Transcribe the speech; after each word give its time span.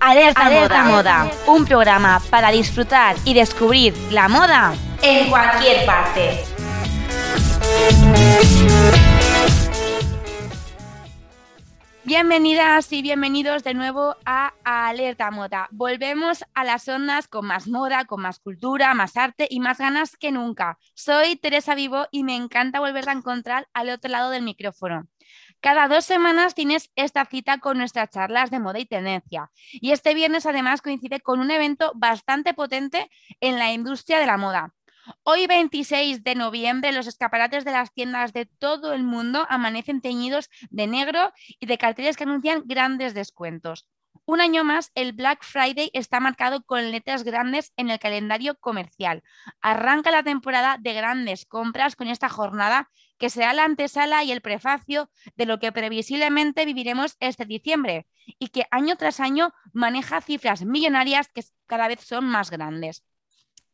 Alerta, 0.00 0.46
Alerta 0.46 0.84
moda. 0.84 1.24
moda, 1.24 1.32
un 1.46 1.66
programa 1.66 2.22
para 2.30 2.50
disfrutar 2.50 3.16
y 3.26 3.34
descubrir 3.34 3.94
la 4.10 4.28
moda 4.28 4.72
en 5.02 5.28
cualquier 5.28 5.84
parte. 5.84 6.42
Bienvenidas 12.04 12.90
y 12.94 13.02
bienvenidos 13.02 13.62
de 13.62 13.74
nuevo 13.74 14.16
a 14.24 14.54
Alerta 14.64 15.30
Moda. 15.30 15.68
Volvemos 15.70 16.44
a 16.54 16.64
las 16.64 16.88
ondas 16.88 17.28
con 17.28 17.46
más 17.46 17.68
moda, 17.68 18.06
con 18.06 18.22
más 18.22 18.40
cultura, 18.40 18.94
más 18.94 19.18
arte 19.18 19.46
y 19.50 19.60
más 19.60 19.76
ganas 19.76 20.16
que 20.16 20.32
nunca. 20.32 20.78
Soy 20.94 21.36
Teresa 21.36 21.74
Vivo 21.74 22.06
y 22.10 22.24
me 22.24 22.36
encanta 22.36 22.80
volver 22.80 23.06
a 23.06 23.12
encontrar 23.12 23.68
al 23.74 23.90
otro 23.90 24.10
lado 24.10 24.30
del 24.30 24.42
micrófono. 24.42 25.06
Cada 25.60 25.88
dos 25.88 26.06
semanas 26.06 26.54
tienes 26.54 26.90
esta 26.96 27.26
cita 27.26 27.58
con 27.58 27.76
nuestras 27.76 28.08
charlas 28.08 28.50
de 28.50 28.60
moda 28.60 28.78
y 28.78 28.86
tendencia. 28.86 29.50
Y 29.72 29.90
este 29.90 30.14
viernes 30.14 30.46
además 30.46 30.80
coincide 30.80 31.20
con 31.20 31.38
un 31.38 31.50
evento 31.50 31.92
bastante 31.94 32.54
potente 32.54 33.10
en 33.40 33.58
la 33.58 33.70
industria 33.70 34.18
de 34.18 34.26
la 34.26 34.38
moda. 34.38 34.72
Hoy 35.22 35.46
26 35.46 36.24
de 36.24 36.34
noviembre 36.34 36.92
los 36.92 37.06
escaparates 37.06 37.66
de 37.66 37.72
las 37.72 37.92
tiendas 37.92 38.32
de 38.32 38.46
todo 38.46 38.94
el 38.94 39.02
mundo 39.02 39.46
amanecen 39.50 40.00
teñidos 40.00 40.48
de 40.70 40.86
negro 40.86 41.30
y 41.58 41.66
de 41.66 41.76
carteles 41.76 42.16
que 42.16 42.24
anuncian 42.24 42.62
grandes 42.64 43.12
descuentos. 43.12 43.86
Un 44.24 44.40
año 44.40 44.64
más, 44.64 44.92
el 44.94 45.12
Black 45.12 45.42
Friday 45.42 45.90
está 45.92 46.20
marcado 46.20 46.62
con 46.64 46.90
letras 46.90 47.22
grandes 47.22 47.72
en 47.76 47.90
el 47.90 47.98
calendario 47.98 48.56
comercial. 48.58 49.22
Arranca 49.60 50.10
la 50.10 50.22
temporada 50.22 50.78
de 50.80 50.94
grandes 50.94 51.44
compras 51.44 51.96
con 51.96 52.08
esta 52.08 52.28
jornada 52.30 52.88
que 53.20 53.28
será 53.28 53.52
la 53.52 53.64
antesala 53.64 54.24
y 54.24 54.32
el 54.32 54.40
prefacio 54.40 55.10
de 55.36 55.44
lo 55.44 55.58
que 55.60 55.72
previsiblemente 55.72 56.64
viviremos 56.64 57.16
este 57.20 57.44
diciembre 57.44 58.06
y 58.38 58.48
que 58.48 58.64
año 58.70 58.96
tras 58.96 59.20
año 59.20 59.52
maneja 59.74 60.22
cifras 60.22 60.64
millonarias 60.64 61.28
que 61.28 61.42
cada 61.66 61.86
vez 61.86 62.00
son 62.00 62.24
más 62.24 62.50
grandes. 62.50 63.04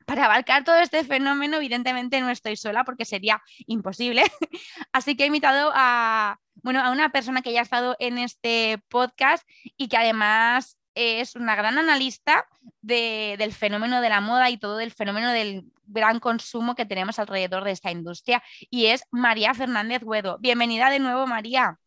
Para 0.05 0.25
abarcar 0.25 0.65
todo 0.65 0.77
este 0.79 1.05
fenómeno, 1.05 1.59
evidentemente 1.59 2.21
no 2.21 2.31
estoy 2.31 2.57
sola 2.57 2.85
porque 2.85 3.05
sería 3.05 3.41
imposible. 3.67 4.25
Así 4.93 5.17
que 5.17 5.23
he 5.23 5.27
invitado 5.29 5.71
a, 5.75 6.41
bueno, 6.57 6.81
a 6.83 6.91
una 6.91 7.11
persona 7.11 7.41
que 7.41 7.53
ya 7.53 7.61
ha 7.61 7.63
estado 7.63 7.95
en 8.01 8.19
este 8.19 8.79
podcast 8.89 9.49
y 9.77 9.89
que 9.89 9.97
además 9.97 10.77
es 10.97 11.37
una 11.37 11.55
gran 11.55 11.79
analista 11.79 12.49
del 12.81 13.53
fenómeno 13.53 14.01
de 14.01 14.09
la 14.09 14.23
moda 14.23 14.49
y 14.49 14.57
todo 14.57 14.81
el 14.81 14.91
fenómeno 14.91 15.31
del 15.31 15.65
gran 15.87 16.19
consumo 16.19 16.75
que 16.75 16.87
tenemos 16.87 17.19
alrededor 17.19 17.65
de 17.65 17.73
esta 17.73 17.91
industria 17.91 18.43
y 18.71 18.87
es 18.87 19.05
María 19.11 19.53
Fernández 19.55 20.03
Huedo. 20.03 20.39
Bienvenida 20.41 20.91
de 20.91 20.99
nuevo, 20.99 21.27
María. 21.27 21.79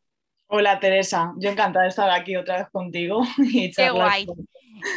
Hola 0.48 0.80
Teresa, 0.80 1.34
yo 1.38 1.50
encantada 1.50 1.84
de 1.84 1.90
estar 1.90 2.10
aquí 2.10 2.36
otra 2.36 2.60
vez 2.60 2.70
contigo. 2.70 3.24
Y 3.38 3.72
Qué 3.72 3.90
guay. 3.90 4.28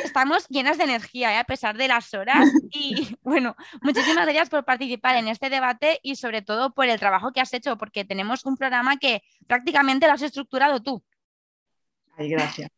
Estamos 0.05 0.47
llenas 0.49 0.79
de 0.79 0.85
energía 0.85 1.33
¿eh? 1.33 1.39
a 1.39 1.45
pesar 1.45 1.77
de 1.77 1.89
las 1.89 2.13
horas 2.15 2.49
y 2.71 3.17
bueno, 3.23 3.57
muchísimas 3.81 4.25
gracias 4.25 4.51
por 4.51 4.65
participar 4.65 5.17
en 5.17 5.29
este 5.29 5.49
debate 5.49 5.99
y 6.03 6.17
sobre 6.17 6.43
todo 6.43 6.75
por 6.75 6.87
el 6.87 7.01
trabajo 7.01 7.33
que 7.33 7.41
has 7.41 7.53
hecho 7.55 7.79
porque 7.79 8.05
tenemos 8.05 8.45
un 8.45 8.57
programa 8.57 8.99
que 8.99 9.23
prácticamente 9.47 10.07
lo 10.07 10.13
has 10.13 10.23
estructurado 10.23 10.83
tú. 10.83 11.03
Ay, 12.19 12.29
gracias. 12.29 12.71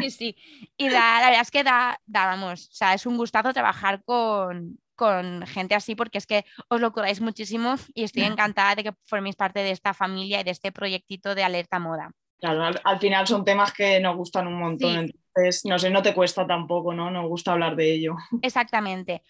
Sí, 0.00 0.10
sí. 0.10 0.36
Y 0.76 0.90
la, 0.90 1.20
verdad 1.24 1.40
es 1.40 1.50
que 1.50 1.62
da, 1.62 2.00
vamos, 2.06 2.68
o 2.68 2.74
sea, 2.74 2.94
es 2.94 3.06
un 3.06 3.16
gustazo 3.16 3.52
trabajar 3.52 4.02
con, 4.04 4.78
con 4.96 5.46
gente 5.46 5.74
así 5.74 5.94
porque 5.94 6.18
es 6.18 6.26
que 6.26 6.44
os 6.68 6.80
lo 6.80 6.92
curáis 6.92 7.20
muchísimo 7.20 7.76
y 7.94 8.04
estoy 8.04 8.22
encantada 8.46 8.74
de 8.74 8.84
que 8.84 8.92
forméis 9.04 9.36
parte 9.36 9.60
de 9.60 9.70
esta 9.70 9.94
familia 9.94 10.40
y 10.40 10.44
de 10.44 10.50
este 10.50 10.72
proyectito 10.72 11.34
de 11.34 11.44
Alerta 11.44 11.78
Moda. 11.78 12.12
Claro, 12.40 12.76
al, 12.82 12.98
final 12.98 13.26
son 13.26 13.44
temas 13.44 13.72
que 13.72 14.00
nos 14.00 14.16
gustan 14.16 14.48
un 14.48 14.58
montón, 14.58 15.12
entonces 15.34 15.64
no 15.64 15.78
sé, 15.78 15.90
no 15.90 16.02
te 16.02 16.12
cuesta 16.12 16.44
tampoco, 16.44 16.92
¿no? 16.92 17.08
Nos 17.08 17.28
gusta 17.28 17.52
hablar 17.52 17.76
de 17.76 17.92
ello. 17.92 18.16
Exactamente. 18.42 19.22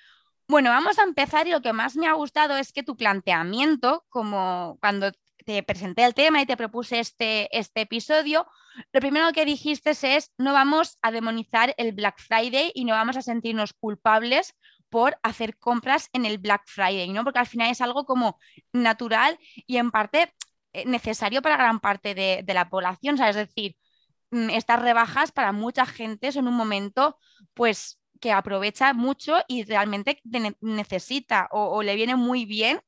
Bueno, 0.48 0.70
vamos 0.70 0.98
a 0.98 1.02
empezar 1.02 1.46
y 1.46 1.50
lo 1.50 1.60
que 1.60 1.72
más 1.72 1.96
me 1.96 2.06
ha 2.06 2.14
gustado 2.14 2.56
es 2.56 2.72
que 2.72 2.82
tu 2.82 2.96
planteamiento, 2.96 4.04
como 4.08 4.78
cuando 4.80 5.12
te 5.42 5.62
presenté 5.62 6.04
el 6.04 6.14
tema 6.14 6.40
y 6.40 6.46
te 6.46 6.56
propuse 6.56 7.00
este, 7.00 7.56
este 7.56 7.82
episodio, 7.82 8.46
lo 8.92 9.00
primero 9.00 9.32
que 9.32 9.44
dijiste 9.44 9.90
es 9.90 10.32
no 10.38 10.52
vamos 10.52 10.98
a 11.02 11.10
demonizar 11.10 11.74
el 11.76 11.92
Black 11.92 12.20
Friday 12.20 12.72
y 12.74 12.84
no 12.84 12.94
vamos 12.94 13.16
a 13.16 13.22
sentirnos 13.22 13.72
culpables 13.72 14.54
por 14.88 15.18
hacer 15.22 15.58
compras 15.58 16.08
en 16.12 16.26
el 16.26 16.38
Black 16.38 16.62
Friday, 16.66 17.10
¿no? 17.12 17.24
Porque 17.24 17.38
al 17.38 17.46
final 17.46 17.70
es 17.70 17.80
algo 17.80 18.04
como 18.04 18.38
natural 18.72 19.38
y 19.66 19.78
en 19.78 19.90
parte 19.90 20.32
eh, 20.72 20.84
necesario 20.86 21.42
para 21.42 21.56
gran 21.56 21.80
parte 21.80 22.14
de, 22.14 22.44
la 22.54 22.68
población, 22.68 23.20
Es 23.22 23.36
decir, 23.36 23.76
mm, 24.30 24.50
estas 24.50 24.82
rebajas 24.82 25.32
para 25.32 25.52
mucha 25.52 25.86
gente 25.86 26.32
son 26.32 26.48
un 26.48 26.54
momento, 26.54 27.18
pues, 27.54 28.00
que 28.20 28.32
aprovecha 28.32 28.92
mucho 28.94 29.38
y 29.48 29.64
realmente 29.64 30.20
necesita 30.60 31.48
o, 31.50 31.82
le 31.82 31.96
viene 31.96 32.16
muy 32.16 32.46
bien 32.46 32.80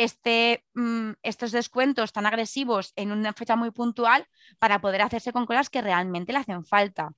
este, 0.00 0.64
mm, 0.74 1.12
estos 1.22 1.52
descuentos 1.52 2.12
tan 2.12 2.24
agresivos 2.24 2.92
en 2.96 3.12
una 3.12 3.34
fecha 3.34 3.54
muy 3.54 3.70
puntual 3.70 4.26
para 4.58 4.80
poder 4.80 5.02
hacerse 5.02 5.32
con 5.32 5.44
cosas 5.44 5.68
que 5.68 5.82
realmente 5.82 6.32
le 6.32 6.38
hacen 6.38 6.64
falta. 6.64 7.12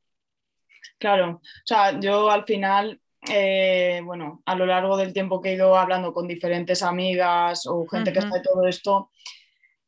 Claro, 0.99 1.41
o 1.43 1.67
sea, 1.67 1.99
yo 2.01 2.29
al 2.29 2.45
final 2.45 3.01
eh, 3.29 4.01
bueno, 4.05 4.43
a 4.47 4.57
lo 4.57 4.67
largo 4.67 4.97
del 4.97 5.13
tiempo 5.13 5.41
que 5.41 5.51
he 5.51 5.55
ido 5.55 5.77
hablando 5.77 6.13
con 6.13 6.27
diferentes 6.27 6.83
amigas 6.83 7.67
o 7.67 7.87
gente 7.87 8.13
que 8.13 8.19
está 8.19 8.35
de 8.35 8.43
todo 8.43 8.67
esto, 8.67 9.11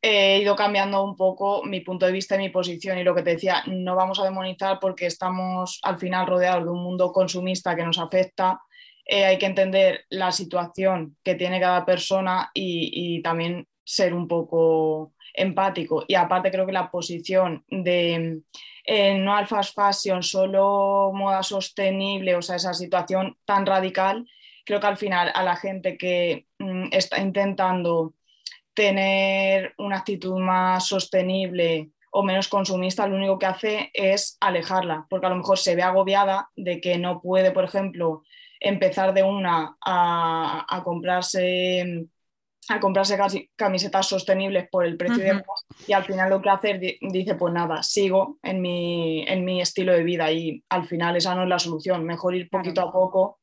he 0.01 0.39
ido 0.39 0.55
cambiando 0.55 1.03
un 1.03 1.17
poco 1.17 1.63
mi 1.65 1.81
punto 1.81 2.05
de 2.05 2.13
vista 2.13 2.35
y 2.35 2.37
mi 2.37 2.49
posición 2.49 2.97
y 2.97 3.03
lo 3.03 3.13
que 3.13 3.23
te 3.23 3.31
decía, 3.31 3.61
no 3.67 3.95
vamos 3.95 4.21
a 4.21 4.23
demonizar 4.23 4.79
porque 4.79 5.07
estamos 5.07 5.81
al 5.83 5.97
final 5.97 6.27
rodeados 6.27 6.63
de 6.63 6.69
un 6.69 6.81
mundo 6.81 7.11
consumista 7.11 7.75
que 7.75 7.83
nos 7.83 7.99
afecta. 7.99 8.61
Eh, 9.05 9.25
hay 9.25 9.37
que 9.37 9.45
entender 9.45 10.05
la 10.09 10.31
situación 10.31 11.17
que 11.23 11.35
tiene 11.35 11.59
cada 11.59 11.85
persona 11.85 12.49
y, 12.53 13.17
y 13.17 13.21
también 13.21 13.67
ser 13.83 14.13
un 14.13 14.27
poco 14.27 15.13
empático. 15.33 16.03
Y 16.07 16.15
aparte 16.15 16.51
creo 16.51 16.65
que 16.65 16.71
la 16.71 16.89
posición 16.89 17.63
de 17.67 18.41
eh, 18.85 19.17
no 19.17 19.35
al 19.35 19.47
fast 19.47 19.75
fashion, 19.75 20.21
solo 20.21 21.11
moda 21.13 21.41
sostenible, 21.41 22.35
o 22.35 22.41
sea, 22.41 22.57
esa 22.57 22.73
situación 22.73 23.35
tan 23.45 23.65
radical, 23.65 24.27
creo 24.63 24.79
que 24.79 24.87
al 24.87 24.97
final 24.97 25.31
a 25.33 25.43
la 25.43 25.55
gente 25.55 25.97
que 25.97 26.45
mm, 26.59 26.89
está 26.91 27.19
intentando 27.19 28.13
tener 28.75 29.73
una 29.77 29.97
actitud 29.97 30.37
más 30.39 30.87
sostenible 30.87 31.91
o 32.11 32.23
menos 32.23 32.47
consumista, 32.47 33.07
lo 33.07 33.15
único 33.15 33.39
que 33.39 33.45
hace 33.47 33.91
es 33.93 34.37
alejarla, 34.39 35.07
porque 35.09 35.25
a 35.25 35.29
lo 35.29 35.37
mejor 35.37 35.57
se 35.57 35.75
ve 35.75 35.81
agobiada 35.81 36.49
de 36.55 36.79
que 36.79 36.97
no 36.97 37.21
puede, 37.21 37.51
por 37.51 37.63
ejemplo, 37.65 38.23
empezar 38.59 39.13
de 39.13 39.23
una 39.23 39.77
a 39.81 40.81
comprarse 40.83 42.07
a 42.67 42.79
comprarse 42.79 43.17
casi 43.17 43.49
camisetas 43.55 44.07
sostenibles 44.07 44.67
por 44.69 44.85
el 44.85 44.97
precio 44.97 45.23
de 45.23 45.43
y 45.87 45.93
al 45.93 46.03
final 46.03 46.29
lo 46.29 46.41
que 46.41 46.49
hace 46.49 46.97
dice 47.01 47.35
pues 47.35 47.53
nada, 47.53 47.83
sigo 47.83 48.39
en 48.41 48.61
mi, 48.61 49.23
en 49.27 49.45
mi 49.45 49.61
estilo 49.61 49.93
de 49.93 50.03
vida 50.03 50.31
y 50.31 50.63
al 50.69 50.85
final 50.85 51.15
esa 51.15 51.35
no 51.35 51.43
es 51.43 51.49
la 51.49 51.59
solución, 51.59 52.03
mejor 52.05 52.35
ir 52.35 52.49
poquito 52.49 52.81
a 52.81 52.91
poco 52.91 53.39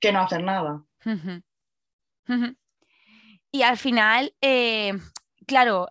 que 0.00 0.12
no 0.12 0.20
hacer 0.20 0.42
nada. 0.42 0.82
Y 3.52 3.62
al 3.62 3.76
final, 3.76 4.34
eh, 4.40 4.92
claro, 5.46 5.88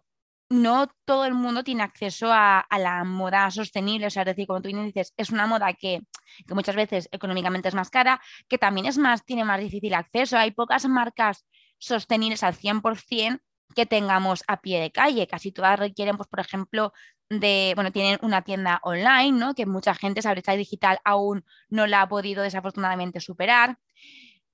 no 0.53 0.87
todo 1.05 1.25
el 1.25 1.33
mundo 1.33 1.63
tiene 1.63 1.81
acceso 1.81 2.27
a, 2.31 2.67
la 2.77 3.03
moda 3.03 3.49
sostenible, 3.49 4.07
o 4.07 4.09
sea, 4.11 4.21
es 4.21 4.27
decir, 4.27 4.45
como 4.45 4.61
tú 4.61 4.69
dices, 4.69 5.11
es 5.17 5.31
una 5.31 5.47
moda 5.47 5.73
que, 5.73 6.01
que, 6.47 6.53
muchas 6.53 6.75
veces 6.75 7.09
económicamente 7.11 7.69
es 7.69 7.73
más 7.73 7.89
cara, 7.89 8.21
que 8.47 8.59
también 8.59 8.85
es 8.85 8.99
más, 8.99 9.25
tiene 9.25 9.43
más 9.45 9.59
difícil 9.59 9.95
acceso. 9.95 10.37
Hay 10.37 10.51
pocas 10.51 10.87
marcas 10.87 11.45
sostenibles 11.79 12.43
al 12.43 12.53
100% 12.53 13.39
que 13.75 13.87
tengamos 13.87 14.43
a 14.47 14.61
pie 14.61 14.79
de 14.79 14.91
calle. 14.91 15.25
Casi 15.25 15.51
todas 15.51 15.79
requieren, 15.79 16.17
pues, 16.17 16.29
por 16.29 16.39
ejemplo, 16.39 16.93
de, 17.29 17.71
bueno, 17.73 17.91
tienen 17.91 18.19
una 18.21 18.43
tienda 18.43 18.79
online, 18.83 19.31
¿no? 19.31 19.55
Que 19.55 19.65
mucha 19.65 19.95
gente 19.95 20.19
esa 20.19 20.31
brecha 20.33 20.51
digital 20.51 20.99
aún 21.03 21.43
no 21.69 21.87
la 21.87 22.03
ha 22.03 22.09
podido 22.09 22.43
desafortunadamente 22.43 23.19
superar. 23.21 23.79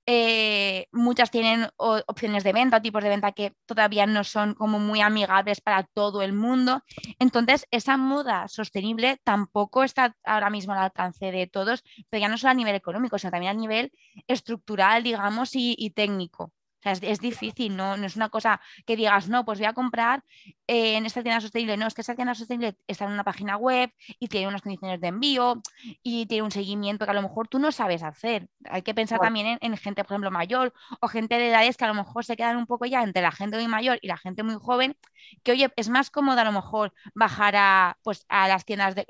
Eh, 0.06 0.86
muchas 0.92 1.30
tienen 1.30 1.68
opciones 1.76 2.42
de 2.42 2.52
venta 2.52 2.82
tipos 2.82 3.02
de 3.02 3.10
venta 3.10 3.32
que 3.32 3.54
todavía 3.66 4.06
no 4.06 4.24
son 4.24 4.54
como 4.54 4.78
muy 4.80 5.00
amigables 5.00 5.60
para 5.60 5.84
todo 5.84 6.22
el 6.22 6.32
mundo. 6.32 6.82
Entonces, 7.18 7.66
esa 7.70 7.96
moda 7.96 8.48
sostenible 8.48 9.18
tampoco 9.24 9.84
está 9.84 10.16
ahora 10.24 10.50
mismo 10.50 10.72
al 10.72 10.80
alcance 10.80 11.30
de 11.30 11.46
todos, 11.46 11.84
pero 12.08 12.20
ya 12.20 12.28
no 12.28 12.38
solo 12.38 12.50
a 12.52 12.54
nivel 12.54 12.74
económico, 12.74 13.18
sino 13.18 13.30
también 13.30 13.56
a 13.56 13.60
nivel 13.60 13.92
estructural, 14.26 15.02
digamos, 15.04 15.50
y 15.54 15.90
técnico. 15.90 16.52
O 16.80 16.82
sea, 16.82 16.92
es, 16.92 17.20
difícil, 17.20 17.76
¿no? 17.76 17.98
no 17.98 18.06
es 18.06 18.16
una 18.16 18.30
cosa 18.30 18.60
que 18.86 18.96
digas, 18.96 19.28
no, 19.28 19.44
pues 19.44 19.58
voy 19.58 19.66
a 19.66 19.74
comprar 19.74 20.24
eh, 20.66 20.96
en 20.96 21.04
esta 21.04 21.22
tienda 21.22 21.40
sostenible. 21.40 21.76
No, 21.76 21.86
es 21.86 21.94
que 21.94 22.00
esa 22.00 22.14
tienda 22.14 22.34
sostenible 22.34 22.76
está 22.86 23.04
en 23.04 23.12
una 23.12 23.24
página 23.24 23.56
web 23.58 23.92
y 24.18 24.28
tiene 24.28 24.48
unas 24.48 24.62
condiciones 24.62 24.98
de 25.00 25.08
envío 25.08 25.60
y 26.02 26.24
tiene 26.24 26.42
un 26.42 26.50
seguimiento 26.50 27.04
que 27.04 27.10
a 27.10 27.14
lo 27.14 27.20
mejor 27.22 27.48
tú 27.48 27.58
no 27.58 27.70
sabes 27.70 28.02
hacer. 28.02 28.48
Hay 28.64 28.80
que 28.80 28.94
pensar 28.94 29.20
también 29.20 29.58
en, 29.60 29.76
gente, 29.76 30.04
por 30.04 30.12
ejemplo, 30.12 30.30
mayor 30.30 30.72
o 31.00 31.08
gente 31.08 31.36
de 31.36 31.48
edades 31.48 31.76
que 31.76 31.84
a 31.84 31.88
lo 31.88 31.94
mejor 31.94 32.24
se 32.24 32.36
quedan 32.36 32.56
un 32.56 32.66
poco 32.66 32.86
ya 32.86 33.02
entre 33.02 33.22
la 33.22 33.32
gente 33.32 33.58
muy 33.58 33.68
mayor 33.68 33.98
y 34.00 34.08
la 34.08 34.16
gente 34.16 34.42
muy 34.42 34.54
joven, 34.54 34.96
que 35.42 35.52
oye, 35.52 35.70
es 35.76 35.90
más 35.90 36.10
cómodo 36.10 36.40
a 36.40 36.44
lo 36.44 36.52
mejor 36.52 36.94
bajar 37.14 37.56
a, 37.56 37.98
pues, 38.02 38.24
a 38.28 38.48
las 38.48 38.64
tiendas 38.64 38.94
de 38.94 39.04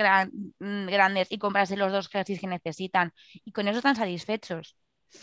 mm, 0.59 0.87
grandes 0.87 1.31
y 1.31 1.39
comprarse 1.39 1.77
los 1.77 1.93
dos 1.93 2.09
jerseys 2.09 2.41
que 2.41 2.49
necesitan 2.49 3.13
y 3.45 3.53
con 3.53 3.69
eso 3.69 3.79
están 3.79 3.95
satisfechos. 3.97 4.77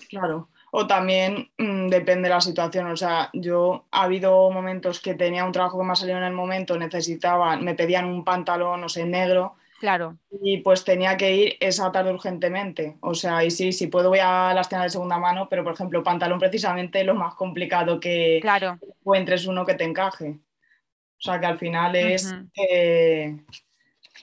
Claro, 0.10 0.50
o 0.80 0.86
también 0.86 1.50
mm, 1.58 1.88
depende 1.88 2.30
de 2.30 2.36
la 2.36 2.42
situación. 2.42 2.86
O 2.86 2.96
sea, 2.96 3.32
yo 3.34 3.88
ha 3.90 4.04
habido 4.04 4.52
momentos 4.52 5.00
que 5.00 5.16
tenía 5.16 5.44
un 5.44 5.52
trabajo 5.52 5.80
que 5.80 5.84
me 5.84 5.94
ha 5.94 5.96
salido 5.96 6.20
en 6.20 6.24
el 6.24 6.34
momento, 6.34 6.78
necesitaban, 6.78 7.64
me 7.64 7.74
pedían 7.74 8.06
un 8.06 8.24
pantalón, 8.24 8.82
no 8.82 8.88
sé, 8.88 9.04
negro. 9.04 9.56
Claro. 9.80 10.18
Y 10.30 10.58
pues 10.58 10.84
tenía 10.84 11.18
que 11.18 11.36
ir 11.36 11.58
esa 11.60 11.92
tarde 11.92 12.14
urgentemente. 12.14 12.96
O 13.02 13.16
sea, 13.16 13.44
y 13.44 13.50
sí, 13.50 13.74
sí 13.74 13.88
puedo 13.88 14.10
voy 14.10 14.20
a 14.22 14.54
las 14.54 14.70
tiendas 14.70 14.92
de 14.92 14.98
segunda 14.98 15.18
mano, 15.18 15.48
pero 15.50 15.64
por 15.64 15.74
ejemplo, 15.74 16.04
pantalón 16.04 16.38
precisamente 16.38 17.04
lo 17.04 17.16
más 17.16 17.34
complicado 17.34 18.00
que 18.00 18.38
claro. 18.40 18.78
encuentres 19.00 19.48
uno 19.48 19.66
que 19.66 19.74
te 19.74 19.84
encaje. 19.84 20.30
O 20.30 21.22
sea, 21.22 21.40
que 21.40 21.48
al 21.48 21.58
final 21.58 21.96
es 21.96 22.36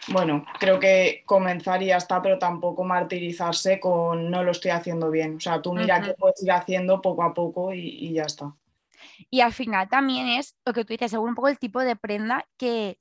bueno, 0.08 0.44
creo 0.58 0.78
que 0.78 1.22
comenzar 1.24 1.82
y 1.82 1.86
ya 1.86 1.96
está, 1.96 2.20
pero 2.20 2.38
tampoco 2.38 2.84
martirizarse 2.84 3.80
con 3.80 4.30
no 4.30 4.44
lo 4.44 4.50
estoy 4.50 4.70
haciendo 4.70 5.10
bien. 5.10 5.36
O 5.36 5.40
sea, 5.40 5.62
tú 5.62 5.72
mira 5.72 6.00
que 6.00 6.14
puedes 6.14 6.42
ir 6.42 6.52
haciendo 6.52 7.00
poco 7.00 7.22
a 7.22 7.32
poco 7.32 7.72
y, 7.72 8.12
ya 8.12 8.24
está. 8.24 8.54
Y 9.30 9.40
al 9.40 9.52
final 9.52 9.88
también 9.88 10.26
es 10.28 10.56
lo 10.64 10.72
que 10.72 10.84
tú 10.84 10.92
dices, 10.92 11.10
según 11.10 11.30
un 11.30 11.34
poco 11.34 11.48
el 11.48 11.58
tipo 11.58 11.80
de 11.80 11.96
prenda 11.96 12.46
que, 12.56 12.98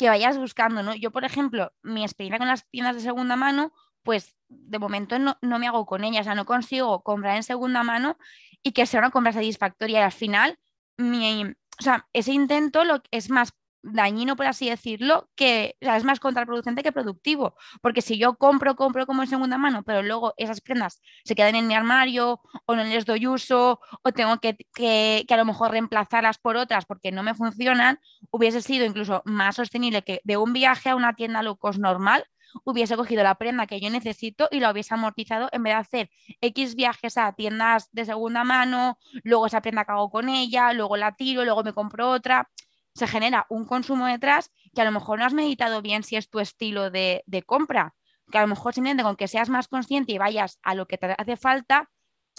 vayas 0.00 0.38
buscando, 0.38 0.82
¿no? 0.82 0.94
Yo, 0.94 1.10
por 1.10 1.24
ejemplo, 1.24 1.72
mi 1.82 2.02
experiencia 2.02 2.38
con 2.38 2.48
las 2.48 2.66
tiendas 2.68 2.96
de 2.96 3.02
segunda 3.02 3.36
mano, 3.36 3.72
pues 4.02 4.36
de 4.48 4.78
momento 4.78 5.18
no, 5.18 5.36
me 5.40 5.66
hago 5.66 5.86
con 5.86 6.04
ellas, 6.04 6.22
o 6.22 6.24
sea, 6.24 6.34
no 6.34 6.46
consigo 6.46 7.02
comprar 7.02 7.36
en 7.36 7.42
segunda 7.42 7.82
mano 7.82 8.16
y 8.62 8.72
que 8.72 8.86
sea 8.86 9.00
una 9.00 9.10
compra 9.10 9.32
satisfactoria. 9.32 10.00
Y 10.00 10.02
al 10.02 10.12
final, 10.12 10.58
mi, 10.96 11.44
o 11.44 11.82
sea, 11.82 12.08
ese 12.12 12.32
intento 12.32 12.84
lo, 12.84 13.02
es 13.10 13.30
más 13.30 13.52
dañino, 13.92 14.36
por 14.36 14.46
así 14.46 14.68
decirlo, 14.68 15.30
que 15.34 15.76
es 15.80 16.04
más 16.04 16.20
contraproducente 16.20 16.82
que 16.82 16.92
productivo. 16.92 17.54
Porque 17.80 18.02
si 18.02 18.18
yo 18.18 18.36
compro, 18.36 18.76
compro 18.76 19.06
como 19.06 19.22
en 19.22 19.28
segunda 19.28 19.58
mano, 19.58 19.82
pero 19.84 20.02
luego 20.02 20.34
esas 20.36 20.60
prendas 20.60 21.00
se 21.24 21.34
quedan 21.34 21.54
en 21.54 21.66
mi 21.66 21.74
armario 21.74 22.40
o 22.66 22.76
no 22.76 22.84
les 22.84 23.06
doy 23.06 23.26
uso 23.26 23.80
o 24.02 24.12
tengo 24.12 24.38
que, 24.38 24.56
que, 24.74 25.24
a 25.28 25.36
lo 25.36 25.44
mejor 25.44 25.70
reemplazarlas 25.70 26.38
por 26.38 26.56
otras 26.56 26.84
porque 26.86 27.12
no 27.12 27.22
me 27.22 27.34
funcionan, 27.34 28.00
hubiese 28.30 28.62
sido 28.62 28.84
incluso 28.84 29.22
más 29.24 29.56
sostenible 29.56 30.02
que 30.02 30.20
de 30.24 30.36
un 30.36 30.52
viaje 30.52 30.90
a 30.90 30.96
una 30.96 31.14
tienda 31.14 31.42
low 31.42 31.56
cost 31.56 31.78
normal 31.78 32.24
hubiese 32.64 32.96
cogido 32.96 33.22
la 33.22 33.34
prenda 33.34 33.66
que 33.66 33.80
yo 33.80 33.90
necesito 33.90 34.48
y 34.50 34.60
la 34.60 34.70
hubiese 34.70 34.94
amortizado 34.94 35.48
en 35.52 35.62
vez 35.62 35.72
de 35.74 35.78
hacer 35.78 36.10
X 36.40 36.74
viajes 36.74 37.18
a 37.18 37.32
tiendas 37.32 37.90
de 37.92 38.04
segunda 38.04 38.44
mano, 38.44 38.98
luego 39.24 39.46
esa 39.46 39.60
prenda 39.60 39.84
que 39.84 39.92
hago 39.92 40.10
con 40.10 40.28
ella, 40.28 40.72
luego 40.72 40.96
la 40.96 41.12
tiro, 41.16 41.44
luego 41.44 41.62
me 41.64 41.72
compro 41.72 42.10
otra 42.10 42.48
se 42.96 43.06
genera 43.06 43.46
un 43.50 43.66
consumo 43.66 44.06
detrás 44.06 44.50
que 44.74 44.80
a 44.80 44.84
lo 44.84 44.90
mejor 44.90 45.18
no 45.18 45.26
has 45.26 45.34
meditado 45.34 45.82
bien 45.82 46.02
si 46.02 46.16
es 46.16 46.30
tu 46.30 46.40
estilo 46.40 46.90
de, 46.90 47.22
compra, 47.44 47.94
que 48.30 48.38
a 48.38 48.40
lo 48.40 48.46
mejor 48.46 48.72
simplemente 48.72 49.02
con 49.02 49.16
que 49.16 49.28
seas 49.28 49.50
más 49.50 49.68
consciente 49.68 50.12
y 50.12 50.18
vayas 50.18 50.58
a 50.62 50.74
lo 50.74 50.86
que 50.86 50.96
te 50.96 51.14
hace 51.16 51.36
falta, 51.36 51.90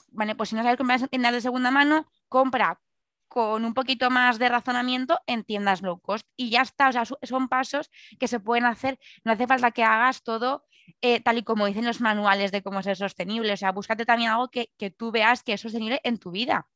bueno, 0.09 0.36
pues 0.36 0.50
si 0.50 0.56
no 0.56 0.63
sabes 0.63 0.77
comprar 0.77 1.00
en 1.00 1.07
tiendas 1.09 1.33
de 1.33 1.42
segunda 1.42 1.69
mano, 1.69 2.07
compra 2.27 2.81
con 3.27 3.65
un 3.65 3.74
poquito 3.75 4.09
más 4.09 4.39
de 4.39 4.50
razonamiento 4.50 5.19
en 5.27 5.44
tiendas 5.44 5.83
low 5.83 6.00
cost 6.00 6.27
y 6.36 6.50
ya 6.50 6.62
está, 6.62 6.89
o 6.89 6.92
sea, 6.92 7.04
son 7.06 7.50
pasos 7.50 7.92
que 8.19 8.27
se 8.27 8.39
pueden 8.39 8.65
hacer, 8.65 8.98
no 9.24 9.33
hace 9.33 9.45
falta 9.45 9.69
que 9.71 9.83
hagas 9.83 10.24
todo 10.24 10.65
eh, 11.01 11.19
tal 11.19 11.38
y 11.38 11.44
como 11.44 11.68
dicen 11.68 11.86
los 11.86 12.01
manuales 12.01 12.51
de 12.51 12.63
cómo 12.63 12.81
ser 12.81 12.98
sostenible, 12.98 13.54
o 13.54 13.57
sea, 13.57 13.71
búscate 13.74 14.06
también 14.06 14.31
algo 14.31 14.48
que, 14.48 14.71
que 14.77 14.89
tú 14.89 15.12
veas 15.12 15.44
que 15.44 15.54
es 15.54 15.62
sostenible 15.62 16.01
en 16.04 16.18
tu 16.18 16.31
vida 16.31 16.68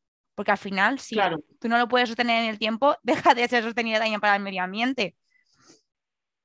porque 0.41 0.53
al 0.53 0.57
final, 0.57 0.97
si 0.97 1.15
tú 1.59 1.69
no 1.69 1.77
lo 1.77 1.87
puedes 1.87 2.09
sostener 2.09 2.43
en 2.43 2.49
el 2.49 2.57
tiempo, 2.57 2.95
deja 3.03 3.35
de 3.35 3.47
ser 3.47 3.63
sostenible 3.63 3.99
también 3.99 4.19
para 4.19 4.37
el 4.37 4.41
medio 4.41 4.63
ambiente. 4.63 5.15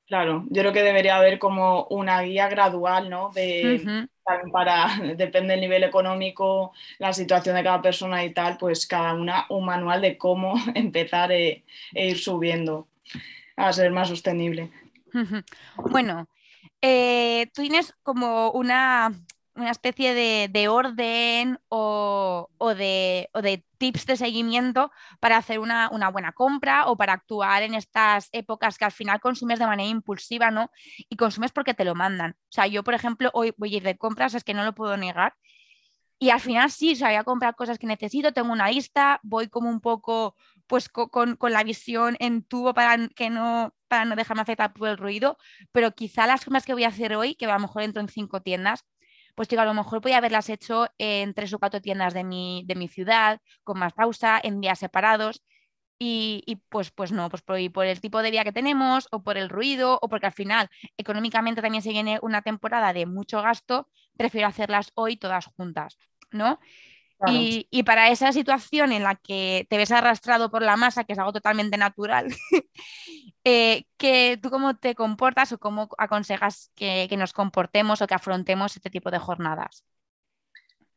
Claro, 0.06 0.44
yo 0.50 0.60
creo 0.60 0.72
que 0.74 0.82
debería 0.82 1.16
haber 1.16 1.38
como 1.38 1.86
una 1.86 2.20
guía 2.20 2.46
gradual, 2.50 3.08
¿no? 3.08 3.30
De, 3.34 4.06
para, 4.52 4.86
depende 5.16 5.52
del 5.54 5.62
nivel 5.62 5.82
económico, 5.82 6.74
la 6.98 7.14
situación 7.14 7.56
de 7.56 7.64
cada 7.64 7.80
persona 7.80 8.22
y 8.22 8.34
tal, 8.34 8.58
pues 8.58 8.86
cada 8.86 9.14
una 9.14 9.46
un 9.48 9.64
manual 9.64 10.02
de 10.02 10.18
cómo 10.18 10.52
empezar 10.74 11.32
e, 11.32 11.64
e 11.94 12.10
ir 12.10 12.18
subiendo 12.18 12.88
a 13.56 13.72
ser 13.72 13.90
más 13.92 14.08
sostenible. 14.08 14.70
Bueno, 15.90 16.28
eh, 16.82 17.46
tú 17.54 17.62
tienes 17.62 17.94
como 18.02 18.50
una 18.50 19.14
una 19.56 19.70
especie 19.70 20.14
de, 20.14 20.68
orden 20.68 21.58
o, 21.68 22.48
de, 22.76 23.64
tips 23.78 24.06
de 24.06 24.16
seguimiento 24.16 24.90
para 25.20 25.36
hacer 25.36 25.58
una, 25.58 25.88
buena 26.10 26.32
compra 26.32 26.86
o 26.86 26.96
para 26.96 27.14
actuar 27.14 27.62
en 27.62 27.74
estas 27.74 28.28
épocas 28.32 28.78
que 28.78 28.84
al 28.84 28.92
final 28.92 29.20
consumes 29.20 29.58
de 29.58 29.66
manera 29.66 29.88
impulsiva, 29.88 30.50
¿no? 30.50 30.70
Y 31.08 31.16
consumes 31.16 31.52
porque 31.52 31.74
te 31.74 31.84
lo 31.84 31.94
mandan. 31.94 32.32
O 32.32 32.52
sea, 32.52 32.66
yo, 32.66 32.84
por 32.84 32.94
ejemplo, 32.94 33.30
hoy 33.34 33.54
voy 33.56 33.74
a 33.74 33.76
ir 33.78 33.82
de 33.82 33.98
compras, 33.98 34.34
es 34.34 34.44
que 34.44 34.54
no 34.54 34.64
lo 34.64 34.74
puedo 34.74 34.96
negar. 34.96 35.34
Y 36.18 36.30
al 36.30 36.40
final 36.40 36.70
sí, 36.70 36.92
o 36.92 36.96
sea, 36.96 37.08
voy 37.08 37.16
a 37.16 37.24
comprar 37.24 37.54
cosas 37.56 37.78
que 37.78 37.86
necesito, 37.86 38.32
tengo 38.32 38.52
una 38.52 38.70
lista, 38.70 39.20
voy 39.22 39.48
como 39.48 39.68
un 39.68 39.80
poco 39.80 40.34
pues 40.66 40.88
con, 40.88 41.38
la 41.40 41.62
visión 41.62 42.16
en 42.20 42.42
tubo 42.42 42.74
para 42.74 43.08
que 43.08 43.30
no 43.30 43.74
para 43.88 44.04
no 44.04 44.16
dejarme 44.16 44.42
afectar 44.42 44.72
por 44.72 44.88
el 44.88 44.96
ruido, 44.96 45.38
pero 45.72 45.92
quizá 45.92 46.26
las 46.26 46.44
compras 46.44 46.64
que 46.64 46.72
voy 46.72 46.84
a 46.84 46.88
hacer 46.88 47.14
hoy, 47.14 47.36
que 47.36 47.46
a 47.46 47.52
lo 47.52 47.60
mejor 47.60 47.82
entro 47.82 48.00
en 48.02 48.08
cinco 48.08 48.42
tiendas, 48.42 48.84
pues 49.36 49.48
digo, 49.48 49.62
a 49.62 49.66
lo 49.66 49.74
mejor 49.74 50.00
podía 50.00 50.18
haberlas 50.18 50.48
hecho 50.48 50.88
en 50.98 51.34
tres 51.34 51.52
o 51.52 51.58
cuatro 51.60 51.80
tiendas 51.80 52.14
de 52.14 52.24
mi, 52.24 52.64
de 52.66 52.74
mi 52.74 52.88
ciudad, 52.88 53.40
con 53.64 53.78
más 53.78 53.92
pausa, 53.92 54.40
en 54.42 54.60
días 54.60 54.78
separados. 54.80 55.42
Y, 55.98 56.62
pues, 56.68 56.90
pues 56.90 57.12
no, 57.12 57.30
pues 57.30 57.42
por, 57.42 57.56
por, 57.72 57.86
el 57.86 58.00
tipo 58.00 58.20
de 58.22 58.30
día 58.30 58.44
que 58.44 58.52
tenemos, 58.52 59.08
o 59.12 59.22
por 59.22 59.38
el 59.38 59.48
ruido, 59.48 59.98
o 60.02 60.08
porque 60.08 60.26
al 60.26 60.32
final 60.32 60.68
económicamente 60.98 61.62
también 61.62 61.82
se 61.82 61.90
viene 61.90 62.18
una 62.22 62.42
temporada 62.42 62.92
de 62.92 63.06
mucho 63.06 63.40
gasto, 63.42 63.88
prefiero 64.16 64.48
hacerlas 64.48 64.90
hoy 64.94 65.16
todas 65.16 65.46
juntas, 65.46 65.98
¿no? 66.30 66.58
Y, 67.28 67.82
para 67.84 68.10
esa 68.10 68.32
situación 68.32 68.92
en 68.92 69.02
la 69.02 69.14
que 69.14 69.66
te 69.70 69.78
ves 69.78 69.90
arrastrado 69.90 70.50
por 70.50 70.62
la 70.62 70.76
masa, 70.76 71.04
que 71.04 71.14
es 71.14 71.18
algo 71.18 71.32
totalmente 71.32 71.78
natural, 71.78 72.26
eh, 73.44 73.84
que 73.96 74.38
¿tú 74.40 74.50
cómo 74.50 74.76
te 74.76 74.94
comportas 74.94 75.52
o 75.52 75.58
cómo 75.58 75.88
aconsejas 75.96 76.70
que, 76.74 77.08
nos 77.16 77.32
comportemos 77.32 78.02
o 78.02 78.06
que 78.06 78.14
afrontemos 78.14 78.76
este 78.76 78.90
tipo 78.90 79.10
de 79.10 79.18
jornadas? 79.18 79.84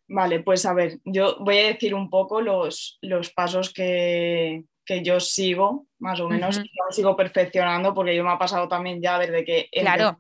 Vale, 0.08 0.42
pues 0.42 0.66
a 0.66 0.74
ver, 0.74 1.00
yo 1.06 1.38
voy 1.40 1.60
a 1.60 1.68
decir 1.68 1.94
un 1.94 2.10
poco 2.10 2.42
los, 2.42 2.98
los 3.02 3.32
pasos 3.32 3.72
que, 3.72 4.66
yo 5.04 5.20
sigo, 5.20 5.86
más 6.00 6.20
o 6.20 6.28
menos, 6.28 6.58
uh 6.58 6.64
sigo 6.90 7.16
perfeccionando, 7.16 7.94
porque 7.94 8.16
yo 8.16 8.24
me 8.24 8.32
ha 8.32 8.40
pasado 8.40 8.68
también 8.68 9.00
ya 9.00 9.20
desde 9.20 9.46
que 9.46 9.70
claro. 9.72 10.20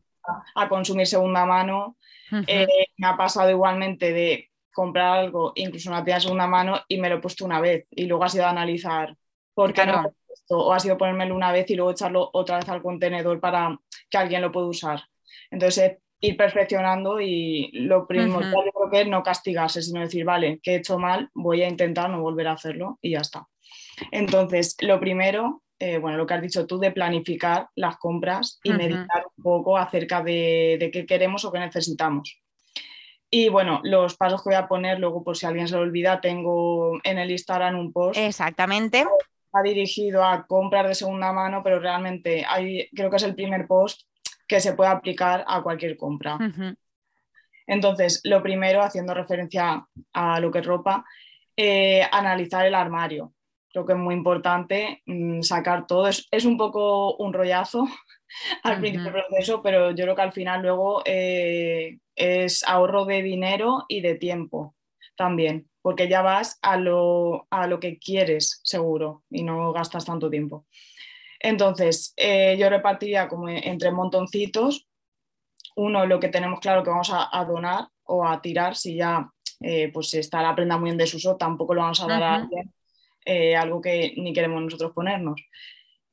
a, 0.54 0.70
consumir 0.70 1.08
segunda 1.08 1.44
mano, 1.44 1.98
eh, 2.46 2.68
me 2.96 3.08
ha 3.08 3.18
pasado 3.18 3.50
igualmente 3.50 4.14
de 4.14 4.49
comprar 4.72 5.20
algo, 5.20 5.52
incluso 5.56 5.90
una 5.90 6.04
tienda 6.04 6.18
de 6.18 6.22
segunda 6.22 6.48
mano, 6.48 6.80
y 6.88 7.00
me 7.00 7.10
lo 7.10 7.16
he 7.16 7.22
puesto 7.22 7.46
una 7.46 7.60
vez 7.60 7.88
y 7.92 8.06
luego 8.06 8.24
ha 8.24 8.30
sido 8.30 8.46
analizar 8.46 9.16
por 9.54 9.74
qué 9.74 9.86
no 9.86 10.14
o 10.50 10.74
ha 10.74 10.80
sido 10.80 10.98
ponérmelo 10.98 11.36
una 11.36 11.52
vez 11.52 11.70
y 11.70 11.76
luego 11.76 11.92
echarlo 11.92 12.30
otra 12.34 12.58
vez 12.58 12.70
al 12.70 12.82
contenedor 12.82 13.40
para 13.40 13.80
que 14.10 14.18
alguien 14.18 14.42
lo 14.42 14.52
pueda 14.52 14.68
usar. 14.68 15.02
Entonces, 15.52 15.98
ir 16.22 16.36
perfeccionando 16.36 17.22
y 17.22 17.72
lo 17.74 18.06
primordial 18.08 18.66
yo 18.66 18.72
creo 18.72 18.90
que 18.92 19.02
es 19.02 19.08
no 19.08 19.24
castigarse, 19.24 19.82
sino 19.82 20.02
decir, 20.02 20.26
vale, 20.26 20.60
que 20.62 20.74
he 20.74 20.76
hecho 20.78 20.98
mal, 20.98 21.30
voy 21.34 21.62
a 21.62 21.70
intentar 21.70 22.10
no 22.10 22.22
volver 22.22 22.48
a 22.48 22.54
hacerlo 22.54 22.98
y 23.02 23.12
ya 23.12 23.20
está. 23.20 23.48
Entonces, 24.12 24.76
lo 24.82 25.00
primero, 25.00 25.62
eh, 25.78 25.98
bueno, 25.98 26.18
lo 26.18 26.26
que 26.26 26.34
has 26.34 26.42
dicho 26.42 26.66
tú 26.66 26.80
de 26.80 26.92
planificar 26.92 27.68
las 27.76 27.98
compras 27.98 28.60
y 28.64 28.74
meditar 28.74 29.26
un 29.38 29.44
poco 29.44 29.78
acerca 29.78 30.22
de, 30.24 30.78
de, 30.80 30.92
qué 30.92 31.06
queremos 31.06 31.46
o 31.46 31.52
qué 31.52 31.60
necesitamos. 31.60 32.42
Y 33.32 33.50
bueno, 33.50 33.80
los 33.84 34.16
pasos 34.16 34.42
que 34.42 34.50
voy 34.50 34.56
a 34.56 34.68
poner, 34.68 35.00
luego 35.00 35.24
por 35.24 35.38
si 35.38 35.46
alguien 35.46 35.68
se 35.68 35.76
lo 35.76 35.82
olvida, 35.82 36.20
tengo 36.20 37.00
en 37.04 37.18
el 37.20 37.30
Instagram 37.30 37.80
un 37.80 37.94
post. 37.94 38.18
Exactamente. 38.18 39.06
Ha 39.54 39.62
dirigido 39.62 40.24
a 40.24 40.46
comprar 40.48 40.88
de 40.88 40.96
segunda 40.96 41.32
mano, 41.32 41.62
pero 41.64 41.80
realmente 41.80 42.46
hay, 42.48 42.90
creo 42.96 43.10
que 43.10 43.18
es 43.18 43.24
el 43.24 43.36
primer 43.36 43.68
post 43.68 44.02
que 44.48 44.60
se 44.60 44.74
puede 44.74 44.90
aplicar 44.90 45.46
a 45.48 45.62
cualquier 45.62 45.96
compra. 45.96 46.40
Entonces, 47.68 48.22
lo 48.24 48.42
primero, 48.42 48.82
haciendo 48.82 49.14
referencia 49.14 49.86
a 50.14 50.40
lo 50.40 50.52
que 50.52 50.60
es 50.60 50.66
ropa, 50.66 51.06
eh, 51.56 52.02
analizar 52.12 52.66
el 52.66 52.74
armario. 52.74 53.34
Creo 53.72 53.86
que 53.86 53.94
es 53.94 54.00
muy 54.00 54.16
importante 54.16 55.04
mm, 55.06 55.42
sacar 55.42 55.86
todo. 55.86 56.08
Es, 56.08 56.28
es, 56.32 56.46
un 56.46 56.58
poco 56.58 57.16
un 57.18 57.32
rollazo 57.32 57.88
al 58.64 58.80
principio 58.80 59.12
del 59.12 59.24
proceso, 59.24 59.62
pero 59.62 59.92
yo 59.92 60.06
creo 60.06 60.16
que 60.16 60.22
al 60.24 60.32
final 60.32 60.64
luego 60.64 61.04
eh, 61.06 62.00
es 62.20 62.64
ahorro 62.68 63.06
de 63.06 63.24
dinero 63.24 63.86
y 63.88 64.02
de 64.02 64.16
tiempo, 64.16 64.76
también, 65.16 65.70
porque 65.82 66.10
ya 66.10 66.22
vas 66.22 66.60
a 66.62 66.76
lo, 66.76 67.48
a 67.50 67.66
lo 67.66 67.80
que 67.80 67.98
quieres 67.98 68.60
seguro 68.64 69.24
y 69.30 69.44
no 69.44 69.72
gastas 69.72 70.06
tanto 70.06 70.30
tiempo. 70.30 70.66
Entonces, 71.40 72.14
eh, 72.18 72.58
yo 72.60 72.70
repartiría 72.70 73.30
como 73.30 73.48
entre 73.48 73.92
montoncitos. 73.92 74.86
Uno, 75.78 76.06
lo 76.06 76.20
que 76.20 76.28
tenemos 76.28 76.60
claro 76.60 76.84
que 76.84 76.90
vamos 76.90 77.10
a, 77.14 77.46
donar 77.46 77.88
o 78.04 78.28
a 78.28 78.42
tirar, 78.42 78.76
si 78.76 78.98
ya 78.98 79.30
eh, 79.62 79.90
pues 79.94 80.14
está 80.14 80.42
la 80.42 80.54
prenda 80.54 80.78
muy 80.78 80.90
en 80.90 80.98
desuso, 80.98 81.38
tampoco 81.38 81.74
lo 81.74 81.82
vamos 81.82 82.02
a 82.02 82.08
dar 82.08 82.24
a 82.24 82.36
alguien, 82.36 82.74
eh, 83.24 83.56
algo 83.56 83.80
que 83.80 84.14
ni 84.18 84.34
queremos 84.34 84.62
nosotros 84.62 84.92
ponernos. 84.92 85.42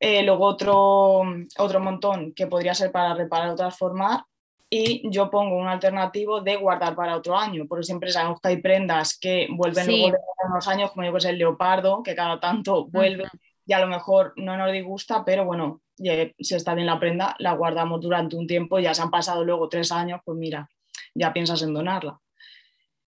luego 0.01 0.45
otro, 0.45 1.23
otro 1.59 1.81
montón 1.81 2.33
que 2.33 2.47
podría 2.47 2.75
ser 2.75 2.93
para 2.93 3.15
reparar 3.15 3.51
o 3.51 3.57
transformar 3.57 4.21
y 4.69 5.09
yo 5.11 5.31
pongo 5.31 5.57
un 5.57 5.69
alternativo 5.69 6.41
de 6.41 6.57
guardar 6.57 6.95
para 6.97 7.17
otro 7.17 7.37
año, 7.37 7.67
porque 7.69 7.85
siempre 7.85 8.11
sabemos 8.11 8.41
que 8.41 8.49
hay 8.49 8.57
prendas 8.57 9.19
que 9.19 9.47
vuelven 9.51 9.87
luego 9.87 10.09
de 10.09 10.51
unos 10.51 10.67
años, 10.69 10.91
como 10.91 11.05
digo, 11.05 11.19
es 11.19 11.25
el 11.25 11.39
leopardo, 11.39 12.03
que 12.03 12.15
cada 12.15 12.41
tanto 12.41 12.87
vuelve 12.87 13.29
y 13.67 13.73
a 13.73 13.81
lo 13.81 13.89
mejor 13.89 14.33
no 14.37 14.57
nos 14.57 14.73
disgusta, 14.73 15.25
pero 15.25 15.45
bueno, 15.45 15.83
si 15.97 16.55
está 16.55 16.75
bien 16.75 16.87
la 16.87 17.01
prenda, 17.01 17.35
la 17.39 17.53
guardamos 17.53 18.01
durante 18.01 18.37
un 18.37 18.47
tiempo, 18.47 18.79
ya 18.79 18.95
se 18.95 19.03
han 19.03 19.11
pasado 19.11 19.45
luego 19.45 19.69
tres 19.69 19.91
años, 19.91 20.21
pues 20.25 20.39
mira, 20.39 20.69
ya 21.15 21.33
piensas 21.33 21.63
en 21.63 21.75
donarla. 21.75 22.19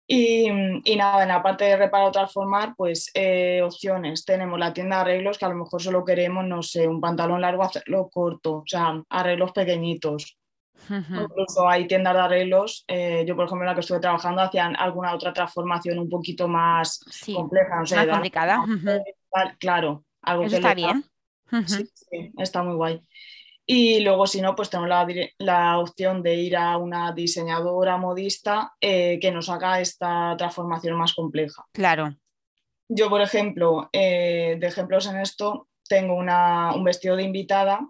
Y, 0.08 0.48
y 0.48 0.96
nada, 0.96 1.22
en 1.22 1.28
la 1.28 1.40
parte 1.40 1.66
de 1.66 1.76
reparar 1.76 2.08
o 2.08 2.10
transformar, 2.10 2.74
pues 2.76 3.12
eh, 3.14 3.62
opciones. 3.62 4.24
Tenemos 4.24 4.58
la 4.58 4.72
tienda 4.72 4.96
de 4.96 5.02
arreglos, 5.02 5.38
que 5.38 5.44
a 5.44 5.50
lo 5.50 5.54
mejor 5.54 5.80
solo 5.80 6.04
queremos, 6.04 6.44
no 6.44 6.64
sé, 6.64 6.88
un 6.88 7.00
pantalón 7.00 7.40
largo, 7.40 7.62
hacerlo 7.62 8.08
corto, 8.08 8.56
o 8.56 8.64
sea, 8.66 9.00
arreglos 9.08 9.52
pequeñitos. 9.52 10.36
Incluso 10.88 11.68
hay 11.68 11.86
tiendas 11.86 12.14
de 12.14 12.20
arreglos, 12.20 12.84
eh, 12.88 13.24
yo 13.26 13.36
por 13.36 13.46
ejemplo 13.46 13.64
en 13.64 13.68
la 13.68 13.74
que 13.74 13.80
estuve 13.80 14.00
trabajando 14.00 14.42
hacían 14.42 14.74
alguna 14.76 15.14
otra 15.14 15.32
transformación 15.32 15.98
un 15.98 16.08
poquito 16.08 16.48
más 16.48 17.00
compleja, 17.34 17.76
más 17.76 17.92
complicada. 17.92 18.64
Claro, 19.58 20.04
algo 20.22 20.44
Eso 20.44 20.56
está 20.56 20.74
bien. 20.74 21.04
Sí, 21.66 22.32
está 22.38 22.62
muy 22.62 22.74
guay. 22.74 23.02
Y 23.72 24.00
luego, 24.00 24.26
si 24.26 24.40
no, 24.40 24.56
pues 24.56 24.68
tenemos 24.68 24.90
la, 25.38 25.78
opción 25.78 26.24
de 26.24 26.34
ir 26.34 26.56
a 26.56 26.76
una 26.76 27.12
diseñadora 27.12 27.98
modista 27.98 28.72
eh, 28.80 29.20
que 29.20 29.30
nos 29.30 29.48
haga 29.48 29.80
esta 29.80 30.34
transformación 30.36 30.96
más 30.96 31.14
compleja. 31.14 31.64
Claro. 31.70 32.12
Yo, 32.88 33.08
por 33.08 33.20
ejemplo, 33.20 33.88
eh, 33.92 34.56
de 34.58 34.66
ejemplos 34.66 35.06
en 35.06 35.20
esto, 35.20 35.68
tengo 35.88 36.14
un 36.16 36.84
vestido 36.84 37.14
de 37.14 37.22
invitada. 37.22 37.80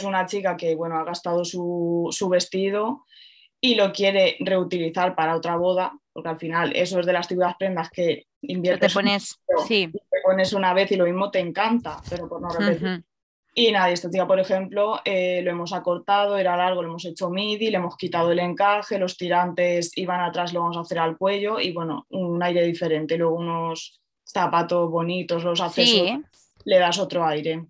Es 0.00 0.06
una 0.06 0.24
chica 0.24 0.56
que, 0.56 0.74
bueno, 0.74 0.96
ha 0.96 1.04
gastado 1.04 1.44
su, 1.44 2.08
su 2.10 2.28
vestido 2.30 3.04
y 3.60 3.74
lo 3.74 3.92
quiere 3.92 4.36
reutilizar 4.40 5.14
para 5.14 5.36
otra 5.36 5.56
boda, 5.56 5.92
porque 6.12 6.30
al 6.30 6.38
final 6.38 6.74
eso 6.74 6.98
es 7.00 7.04
de 7.04 7.12
las 7.12 7.28
típicas 7.28 7.54
prendas 7.58 7.90
que 7.90 8.24
inviertes. 8.40 8.92
Te 8.92 8.94
pones, 8.94 9.38
sí. 9.68 9.90
te 9.92 10.18
pones 10.24 10.54
una 10.54 10.72
vez 10.72 10.90
y 10.92 10.96
lo 10.96 11.04
mismo 11.04 11.30
te 11.30 11.40
encanta, 11.40 12.00
pero 12.08 12.28
por 12.28 12.40
no 12.40 12.48
repetir. 12.48 13.04
Y 13.54 13.72
nada, 13.72 13.90
esta 13.90 14.08
chica, 14.08 14.26
por 14.26 14.40
ejemplo, 14.40 15.00
eh, 15.04 15.42
lo 15.42 15.50
hemos 15.50 15.74
acortado, 15.74 16.38
era 16.38 16.56
largo, 16.56 16.82
lo 16.82 16.88
hemos 16.88 17.04
hecho 17.04 17.28
midi, 17.28 17.68
le 17.68 17.76
hemos 17.76 17.96
quitado 17.96 18.32
el 18.32 18.38
encaje, 18.38 18.98
los 18.98 19.18
tirantes 19.18 19.92
iban 19.98 20.20
atrás, 20.20 20.54
lo 20.54 20.60
vamos 20.60 20.78
a 20.78 20.80
hacer 20.80 20.98
al 20.98 21.18
cuello 21.18 21.60
y 21.60 21.72
bueno, 21.72 22.06
un 22.08 22.42
aire 22.42 22.64
diferente. 22.64 23.18
Luego 23.18 23.34
unos 23.34 24.00
zapatos 24.24 24.88
bonitos, 24.90 25.44
los 25.44 25.60
accesorios, 25.60 26.20
le 26.64 26.78
das 26.78 26.98
otro 26.98 27.26
aire. 27.26 27.66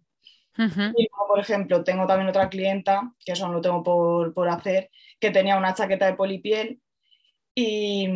Y 0.97 1.09
luego, 1.09 1.27
por 1.29 1.39
ejemplo, 1.39 1.83
tengo 1.83 2.07
también 2.07 2.29
otra 2.29 2.49
clienta, 2.49 3.13
que 3.25 3.33
eso 3.33 3.47
no 3.47 3.55
lo 3.55 3.61
tengo 3.61 3.83
por, 3.83 4.35
por 4.35 4.49
hacer, 4.49 4.91
que 5.19 5.31
tenía 5.31 5.57
una 5.57 5.75
chaqueta 5.75 6.07
de 6.07 6.15
polipiel 6.15 6.81
y, 7.55 8.07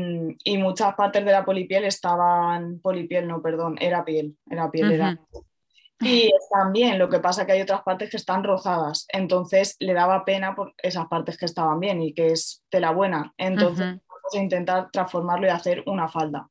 y, 0.44 0.58
muchas 0.58 0.94
partes 0.94 1.24
de 1.24 1.32
la 1.32 1.44
polipiel 1.44 1.84
estaban, 1.84 2.80
polipiel 2.80 3.26
no, 3.26 3.42
perdón, 3.42 3.76
era 3.80 4.04
piel, 4.04 4.36
era 4.48 4.70
piel, 4.70 4.92
era. 4.92 5.18
Y 6.00 6.30
están 6.38 6.72
bien, 6.72 6.98
lo 6.98 7.08
que 7.08 7.20
pasa 7.20 7.46
que 7.46 7.52
hay 7.52 7.62
otras 7.62 7.82
partes 7.82 8.10
que 8.10 8.16
están 8.16 8.44
rozadas, 8.44 9.06
entonces 9.08 9.76
le 9.78 9.94
daba 9.94 10.24
pena 10.24 10.54
por 10.54 10.74
esas 10.82 11.06
partes 11.06 11.38
que 11.38 11.46
estaban 11.46 11.80
bien 11.80 12.02
y 12.02 12.12
que 12.12 12.28
es 12.28 12.62
tela 12.68 12.90
buena, 12.90 13.32
entonces 13.38 13.86
vamos 13.86 14.34
a 14.34 14.38
intentar 14.38 14.90
transformarlo 14.90 15.46
y 15.46 15.50
hacer 15.50 15.82
una 15.86 16.08
falda. 16.08 16.48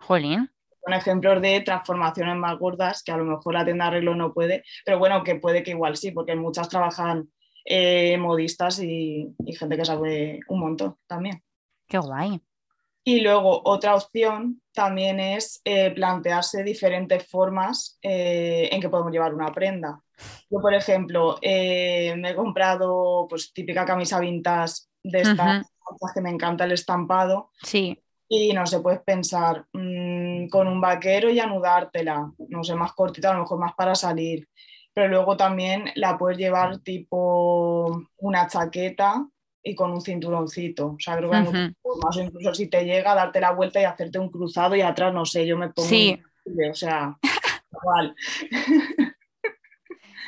Jolín. 0.00 0.50
Son 0.88 0.94
ejemplos 0.94 1.42
de 1.42 1.60
transformaciones 1.60 2.34
más 2.36 2.58
gordas 2.58 3.02
que 3.02 3.12
a 3.12 3.18
lo 3.18 3.24
mejor 3.26 3.52
la 3.52 3.62
tienda 3.62 3.84
de 3.84 3.88
arreglo 3.88 4.14
no 4.14 4.32
puede, 4.32 4.64
pero 4.86 4.98
bueno, 4.98 5.22
que 5.22 5.34
puede 5.34 5.62
que 5.62 5.72
igual 5.72 5.98
sí, 5.98 6.12
porque 6.12 6.34
muchas 6.34 6.70
trabajan 6.70 7.28
eh, 7.66 8.16
modistas 8.16 8.80
y, 8.80 9.34
gente 9.48 9.76
que 9.76 9.84
sabe 9.84 10.40
un 10.48 10.60
montón 10.60 10.96
también. 11.06 11.42
Qué 11.86 11.98
guay. 11.98 12.40
Y 13.04 13.20
luego 13.20 13.60
otra 13.66 13.96
opción 13.96 14.62
también 14.72 15.20
es 15.20 15.60
eh, 15.62 15.90
plantearse 15.90 16.64
diferentes 16.64 17.28
formas 17.28 17.98
eh, 18.00 18.70
en 18.72 18.80
que 18.80 18.88
podemos 18.88 19.12
llevar 19.12 19.34
una 19.34 19.52
prenda. 19.52 20.00
Yo, 20.48 20.58
por 20.58 20.72
ejemplo, 20.72 21.38
me 21.42 22.30
he 22.30 22.34
comprado 22.34 23.26
pues 23.28 23.52
típica 23.52 23.84
camisa 23.84 24.20
vintage 24.20 24.84
de 25.02 25.20
estas 25.20 25.66
que 26.14 26.20
me 26.22 26.30
encanta 26.30 26.64
el 26.64 26.72
estampado. 26.72 27.50
Sí. 27.62 28.02
Y 28.28 28.52
no 28.52 28.66
sé, 28.66 28.80
puedes 28.80 29.00
pensar 29.00 29.66
mm, 29.72 30.17
con 30.48 30.68
un 30.68 30.80
vaquero 30.80 31.30
y 31.30 31.40
anudártela, 31.40 32.32
no 32.48 32.64
sé, 32.64 32.74
más 32.74 32.92
cortita, 32.92 33.30
a 33.30 33.34
lo 33.34 33.40
mejor 33.40 33.58
más 33.58 33.74
para 33.74 33.94
salir 33.94 34.48
pero 34.98 35.10
luego 35.10 35.36
también 35.36 35.92
la 35.94 36.18
puedes 36.18 36.38
llevar 36.38 36.78
tipo 36.78 38.04
una 38.16 38.48
chaqueta 38.48 39.24
y 39.62 39.76
con 39.76 39.92
un 39.92 40.00
cinturoncito. 40.00 40.88
O 40.88 40.96
sea, 40.98 41.16
creo 41.16 41.30
que 41.30 41.36
más, 41.36 42.16
o 42.16 42.20
incluso 42.20 42.52
si 42.52 42.66
te 42.66 42.84
llega, 42.84 43.14
darte 43.14 43.40
la 43.40 43.52
vuelta 43.52 43.80
y 43.80 43.84
hacerte 43.84 44.18
un 44.18 44.28
cruzado 44.28 44.74
y 44.74 44.80
atrás, 44.80 45.14
no 45.14 45.24
sé, 45.24 45.46
yo 45.46 45.56
me 45.56 45.68
pongo. 45.68 45.88
Sí. 45.88 46.20
o 46.68 46.74
sea, 46.74 47.16
igual. 47.80 48.16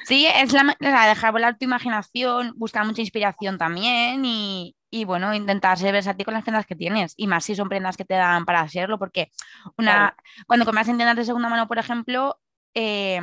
Sí, 0.05 0.29
es 0.33 0.53
la, 0.53 0.77
la, 0.79 1.07
dejar 1.09 1.33
volar 1.33 1.59
tu 1.59 1.65
imaginación, 1.65 2.53
buscar 2.57 2.87
mucha 2.87 3.01
inspiración 3.01 3.59
también 3.59 4.25
y, 4.25 4.77
y, 4.91 5.05
bueno, 5.05 5.33
intentar 5.35 5.79
ser 5.79 5.93
versátil 5.93 6.25
con 6.25 6.35
las 6.35 6.43
prendas 6.43 6.67
que 6.67 6.77
tienes. 6.77 7.15
Y 7.17 7.27
más 7.27 7.45
si 7.45 7.55
son 7.55 7.69
prendas 7.69 7.97
que 7.97 8.05
te 8.05 8.15
dan 8.15 8.45
para 8.45 8.61
hacerlo, 8.61 8.99
porque 8.99 9.31
una, 9.77 10.17
cuando 10.47 10.65
compras 10.65 10.89
en 10.89 10.97
tiendas 10.97 11.17
de 11.17 11.25
segunda 11.25 11.49
mano, 11.49 11.69
por 11.69 11.79
ejemplo, 11.79 12.41
eh, 12.75 13.21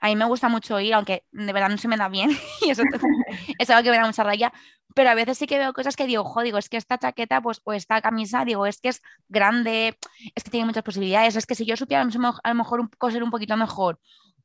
a 0.00 0.08
mí 0.08 0.16
me 0.16 0.24
gusta 0.24 0.48
mucho 0.48 0.80
ir, 0.80 0.92
aunque 0.94 1.24
de 1.30 1.52
verdad 1.52 1.70
no 1.70 1.78
se 1.78 1.88
me 1.88 1.96
da 1.96 2.08
bien, 2.08 2.30
y 2.60 2.70
eso 2.70 2.82
es 3.58 3.70
algo 3.70 3.84
que 3.84 3.90
me 3.90 3.96
da 3.96 4.06
mucha 4.06 4.24
raya, 4.24 4.52
pero 4.94 5.10
a 5.10 5.14
veces 5.14 5.38
sí 5.38 5.46
que 5.46 5.58
veo 5.58 5.72
cosas 5.72 5.96
que 5.96 6.06
digo, 6.06 6.24
jo, 6.24 6.42
digo, 6.42 6.58
es 6.58 6.68
que 6.68 6.76
esta 6.76 6.98
chaqueta 6.98 7.40
pues, 7.40 7.60
o 7.64 7.72
esta 7.72 8.02
camisa, 8.02 8.44
digo, 8.44 8.66
es 8.66 8.80
que 8.80 8.90
es 8.90 9.00
grande, 9.28 9.96
es 10.34 10.44
que 10.44 10.50
tiene 10.50 10.66
muchas 10.66 10.82
posibilidades, 10.82 11.36
es 11.36 11.46
que 11.46 11.54
si 11.54 11.64
yo 11.64 11.76
supiera 11.76 12.02
a 12.02 12.48
lo 12.48 12.54
mejor 12.54 12.90
coser 12.98 13.22
un 13.22 13.30
poquito 13.30 13.56
mejor, 13.56 14.00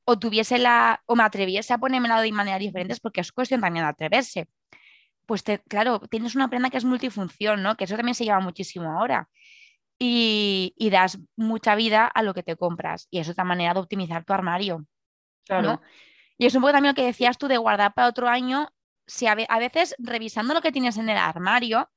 o 0.05 0.17
tuviese 0.17 0.57
la, 0.57 1.01
o 1.05 1.15
me 1.15 1.23
atreviese 1.23 1.73
a 1.73 1.77
ponérmela 1.79 2.21
de 2.21 2.31
maneras 2.31 2.61
diferentes, 2.61 2.99
porque 2.99 3.21
es 3.21 3.31
cuestión 3.31 3.59
también 3.59 3.83
de 3.83 3.89
atreverse, 3.89 4.47
pues 5.27 5.43
claro, 5.67 5.99
tienes 6.09 6.35
una 6.35 6.49
prenda 6.49 6.69
que 6.69 6.77
es 6.77 6.85
multifunción, 6.85 7.61
¿no? 7.61 7.75
Que 7.75 7.83
eso 7.83 7.95
también 7.95 8.15
se 8.15 8.23
lleva 8.23 8.39
muchísimo 8.39 8.97
ahora. 8.97 9.29
Y, 9.99 10.73
y 10.77 10.89
das 10.89 11.19
mucha 11.35 11.75
vida 11.75 12.05
a 12.07 12.23
lo 12.23 12.33
que 12.33 12.43
te 12.43 12.55
compras. 12.55 13.07
Y 13.11 13.19
es 13.19 13.29
otra 13.29 13.43
manera 13.43 13.73
de 13.73 13.81
optimizar 13.81 14.23
tu 14.23 14.33
armario. 14.33 14.85
Claro. 15.45 15.81
Y 16.37 16.45
es 16.45 16.55
un 16.55 16.61
poco 16.61 16.73
también 16.73 16.91
lo 16.91 16.95
que 16.95 17.05
decías 17.05 17.37
tú 17.37 17.47
de 17.47 17.57
guardar 17.57 17.93
para 17.93 18.07
otro 18.07 18.27
año. 18.29 18.69
Si 19.05 19.27
a, 19.27 19.35
veces 19.35 19.95
revisando 19.99 20.53
lo 20.53 20.61
que 20.61 20.71
tienes 20.71 20.97
en 20.97 21.09
el 21.09 21.17
armario, 21.17 21.89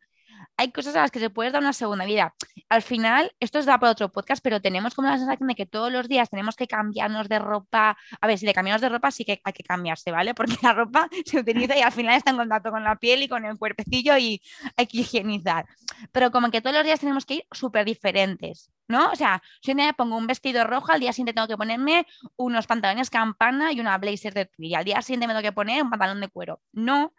hay 0.57 0.73
cosas 0.73 0.97
a 0.97 1.03
las 1.03 1.11
que 1.11 1.19
se 1.19 1.31
puede 1.31 1.51
dar 1.51 1.63
una 1.63 1.73
segunda 1.73 2.05
vida. 2.05 2.35
Al 2.69 2.83
final, 2.83 3.33
esto 3.41 3.59
es 3.59 3.67
da 3.67 3.79
para 3.79 3.93
otro 3.93 4.11
podcast, 4.11 4.43
pero 4.43 4.61
tenemos 4.61 4.95
como 4.95 5.09
la 5.09 5.19
sensación 5.19 5.49
de 5.49 5.55
que 5.55 5.67
todos 5.67 5.93
los 5.93 6.09
días 6.09 6.31
tenemos 6.31 6.57
que 6.57 6.67
cambiarnos 6.67 7.29
de 7.29 7.39
ropa. 7.39 7.97
A 8.21 8.27
ver, 8.27 8.39
si 8.39 8.47
le 8.47 8.55
cambiamos 8.55 8.81
de 8.81 8.89
ropa, 8.89 9.11
sí 9.11 9.25
que 9.25 9.41
hay 9.45 9.53
que 9.53 9.63
cambiarse, 9.63 10.11
¿vale? 10.11 10.35
Porque 10.35 10.57
la 10.63 10.73
ropa 10.73 11.09
se 11.27 11.39
utiliza 11.39 11.77
y 11.77 11.83
al 11.83 11.93
final 11.93 12.17
está 12.17 12.31
en 12.31 12.37
contacto 12.37 12.71
con 12.71 12.85
la 12.85 12.97
piel 12.97 13.23
y 13.23 13.29
con 13.29 13.45
el 13.45 13.59
cuerpecillo 13.59 14.17
y 14.19 14.41
hay 14.77 14.87
que 14.87 14.99
higienizar. 14.99 15.67
Pero 16.13 16.31
como 16.31 16.51
que 16.51 16.61
todos 16.61 16.77
los 16.77 16.85
días 16.85 17.01
tenemos 17.01 17.27
que 17.27 17.35
ir 17.35 17.45
súper 17.51 17.85
diferentes. 17.85 18.71
¿no? 18.91 19.11
O 19.13 19.17
sea, 19.17 19.41
si 19.63 19.71
un 19.71 19.77
día 19.79 19.93
pongo 19.93 20.17
un 20.17 20.27
vestido 20.27 20.65
rojo, 20.65 20.91
al 20.91 21.01
día 21.01 21.13
siguiente 21.13 21.33
tengo 21.33 21.47
que 21.47 21.57
ponerme 21.57 22.07
unos 22.37 22.67
pantalones 22.67 23.09
campana 23.09 23.73
y 23.73 23.79
una 23.79 23.97
blazer 23.99 24.35
de 24.35 24.51
y 24.59 24.75
al 24.75 24.85
día 24.85 25.01
siguiente 25.01 25.29
me 25.29 25.33
tengo 25.33 25.43
que 25.43 25.53
poner 25.53 25.83
un 25.83 25.91
pantalón 25.91 26.21
de 26.21 26.29
cuero. 26.29 26.61
No. 26.73 27.15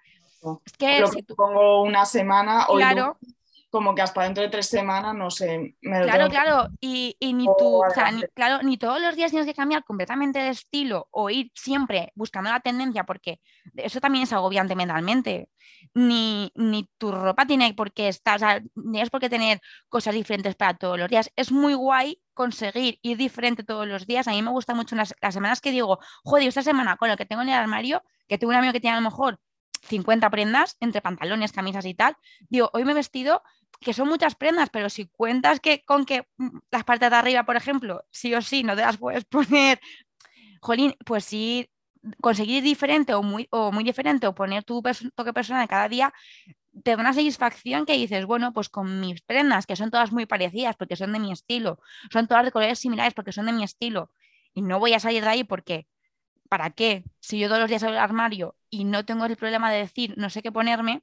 Es 0.65 0.73
que 0.73 1.05
si 1.07 1.23
tú... 1.23 1.35
pongo 1.35 1.83
una 1.83 2.05
semana 2.05 2.65
o 2.67 2.75
claro. 2.75 3.17
como 3.69 3.93
que 3.93 4.01
hasta 4.01 4.23
dentro 4.23 4.43
de 4.43 4.49
tres 4.49 4.67
semanas, 4.67 5.15
no 5.15 5.29
sé. 5.29 5.75
claro, 5.81 6.29
claro, 6.29 6.67
y, 6.79 7.15
ni 7.21 7.45
tú, 7.45 7.83
o 7.83 7.89
sea, 7.93 8.11
ni, 8.11 8.21
claro, 8.33 8.63
ni 8.63 8.77
todos 8.77 9.01
los 9.01 9.15
días 9.15 9.31
tienes 9.31 9.47
que 9.47 9.53
cambiar 9.53 9.83
completamente 9.83 10.39
de 10.39 10.49
estilo 10.49 11.07
o 11.11 11.29
ir 11.29 11.51
siempre 11.53 12.11
buscando 12.15 12.49
la 12.49 12.59
tendencia, 12.59 13.03
porque 13.03 13.39
eso 13.75 13.99
también 13.99 14.23
es 14.23 14.33
agobiante 14.33 14.75
mentalmente 14.75 15.49
ni, 15.93 16.51
ni 16.55 16.89
tu 16.97 17.11
ropa 17.11 17.45
tiene 17.45 17.73
por 17.73 17.91
qué 17.91 18.07
estar, 18.07 18.35
o 18.37 18.39
sea, 18.39 18.61
ni 18.75 19.01
es 19.01 19.09
por 19.09 19.19
qué 19.19 19.29
tener 19.29 19.61
cosas 19.89 20.13
diferentes 20.13 20.55
para 20.55 20.75
todos 20.75 20.97
los 20.97 21.09
días. 21.09 21.31
Es 21.35 21.51
muy 21.51 21.73
guay 21.73 22.21
conseguir 22.33 22.99
ir 23.01 23.17
diferente 23.17 23.63
todos 23.63 23.87
los 23.87 24.05
días. 24.07 24.27
A 24.27 24.31
mí 24.31 24.41
me 24.41 24.51
gusta 24.51 24.73
mucho 24.73 24.95
las, 24.95 25.13
las 25.21 25.33
semanas 25.33 25.61
que 25.61 25.71
digo, 25.71 25.99
joder, 26.23 26.47
esta 26.47 26.63
semana 26.63 26.97
con 26.97 27.09
lo 27.09 27.17
que 27.17 27.25
tengo 27.25 27.41
en 27.41 27.49
el 27.49 27.55
armario, 27.55 28.03
que 28.27 28.37
tengo 28.37 28.51
un 28.51 28.57
amigo 28.57 28.73
que 28.73 28.79
tiene 28.79 28.97
a 28.97 28.99
lo 28.99 29.09
mejor 29.09 29.39
50 29.81 30.29
prendas 30.29 30.77
entre 30.79 31.01
pantalones, 31.01 31.51
camisas 31.51 31.85
y 31.85 31.93
tal. 31.93 32.15
Digo, 32.49 32.69
hoy 32.73 32.85
me 32.85 32.91
he 32.91 32.95
vestido 32.95 33.43
que 33.79 33.93
son 33.93 34.07
muchas 34.07 34.35
prendas, 34.35 34.69
pero 34.69 34.89
si 34.89 35.07
cuentas 35.07 35.59
que 35.59 35.83
con 35.83 36.05
que 36.05 36.27
mm, 36.37 36.59
las 36.71 36.83
partes 36.83 37.09
de 37.09 37.15
arriba, 37.15 37.43
por 37.43 37.55
ejemplo, 37.55 38.03
sí 38.11 38.33
o 38.35 38.41
sí 38.41 38.63
no 38.63 38.75
te 38.75 38.81
las 38.81 38.97
puedes 38.97 39.25
poner, 39.25 39.79
jolín, 40.61 40.95
pues 41.05 41.25
sí, 41.25 41.69
conseguir 42.21 42.63
diferente 42.63 43.13
o 43.13 43.23
muy, 43.23 43.47
o 43.51 43.71
muy 43.71 43.83
diferente 43.83 44.27
o 44.27 44.35
poner 44.35 44.63
tu 44.63 44.81
toque 45.15 45.33
personal 45.33 45.67
cada 45.67 45.87
día, 45.87 46.13
te 46.83 46.91
da 46.91 46.97
una 46.97 47.13
satisfacción 47.13 47.85
que 47.85 47.93
dices, 47.93 48.25
bueno, 48.25 48.53
pues 48.53 48.69
con 48.69 48.99
mis 49.01 49.21
prendas, 49.21 49.65
que 49.65 49.75
son 49.75 49.91
todas 49.91 50.11
muy 50.11 50.25
parecidas 50.25 50.75
porque 50.75 50.95
son 50.95 51.11
de 51.13 51.19
mi 51.19 51.31
estilo, 51.31 51.79
son 52.11 52.27
todas 52.27 52.45
de 52.45 52.51
colores 52.51 52.79
similares 52.79 53.13
porque 53.13 53.31
son 53.31 53.45
de 53.47 53.53
mi 53.53 53.63
estilo, 53.63 54.11
y 54.53 54.61
no 54.61 54.79
voy 54.79 54.93
a 54.93 54.99
salir 54.99 55.23
de 55.23 55.29
ahí 55.29 55.43
porque, 55.43 55.87
¿para 56.51 56.71
qué? 56.71 57.05
Si 57.21 57.39
yo 57.39 57.47
todos 57.47 57.61
los 57.61 57.69
días 57.69 57.83
al 57.83 57.97
armario 57.97 58.57
y 58.69 58.83
no 58.83 59.05
tengo 59.05 59.23
el 59.23 59.37
problema 59.37 59.71
de 59.71 59.77
decir 59.77 60.15
no 60.17 60.29
sé 60.29 60.41
qué 60.41 60.51
ponerme, 60.51 61.01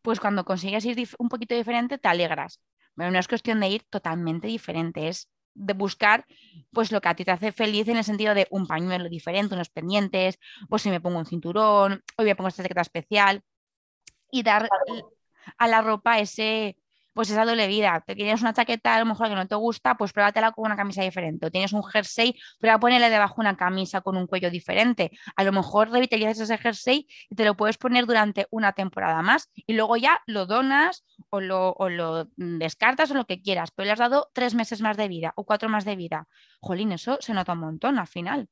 pues 0.00 0.20
cuando 0.20 0.44
consigues 0.44 0.84
ir 0.84 1.08
un 1.18 1.28
poquito 1.28 1.56
diferente 1.56 1.98
te 1.98 2.06
alegras. 2.06 2.60
Pero 2.94 3.10
no 3.10 3.18
es 3.18 3.26
cuestión 3.26 3.58
de 3.58 3.68
ir 3.68 3.82
totalmente 3.90 4.46
diferente, 4.46 5.08
es 5.08 5.28
de 5.54 5.74
buscar 5.74 6.24
pues 6.72 6.92
lo 6.92 7.00
que 7.00 7.08
a 7.08 7.16
ti 7.16 7.24
te 7.24 7.32
hace 7.32 7.50
feliz 7.50 7.88
en 7.88 7.96
el 7.96 8.04
sentido 8.04 8.32
de 8.34 8.46
un 8.50 8.68
pañuelo 8.68 9.08
diferente, 9.08 9.56
unos 9.56 9.70
pendientes, 9.70 10.38
pues 10.68 10.82
si 10.82 10.90
me 10.90 11.00
pongo 11.00 11.18
un 11.18 11.26
cinturón, 11.26 12.04
hoy 12.16 12.24
me 12.24 12.36
pongo 12.36 12.46
esta 12.46 12.62
chaqueta 12.62 12.82
especial 12.82 13.42
y 14.30 14.44
dar 14.44 14.68
a 15.58 15.66
la 15.66 15.82
ropa 15.82 16.20
ese, 16.20 16.76
pues 17.12 17.30
esa 17.30 17.44
doble 17.44 17.66
vida. 17.66 18.02
Te 18.06 18.14
tienes 18.14 18.40
una 18.42 18.52
chaqueta 18.52 18.94
a 18.94 19.00
lo 19.00 19.06
mejor 19.06 19.28
que 19.28 19.34
no 19.34 19.46
te 19.46 19.54
gusta, 19.54 19.96
pues 19.96 20.12
pruébatela 20.12 20.52
con 20.52 20.66
una 20.66 20.76
camisa 20.76 21.02
diferente. 21.02 21.46
O 21.46 21.50
tienes 21.50 21.72
un 21.72 21.82
jersey, 21.82 22.34
prueba 22.58 22.78
ponerle 22.78 23.10
debajo 23.10 23.40
una 23.40 23.56
camisa 23.56 24.00
con 24.00 24.16
un 24.16 24.26
cuello 24.26 24.50
diferente. 24.50 25.10
A 25.36 25.44
lo 25.44 25.52
mejor 25.52 25.90
revitalizas 25.90 26.40
ese 26.40 26.58
jersey 26.58 27.06
y 27.28 27.34
te 27.34 27.44
lo 27.44 27.56
puedes 27.56 27.78
poner 27.78 28.06
durante 28.06 28.46
una 28.50 28.72
temporada 28.72 29.22
más. 29.22 29.50
Y 29.54 29.74
luego 29.74 29.96
ya 29.96 30.20
lo 30.26 30.46
donas 30.46 31.04
o 31.30 31.40
lo, 31.40 31.72
o 31.72 31.88
lo 31.88 32.28
descartas 32.36 33.10
o 33.10 33.14
lo 33.14 33.26
que 33.26 33.40
quieras. 33.42 33.70
Pero 33.74 33.86
le 33.86 33.92
has 33.92 33.98
dado 33.98 34.30
tres 34.32 34.54
meses 34.54 34.80
más 34.80 34.96
de 34.96 35.08
vida 35.08 35.32
o 35.36 35.44
cuatro 35.44 35.68
más 35.68 35.84
de 35.84 35.96
vida. 35.96 36.26
Jolín, 36.60 36.92
eso 36.92 37.18
se 37.20 37.34
nota 37.34 37.52
un 37.52 37.60
montón 37.60 37.98
al 37.98 38.06
final. 38.06 38.48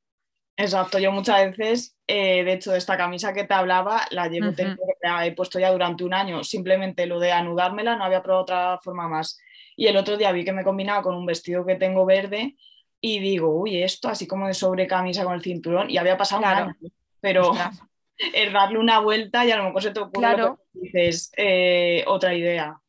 Exacto, 0.57 0.99
yo 0.99 1.11
muchas 1.11 1.57
veces, 1.57 1.97
eh, 2.07 2.43
de 2.43 2.53
hecho, 2.53 2.75
esta 2.75 2.97
camisa 2.97 3.33
que 3.33 3.45
te 3.45 3.53
hablaba, 3.53 4.05
la 4.11 4.27
llevo, 4.27 4.53
la 5.01 5.25
he 5.25 5.31
puesto 5.31 5.59
ya 5.59 5.71
durante 5.71 6.03
un 6.03 6.13
año, 6.13 6.43
simplemente 6.43 7.05
lo 7.05 7.19
de 7.19 7.31
anudármela, 7.31 7.95
no 7.95 8.03
había 8.03 8.21
probado 8.21 8.43
otra 8.43 8.79
forma 8.83 9.07
más. 9.07 9.39
Y 9.75 9.87
el 9.87 9.97
otro 9.97 10.17
día 10.17 10.31
vi 10.31 10.43
que 10.43 10.51
me 10.51 10.63
combinaba 10.63 11.01
con 11.01 11.15
un 11.15 11.25
vestido 11.25 11.65
que 11.65 11.75
tengo 11.75 12.05
verde 12.05 12.55
y 12.99 13.19
digo, 13.19 13.49
uy, 13.49 13.81
esto 13.81 14.09
así 14.09 14.27
como 14.27 14.47
de 14.47 14.53
sobrecamisa 14.53 15.23
con 15.23 15.33
el 15.33 15.41
cinturón, 15.41 15.89
y 15.89 15.97
había 15.97 16.17
pasado 16.17 16.41
un 16.41 16.47
año, 16.47 16.75
pero 17.19 17.53
es 18.33 18.53
darle 18.53 18.77
una 18.77 18.99
vuelta 18.99 19.43
y 19.45 19.51
a 19.51 19.57
lo 19.57 19.63
mejor 19.63 19.81
se 19.81 19.91
te 19.91 19.99
ocurre 19.99 20.37
lo 20.37 20.57
que 20.57 20.79
dices, 20.79 21.31
eh, 21.35 22.03
otra 22.05 22.35
idea. 22.35 22.79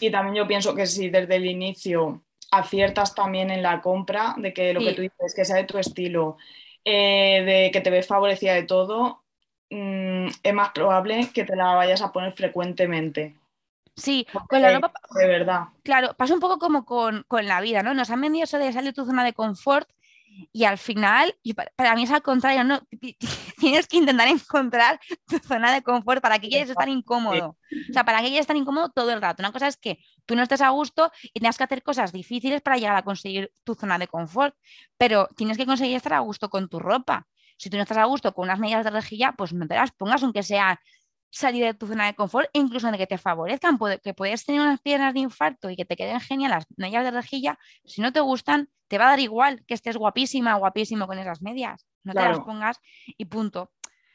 Y 0.00 0.10
también 0.10 0.34
yo 0.34 0.48
pienso 0.48 0.74
que 0.74 0.86
si 0.86 1.10
desde 1.10 1.36
el 1.36 1.46
inicio 1.46 2.25
aciertas 2.58 3.14
también 3.14 3.50
en 3.50 3.62
la 3.62 3.80
compra, 3.80 4.34
de 4.38 4.52
que 4.52 4.72
lo 4.72 4.80
que 4.80 4.92
tú 4.92 5.02
dices, 5.02 5.34
que 5.34 5.44
sea 5.44 5.56
de 5.56 5.64
tu 5.64 5.78
estilo, 5.78 6.36
eh, 6.84 7.42
de 7.44 7.70
que 7.72 7.80
te 7.80 7.90
ves 7.90 8.06
favorecida 8.06 8.54
de 8.54 8.64
todo, 8.64 9.22
mm, 9.70 10.28
es 10.42 10.54
más 10.54 10.70
probable 10.70 11.30
que 11.34 11.44
te 11.44 11.56
la 11.56 11.74
vayas 11.74 12.02
a 12.02 12.12
poner 12.12 12.32
frecuentemente. 12.32 13.36
Sí, 13.94 14.26
con 14.48 14.60
la 14.60 14.74
ropa. 14.74 14.92
De 15.18 15.26
verdad. 15.26 15.68
Claro, 15.82 16.14
pasa 16.14 16.34
un 16.34 16.40
poco 16.40 16.58
como 16.58 16.84
con, 16.84 17.24
con, 17.28 17.46
la 17.46 17.62
vida, 17.62 17.82
¿no? 17.82 17.94
Nos 17.94 18.10
han 18.10 18.20
vendido 18.20 18.44
eso 18.44 18.58
de 18.58 18.72
salir 18.72 18.90
de 18.90 18.94
tu 18.94 19.06
zona 19.06 19.24
de 19.24 19.32
confort 19.32 19.88
y 20.52 20.64
al 20.64 20.78
final, 20.78 21.34
y 21.42 21.54
para, 21.54 21.94
mí 21.94 22.02
es 22.02 22.10
al 22.10 22.22
contrario, 22.22 22.64
¿no? 22.64 22.80
Tienes 23.60 23.86
que 23.86 23.96
intentar 23.96 24.28
encontrar 24.28 25.00
tu 25.26 25.38
zona 25.38 25.72
de 25.72 25.82
confort. 25.82 26.20
¿Para 26.22 26.38
que 26.38 26.48
quieres 26.48 26.70
estar 26.70 26.88
incómodo? 26.88 27.56
O 27.90 27.92
sea, 27.92 28.04
¿para 28.04 28.18
que 28.18 28.24
quieres 28.26 28.42
estar 28.42 28.56
incómodo 28.56 28.90
todo 28.90 29.12
el 29.12 29.22
rato? 29.22 29.42
Una 29.42 29.52
cosa 29.52 29.66
es 29.66 29.76
que 29.76 29.98
tú 30.26 30.36
no 30.36 30.42
estés 30.42 30.60
a 30.60 30.70
gusto 30.70 31.10
y 31.22 31.40
tengas 31.40 31.56
que 31.56 31.64
hacer 31.64 31.82
cosas 31.82 32.12
difíciles 32.12 32.60
para 32.60 32.76
llegar 32.76 32.96
a 32.96 33.02
conseguir 33.02 33.50
tu 33.64 33.74
zona 33.74 33.98
de 33.98 34.08
confort, 34.08 34.54
pero 34.98 35.28
tienes 35.36 35.56
que 35.56 35.66
conseguir 35.66 35.96
estar 35.96 36.14
a 36.14 36.20
gusto 36.20 36.50
con 36.50 36.68
tu 36.68 36.78
ropa. 36.78 37.26
Si 37.58 37.70
tú 37.70 37.76
no 37.76 37.84
estás 37.84 37.98
a 37.98 38.04
gusto 38.04 38.34
con 38.34 38.44
unas 38.44 38.58
medidas 38.58 38.84
de 38.84 38.90
rejilla, 38.90 39.32
pues 39.32 39.52
no 39.52 39.66
te 39.66 39.74
las 39.74 39.92
pongas, 39.92 40.22
aunque 40.22 40.42
sea 40.42 40.78
salir 41.30 41.64
de 41.64 41.74
tu 41.74 41.86
zona 41.86 42.06
de 42.06 42.14
confort, 42.14 42.48
incluso 42.52 42.90
de 42.90 42.98
que 42.98 43.06
te 43.06 43.18
favorezcan, 43.18 43.78
que 44.02 44.14
puedes 44.14 44.44
tener 44.44 44.60
unas 44.60 44.80
piernas 44.80 45.14
de 45.14 45.20
infarto 45.20 45.70
y 45.70 45.76
que 45.76 45.84
te 45.84 45.96
queden 45.96 46.20
genial 46.20 46.50
las 46.50 46.66
medias 46.76 47.04
de 47.04 47.10
rejilla, 47.10 47.58
si 47.84 48.00
no 48.00 48.12
te 48.12 48.20
gustan, 48.20 48.68
te 48.88 48.98
va 48.98 49.06
a 49.06 49.10
dar 49.10 49.20
igual 49.20 49.64
que 49.66 49.74
estés 49.74 49.96
guapísima, 49.96 50.54
guapísimo 50.54 51.06
con 51.06 51.18
esas 51.18 51.42
medias. 51.42 51.86
No 52.04 52.12
te 52.12 52.20
las 52.20 52.40
pongas 52.40 52.78
y 53.06 53.24
punto. 53.24 53.72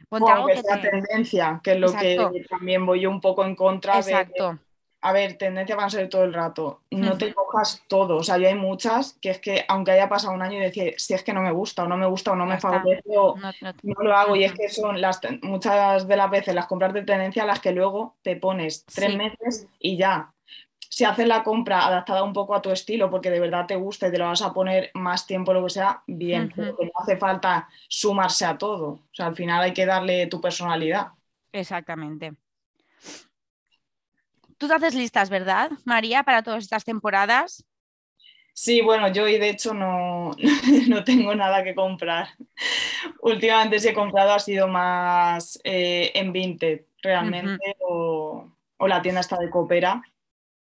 Ponte 0.09 0.31
algo 0.31 0.47
que, 0.47 0.61
sea 0.61 0.81
tendencia, 0.81 1.59
que 1.63 1.73
es 1.73 1.79
lo 1.79 1.93
que 1.93 2.17
también 2.49 2.85
voy 2.85 3.01
yo 3.01 3.09
un 3.09 3.21
poco 3.21 3.45
en 3.45 3.55
contra 3.55 3.97
Exacto 3.99 4.59
a 5.03 5.13
ver, 5.13 5.35
tendencia 5.35 5.75
van 5.75 5.85
a 5.85 5.89
ser 5.89 6.09
todo 6.09 6.23
el 6.23 6.33
rato. 6.33 6.81
No 6.91 7.17
te 7.17 7.33
cojas 7.33 7.83
todo. 7.87 8.17
O 8.17 8.23
sea, 8.23 8.37
yo 8.37 8.47
hay 8.47 8.53
muchas 8.53 9.17
que 9.19 9.31
es 9.31 9.39
que, 9.39 9.65
aunque 9.67 9.91
haya 9.91 10.07
pasado 10.07 10.33
un 10.33 10.43
año 10.43 10.57
y 10.57 10.61
decir, 10.61 10.93
si 10.97 11.15
es 11.15 11.23
que 11.23 11.33
no 11.33 11.41
me 11.41 11.51
gusta, 11.51 11.83
o 11.83 11.87
no 11.87 11.97
me 11.97 12.05
gusta, 12.05 12.31
o 12.31 12.35
no 12.35 12.45
me 12.45 12.59
favorece, 12.59 13.17
o 13.17 13.35
no, 13.35 13.95
lo 14.03 14.15
hago. 14.15 14.35
Y 14.35 14.43
es 14.43 14.53
que 14.53 14.69
son 14.69 15.01
las, 15.01 15.19
muchas 15.41 16.07
de 16.07 16.15
las 16.15 16.29
veces 16.29 16.53
las 16.53 16.67
compras 16.67 16.93
de 16.93 17.01
tendencia 17.01 17.45
las 17.45 17.59
que 17.59 17.71
luego 17.71 18.15
te 18.21 18.35
pones 18.35 18.85
tres 18.85 19.15
meses 19.15 19.67
y 19.79 19.97
ya. 19.97 20.31
Si 20.77 21.03
haces 21.03 21.25
la 21.25 21.41
compra 21.41 21.87
adaptada 21.87 22.21
un 22.21 22.33
poco 22.33 22.53
a 22.53 22.61
tu 22.61 22.69
estilo, 22.69 23.09
porque 23.09 23.31
de 23.31 23.39
verdad 23.39 23.65
te 23.65 23.77
gusta 23.77 24.07
y 24.07 24.11
te 24.11 24.19
lo 24.19 24.25
vas 24.25 24.41
a 24.43 24.53
poner 24.53 24.91
más 24.93 25.25
tiempo, 25.25 25.51
lo 25.51 25.63
que 25.63 25.71
sea, 25.71 26.03
bien. 26.05 26.53
Pero 26.55 26.77
no 26.79 26.91
hace 27.01 27.17
falta 27.17 27.67
sumarse 27.87 28.45
a 28.45 28.57
todo. 28.57 28.87
O 28.89 28.99
sea, 29.13 29.27
al 29.27 29.35
final 29.35 29.63
hay 29.63 29.73
que 29.73 29.85
darle 29.85 30.27
tu 30.27 30.39
personalidad. 30.39 31.07
Exactamente. 31.51 32.33
Tú 34.61 34.67
te 34.67 34.75
haces 34.75 34.93
listas, 34.93 35.31
¿verdad, 35.31 35.71
María, 35.85 36.21
para 36.21 36.43
todas 36.43 36.63
estas 36.63 36.85
temporadas? 36.85 37.65
Sí, 38.53 38.81
bueno, 38.81 39.11
yo 39.11 39.27
y 39.27 39.39
de 39.39 39.49
hecho 39.49 39.73
no, 39.73 40.35
no 40.87 41.03
tengo 41.03 41.33
nada 41.33 41.63
que 41.63 41.73
comprar. 41.73 42.27
Últimamente 43.23 43.79
si 43.79 43.87
he 43.87 43.93
comprado 43.95 44.33
ha 44.33 44.39
sido 44.39 44.67
más 44.67 45.59
eh, 45.63 46.11
en 46.13 46.31
Vinted, 46.31 46.81
realmente, 47.01 47.75
o, 47.79 48.51
la 48.87 49.01
tienda 49.01 49.21
está 49.21 49.37
de 49.37 49.49
Coopera. 49.49 49.99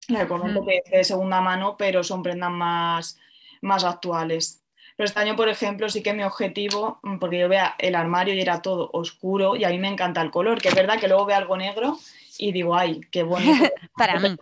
Le 0.10 0.28
comento 0.28 0.66
que 0.66 0.82
es 0.84 0.92
de 0.92 1.04
segunda 1.06 1.40
mano, 1.40 1.78
pero 1.78 2.04
son 2.04 2.22
prendas 2.22 2.52
más, 2.52 3.18
más 3.62 3.86
actuales. 3.86 4.62
Pero 4.98 5.06
este 5.06 5.22
año, 5.22 5.38
por 5.38 5.48
ejemplo, 5.48 5.88
sí 5.88 6.04
que 6.04 6.14
mi 6.14 6.24
objetivo, 6.24 7.00
porque 7.22 7.40
yo 7.40 7.48
vea 7.48 7.76
el 7.78 7.96
armario 7.96 8.34
y 8.34 8.42
era 8.42 8.62
todo 8.62 8.90
oscuro 8.92 9.56
y 9.56 9.64
a 9.64 9.70
mí 9.70 9.80
me 9.80 9.88
encanta 9.88 10.22
el 10.22 10.32
color, 10.32 10.62
que 10.62 10.68
es 10.68 10.76
verdad 10.76 11.00
que 11.00 11.08
luego 11.08 11.26
veo 11.26 11.38
algo 11.38 11.56
negro 11.56 11.98
y 12.40 12.52
digo, 12.52 12.76
ay, 12.76 13.02
qué 13.12 13.24
bonito. 13.24 13.70
Para 13.98 14.20
mí. 14.20 14.36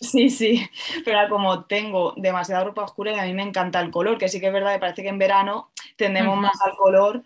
sí, 0.00 0.30
sí, 0.30 0.68
pero 1.04 1.28
como 1.28 1.64
tengo 1.64 2.14
demasiada 2.16 2.64
ropa 2.64 2.84
oscura 2.84 3.12
y 3.12 3.18
a 3.18 3.24
mí 3.24 3.34
me 3.34 3.42
encanta 3.42 3.80
el 3.80 3.90
color, 3.90 4.18
que 4.18 4.28
sí 4.28 4.40
que 4.40 4.46
es 4.46 4.52
verdad 4.52 4.74
que 4.74 4.80
parece 4.80 5.02
que 5.02 5.08
en 5.08 5.18
verano 5.18 5.70
tendemos 5.96 6.38
más 6.38 6.60
al 6.64 6.76
color 6.76 7.22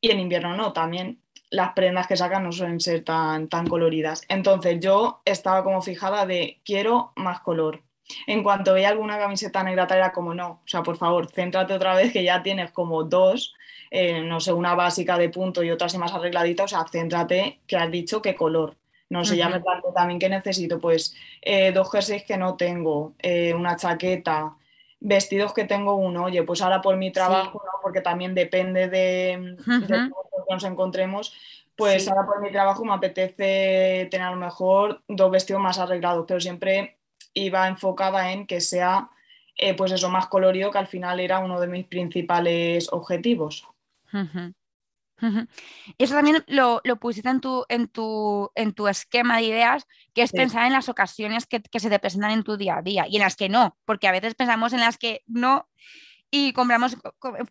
y 0.00 0.10
en 0.10 0.20
invierno 0.20 0.56
no, 0.56 0.72
también 0.72 1.20
las 1.50 1.72
prendas 1.72 2.06
que 2.06 2.16
sacan 2.16 2.44
no 2.44 2.52
suelen 2.52 2.80
ser 2.80 3.04
tan, 3.04 3.48
tan 3.48 3.66
coloridas. 3.66 4.22
Entonces 4.28 4.78
yo 4.80 5.22
estaba 5.24 5.64
como 5.64 5.82
fijada 5.82 6.26
de 6.26 6.60
quiero 6.64 7.12
más 7.16 7.40
color. 7.40 7.82
En 8.26 8.42
cuanto 8.42 8.74
veía 8.74 8.88
alguna 8.88 9.18
camiseta 9.18 9.62
negra, 9.62 9.86
era 9.90 10.12
como 10.12 10.34
no, 10.34 10.48
o 10.48 10.62
sea, 10.66 10.82
por 10.82 10.96
favor, 10.96 11.30
céntrate 11.30 11.74
otra 11.74 11.94
vez 11.94 12.12
que 12.12 12.24
ya 12.24 12.42
tienes 12.42 12.72
como 12.72 13.04
dos, 13.04 13.54
eh, 13.90 14.22
no 14.22 14.40
sé, 14.40 14.52
una 14.52 14.74
básica 14.74 15.18
de 15.18 15.28
punto 15.28 15.62
y 15.62 15.70
otra 15.70 15.86
así 15.86 15.98
más 15.98 16.12
arregladita, 16.12 16.64
o 16.64 16.68
sea, 16.68 16.86
céntrate 16.90 17.60
que 17.66 17.76
has 17.76 17.90
dicho 17.90 18.22
qué 18.22 18.34
color. 18.34 18.76
No 19.10 19.24
sé, 19.24 19.36
ya 19.36 19.48
me 19.48 19.60
planteo 19.60 19.92
también 19.92 20.18
que 20.18 20.28
necesito, 20.28 20.80
pues 20.80 21.16
eh, 21.40 21.72
dos 21.72 21.90
jerseys 21.90 22.24
que 22.24 22.36
no 22.36 22.56
tengo, 22.56 23.14
eh, 23.20 23.54
una 23.54 23.76
chaqueta, 23.76 24.54
vestidos 25.00 25.54
que 25.54 25.64
tengo 25.64 25.94
uno, 25.94 26.24
oye, 26.24 26.42
pues 26.42 26.60
ahora 26.60 26.82
por 26.82 26.96
mi 26.96 27.10
trabajo, 27.10 27.62
porque 27.82 28.02
también 28.02 28.34
depende 28.34 28.88
de, 28.88 29.56
que 29.86 30.10
nos 30.50 30.64
encontremos, 30.64 31.34
pues 31.74 32.08
ahora 32.08 32.26
por 32.26 32.42
mi 32.42 32.50
trabajo 32.50 32.84
me 32.84 32.92
apetece 32.92 34.08
tener 34.10 34.26
a 34.26 34.32
lo 34.32 34.36
mejor 34.36 35.02
dos 35.08 35.30
vestidos 35.30 35.62
más 35.62 35.78
arreglados, 35.78 36.24
pero 36.26 36.40
siempre 36.40 36.98
iba 37.34 37.68
enfocada 37.68 38.32
en 38.32 38.46
que 38.46 38.60
sea, 38.60 39.10
eh, 39.56 39.74
pues 39.74 39.92
eso, 39.92 40.10
más 40.10 40.26
colorido, 40.26 40.70
que 40.70 40.78
al 40.78 40.86
final 40.86 41.20
era 41.20 41.38
uno 41.38 41.60
de 41.60 41.68
mis 41.68 41.86
principales 41.86 42.92
objetivos. 42.92 43.66
Eso 45.98 46.14
también 46.14 46.44
lo, 46.46 46.80
pusiste 47.00 47.28
en 47.28 47.40
tu, 47.40 47.64
en, 47.68 47.88
tu, 47.88 48.50
en 48.54 48.72
tu 48.72 48.88
esquema 48.88 49.38
de 49.38 49.44
ideas, 49.44 49.86
que 50.14 50.22
es 50.22 50.32
pensar 50.32 50.66
en 50.66 50.72
las 50.72 50.88
ocasiones 50.88 51.46
que, 51.46 51.62
se 51.78 51.90
te 51.90 51.98
presentan 51.98 52.30
en 52.30 52.44
tu 52.44 52.56
día 52.56 52.78
a 52.78 52.82
día 52.82 53.06
y 53.08 53.16
en 53.16 53.22
las 53.22 53.36
que 53.36 53.48
no, 53.48 53.76
porque 53.84 54.08
a 54.08 54.12
veces 54.12 54.34
pensamos 54.34 54.72
en 54.72 54.80
las 54.80 54.98
que 54.98 55.22
no 55.26 55.68
y 56.30 56.52
compramos 56.52 56.96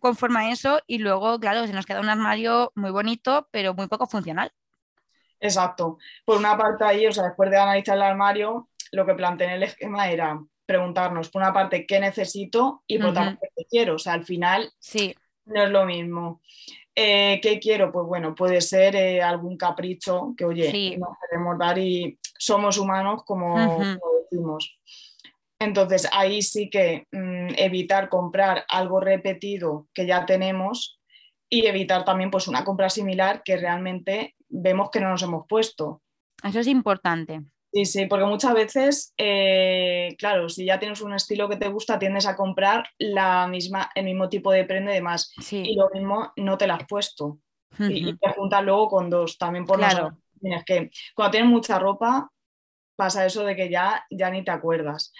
conforme 0.00 0.40
a 0.40 0.52
eso 0.52 0.80
y 0.86 0.98
luego, 0.98 1.38
claro, 1.40 1.66
se 1.66 1.72
nos 1.72 1.84
queda 1.84 2.00
un 2.00 2.08
armario 2.08 2.72
muy 2.74 2.90
bonito, 2.90 3.48
pero 3.50 3.74
muy 3.74 3.88
poco 3.88 4.06
funcional. 4.06 4.52
Exacto. 5.40 5.98
Por 6.24 6.38
una 6.38 6.56
parte 6.56 6.84
ahí, 6.84 7.06
o 7.06 7.12
sea, 7.12 7.24
después 7.24 7.50
de 7.50 7.56
analizar 7.56 7.96
el 7.96 8.02
armario, 8.02 8.68
lo 8.92 9.06
que 9.06 9.14
planteé 9.14 9.48
en 9.48 9.52
el 9.54 9.62
esquema 9.64 10.10
era 10.10 10.40
preguntarnos, 10.66 11.30
por 11.30 11.42
una 11.42 11.52
parte, 11.52 11.86
qué 11.86 11.98
necesito 11.98 12.82
y 12.86 12.98
por 12.98 13.10
otra 13.10 13.24
parte, 13.24 13.50
qué 13.56 13.64
quiero. 13.70 13.94
O 13.94 13.98
sea, 13.98 14.12
al 14.12 14.24
final 14.24 14.70
sí. 14.78 15.14
no 15.46 15.64
es 15.64 15.70
lo 15.70 15.86
mismo. 15.86 16.42
Eh, 17.00 17.38
¿Qué 17.40 17.60
quiero? 17.60 17.92
Pues 17.92 18.06
bueno, 18.06 18.34
puede 18.34 18.60
ser 18.60 18.96
eh, 18.96 19.22
algún 19.22 19.56
capricho 19.56 20.34
que, 20.36 20.44
oye, 20.44 20.98
nos 20.98 21.10
queremos 21.20 21.56
dar 21.56 21.78
y 21.78 22.18
somos 22.36 22.76
humanos 22.76 23.22
como, 23.24 23.54
decimos. 24.24 24.76
Entonces, 25.60 26.08
ahí 26.10 26.42
sí 26.42 26.68
que 26.68 27.06
mm, 27.12 27.50
evitar 27.56 28.08
comprar 28.08 28.64
algo 28.68 28.98
repetido 28.98 29.86
que 29.94 30.06
ya 30.06 30.26
tenemos 30.26 31.00
y 31.48 31.66
evitar 31.66 32.04
también 32.04 32.32
pues, 32.32 32.48
una 32.48 32.64
compra 32.64 32.90
similar 32.90 33.44
que 33.44 33.56
realmente 33.56 34.34
vemos 34.48 34.90
que 34.90 34.98
no 34.98 35.10
nos 35.10 35.22
hemos 35.22 35.46
puesto. 35.48 36.02
Eso 36.42 36.58
es 36.58 36.66
importante. 36.66 37.42
Sí, 37.72 37.84
sí, 37.84 38.06
porque 38.06 38.24
muchas 38.24 38.54
veces, 38.54 39.14
eh, 39.18 40.14
claro, 40.18 40.48
si 40.48 40.64
ya 40.64 40.78
tienes 40.78 41.02
un 41.02 41.12
estilo 41.12 41.48
que 41.48 41.56
te 41.56 41.68
gusta, 41.68 41.98
tiendes 41.98 42.26
a 42.26 42.34
comprar 42.34 42.88
la 42.98 43.46
misma, 43.46 43.90
el 43.94 44.06
mismo 44.06 44.28
tipo 44.28 44.50
de 44.50 44.64
prenda 44.64 44.92
y 44.92 44.96
demás. 44.96 45.34
Y 45.50 45.74
lo 45.74 45.90
mismo 45.92 46.32
no 46.36 46.56
te 46.56 46.66
la 46.66 46.76
has 46.76 46.86
puesto. 46.86 47.38
y, 47.78 48.16
te 48.16 48.30
juntas 48.30 48.64
luego 48.64 48.88
con 48.88 49.10
dos, 49.10 49.36
también 49.36 49.66
por 49.66 49.78
claro. 49.78 50.18
Es 50.40 50.64
que 50.64 50.90
cuando 51.14 51.32
tienes 51.32 51.50
mucha 51.50 51.78
ropa, 51.78 52.30
pasa 52.96 53.26
eso 53.26 53.44
de 53.44 53.54
que 53.54 53.68
ya, 53.68 54.04
ya 54.10 54.30
ni 54.30 54.42
te 54.42 54.50
acuerdas. 54.50 55.12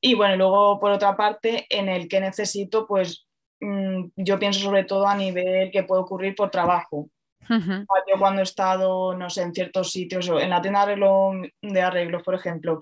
Y 0.00 0.14
bueno, 0.14 0.36
luego 0.36 0.80
por 0.80 0.92
otra 0.92 1.16
parte, 1.16 1.66
en 1.68 1.88
el 1.88 2.08
que 2.08 2.20
necesito, 2.20 2.86
pues 2.86 3.26
mm, 3.60 4.06
yo 4.16 4.38
pienso 4.38 4.60
sobre 4.60 4.84
todo 4.84 5.06
a 5.06 5.14
nivel 5.14 5.70
que 5.70 5.82
puede 5.82 6.02
ocurrir 6.02 6.34
por 6.34 6.50
trabajo. 6.50 7.10
Yo 7.48 8.18
cuando 8.18 8.40
he 8.40 8.44
estado, 8.44 9.14
no 9.16 9.30
sé, 9.30 9.42
en 9.42 9.54
ciertos 9.54 9.90
sitios, 9.90 10.28
en 10.28 10.50
la 10.50 10.60
tienda 10.60 10.80
de, 10.80 10.92
arreglo, 10.92 11.32
de 11.62 11.82
arreglos, 11.82 12.22
por 12.22 12.34
ejemplo, 12.34 12.80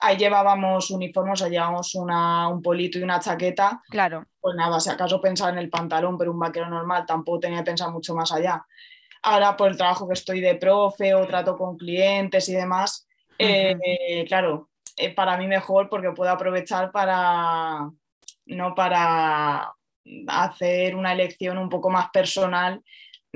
ahí 0.00 0.16
llevábamos 0.16 0.90
uniformes, 0.90 1.42
o 1.42 1.48
llevábamos 1.48 1.94
una, 1.94 2.48
un 2.48 2.62
polito 2.62 2.98
y 2.98 3.02
una 3.02 3.20
chaqueta. 3.20 3.82
Claro. 3.88 4.24
Pues 4.40 4.56
nada, 4.56 4.80
si 4.80 4.90
acaso 4.90 5.20
pensaba 5.20 5.50
en 5.50 5.58
el 5.58 5.70
pantalón, 5.70 6.16
pero 6.16 6.32
un 6.32 6.38
vaquero 6.38 6.68
normal, 6.68 7.04
tampoco 7.06 7.40
tenía 7.40 7.58
que 7.58 7.70
pensar 7.70 7.90
mucho 7.90 8.14
más 8.14 8.32
allá. 8.32 8.64
Ahora, 9.22 9.56
por 9.56 9.70
el 9.70 9.76
trabajo 9.76 10.06
que 10.06 10.14
estoy 10.14 10.40
de 10.40 10.54
profe 10.54 11.14
o 11.14 11.26
trato 11.26 11.56
con 11.56 11.76
clientes 11.76 12.48
y 12.48 12.54
demás, 12.54 13.06
eh, 13.38 14.24
claro, 14.28 14.70
eh, 14.96 15.14
para 15.14 15.36
mí 15.36 15.46
mejor 15.46 15.88
porque 15.88 16.12
puedo 16.12 16.30
aprovechar 16.30 16.90
para, 16.90 17.90
no 18.46 18.74
para 18.74 19.72
hacer 20.28 20.94
una 20.94 21.12
elección 21.12 21.58
un 21.58 21.68
poco 21.68 21.90
más 21.90 22.10
personal 22.10 22.82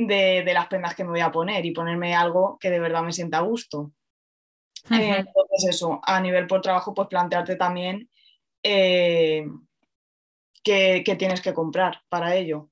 de, 0.07 0.51
las 0.53 0.67
prendas 0.67 0.95
que 0.95 1.05
me 1.05 1.11
voy 1.11 1.21
a 1.21 1.33
poner 1.33 1.65
y 1.65 1.73
ponerme 1.73 2.15
algo 2.15 2.59
que 2.59 2.71
de 2.71 2.81
verdad 2.81 3.03
me 3.03 3.13
sienta 3.13 3.39
a 3.39 3.43
gusto. 3.43 3.93
entonces 4.89 5.69
eso, 5.69 6.01
a 6.03 6.21
nivel 6.21 6.47
por 6.47 6.61
trabajo, 6.61 6.95
pues 6.95 7.09
plantearte 7.09 7.57
también 7.57 8.09
eh, 8.63 9.47
qué, 10.63 11.17
tienes 11.19 11.41
que 11.41 11.55
comprar 11.55 12.01
para 12.09 12.35
ello. 12.35 12.69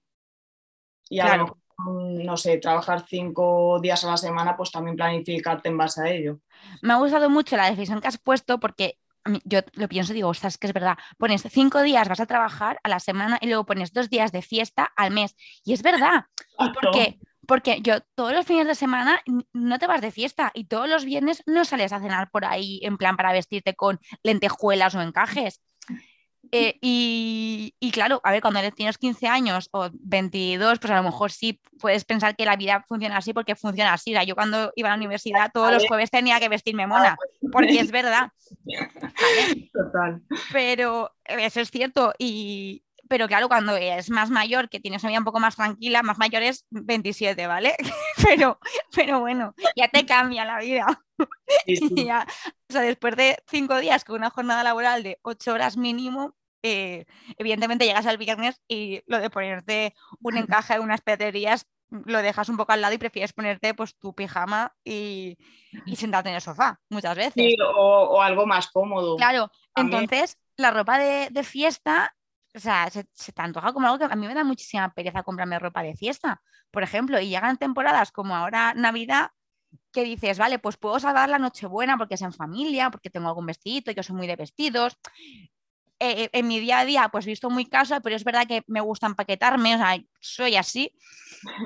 Y 1.08 1.20
claro. 1.20 1.58
no 1.86 2.36
sé, 2.36 2.58
trabajar 2.58 3.06
cinco 3.06 3.80
días 3.80 4.04
a 4.04 4.10
la 4.10 4.16
semana, 4.16 4.56
pues 4.56 4.70
también 4.70 4.96
planificarte 4.96 5.68
en 5.68 5.78
base 5.78 6.02
a 6.02 6.10
ello. 6.10 6.40
Me 6.82 6.92
ha 6.92 6.96
gustado 6.96 7.30
mucho 7.30 7.56
la 7.56 7.70
decisión 7.70 8.00
que 8.00 8.08
has 8.08 8.18
puesto 8.18 8.58
porque 8.58 8.98
yo 9.44 9.60
lo 9.74 9.88
pienso 9.88 10.12
y 10.12 10.16
digo, 10.16 10.28
ostras, 10.28 10.58
que 10.58 10.66
es 10.66 10.72
verdad, 10.72 10.96
pones 11.18 11.42
cinco 11.50 11.82
días, 11.82 12.08
vas 12.08 12.20
a 12.20 12.26
trabajar 12.26 12.80
a 12.82 12.88
la 12.88 13.00
semana 13.00 13.38
y 13.40 13.46
luego 13.46 13.66
pones 13.66 13.92
dos 13.92 14.10
días 14.10 14.32
de 14.32 14.42
fiesta 14.42 14.92
al 14.96 15.10
mes. 15.10 15.34
Y 15.64 15.72
es 15.72 15.82
verdad, 15.82 16.24
porque, 16.74 17.18
porque 17.46 17.80
yo 17.82 18.00
todos 18.14 18.32
los 18.32 18.46
fines 18.46 18.66
de 18.66 18.74
semana 18.74 19.20
no 19.52 19.78
te 19.78 19.86
vas 19.86 20.00
de 20.00 20.10
fiesta 20.10 20.50
y 20.54 20.64
todos 20.64 20.88
los 20.88 21.04
viernes 21.04 21.42
no 21.46 21.64
sales 21.64 21.92
a 21.92 22.00
cenar 22.00 22.30
por 22.30 22.44
ahí 22.44 22.80
en 22.82 22.96
plan 22.96 23.16
para 23.16 23.32
vestirte 23.32 23.74
con 23.74 24.00
lentejuelas 24.22 24.94
o 24.94 25.02
encajes. 25.02 25.60
Eh, 26.52 26.78
y, 26.80 27.90
claro, 27.92 28.20
a 28.24 28.32
ver, 28.32 28.40
cuando 28.40 28.60
tienes 28.72 28.98
15 28.98 29.26
años 29.26 29.68
o 29.72 29.88
22, 29.92 30.78
pues 30.78 30.90
a 30.90 30.96
lo 30.96 31.02
mejor 31.02 31.30
sí 31.30 31.60
puedes 31.80 32.04
pensar 32.04 32.36
que 32.36 32.44
la 32.44 32.56
vida 32.56 32.84
funciona 32.88 33.16
así 33.16 33.32
porque 33.32 33.54
funciona 33.54 33.92
así. 33.92 34.14
yo 34.26 34.34
cuando 34.34 34.72
iba 34.76 34.88
a 34.88 34.92
la 34.92 34.96
universidad 34.96 35.50
todos 35.52 35.72
los 35.72 35.86
jueves 35.86 36.10
tenía 36.10 36.40
que 36.40 36.48
vestirme 36.48 36.86
mona, 36.86 37.16
porque 37.52 37.80
es 37.80 37.90
verdad. 37.90 38.30
Total. 39.72 40.22
Pero 40.52 41.10
eso 41.24 41.60
es 41.60 41.70
cierto. 41.70 42.12
Y, 42.18 42.82
pero 43.08 43.26
claro, 43.26 43.48
cuando 43.48 43.76
es 43.76 44.10
más 44.10 44.30
mayor, 44.30 44.68
que 44.68 44.80
tienes 44.80 45.02
una 45.02 45.10
vida 45.10 45.18
un 45.18 45.24
poco 45.24 45.40
más 45.40 45.56
tranquila, 45.56 46.02
más 46.02 46.18
mayor 46.18 46.42
es 46.42 46.66
27, 46.70 47.46
¿vale? 47.46 47.74
pero, 48.28 48.60
pero 48.94 49.20
bueno, 49.20 49.54
ya 49.74 49.88
te 49.88 50.04
cambia 50.06 50.44
la 50.44 50.58
vida. 50.58 50.86
o 51.18 52.72
sea, 52.72 52.82
después 52.82 53.16
de 53.16 53.36
cinco 53.48 53.78
días 53.78 54.04
con 54.04 54.16
una 54.16 54.30
jornada 54.30 54.62
laboral 54.62 55.02
de 55.02 55.18
ocho 55.22 55.52
horas 55.52 55.76
mínimo, 55.76 56.36
eh, 56.62 57.06
evidentemente 57.36 57.86
llegas 57.86 58.06
al 58.06 58.18
viernes 58.18 58.60
y 58.68 59.02
lo 59.06 59.18
de 59.18 59.30
ponerte 59.30 59.94
un 60.20 60.36
encaje 60.36 60.74
en 60.74 60.82
unas 60.82 61.00
pedrerías 61.00 61.66
lo 61.90 62.20
dejas 62.20 62.50
un 62.50 62.58
poco 62.58 62.72
al 62.72 62.82
lado 62.82 62.92
y 62.94 62.98
prefieres 62.98 63.32
ponerte 63.32 63.72
pues 63.72 63.96
tu 63.96 64.14
pijama 64.14 64.74
y, 64.84 65.38
sentarte 65.96 66.28
en 66.28 66.34
el 66.34 66.42
sofá 66.42 66.78
muchas 66.90 67.16
veces. 67.16 67.32
Sí, 67.34 67.56
o, 67.74 68.20
algo 68.20 68.46
más 68.46 68.68
cómodo. 68.68 69.16
Claro, 69.16 69.50
entonces 69.74 70.38
la 70.56 70.70
ropa 70.70 70.98
de, 70.98 71.28
de 71.30 71.44
fiesta 71.44 72.14
o 72.54 72.60
sea, 72.60 72.90
se, 72.90 73.04
te 73.04 73.42
antoja 73.42 73.72
como 73.72 73.86
algo 73.86 73.98
que 73.98 74.12
a 74.12 74.16
mí 74.16 74.26
me 74.26 74.34
da 74.34 74.44
muchísima 74.44 74.92
pereza 74.92 75.22
comprarme 75.22 75.58
ropa 75.58 75.82
de 75.82 75.94
fiesta, 75.94 76.42
por 76.70 76.82
ejemplo, 76.82 77.20
y 77.20 77.28
llegan 77.28 77.56
temporadas 77.56 78.10
como 78.10 78.34
ahora 78.34 78.74
Navidad 78.74 79.30
que 79.92 80.02
dices, 80.02 80.38
vale, 80.38 80.58
pues 80.58 80.76
puedo 80.76 80.98
salvar 80.98 81.28
la 81.28 81.38
Nochebuena 81.38 81.98
porque 81.98 82.14
es 82.14 82.22
en 82.22 82.32
familia, 82.32 82.90
porque 82.90 83.10
tengo 83.10 83.28
algún 83.28 83.46
vestidito, 83.46 83.90
yo 83.90 84.02
soy 84.02 84.16
muy 84.16 84.26
de 84.26 84.36
vestidos. 84.36 84.96
Eh, 86.00 86.24
eh, 86.24 86.30
en 86.32 86.46
mi 86.46 86.60
día 86.60 86.80
a 86.80 86.84
día, 86.84 87.08
pues 87.08 87.26
visto 87.26 87.50
muy 87.50 87.66
casual, 87.66 88.02
pero 88.02 88.14
es 88.14 88.22
verdad 88.22 88.46
que 88.46 88.62
me 88.68 88.80
gusta 88.80 89.06
empaquetarme, 89.06 89.74
o 89.74 89.78
sea, 89.78 89.98
soy 90.20 90.56
así. 90.56 90.92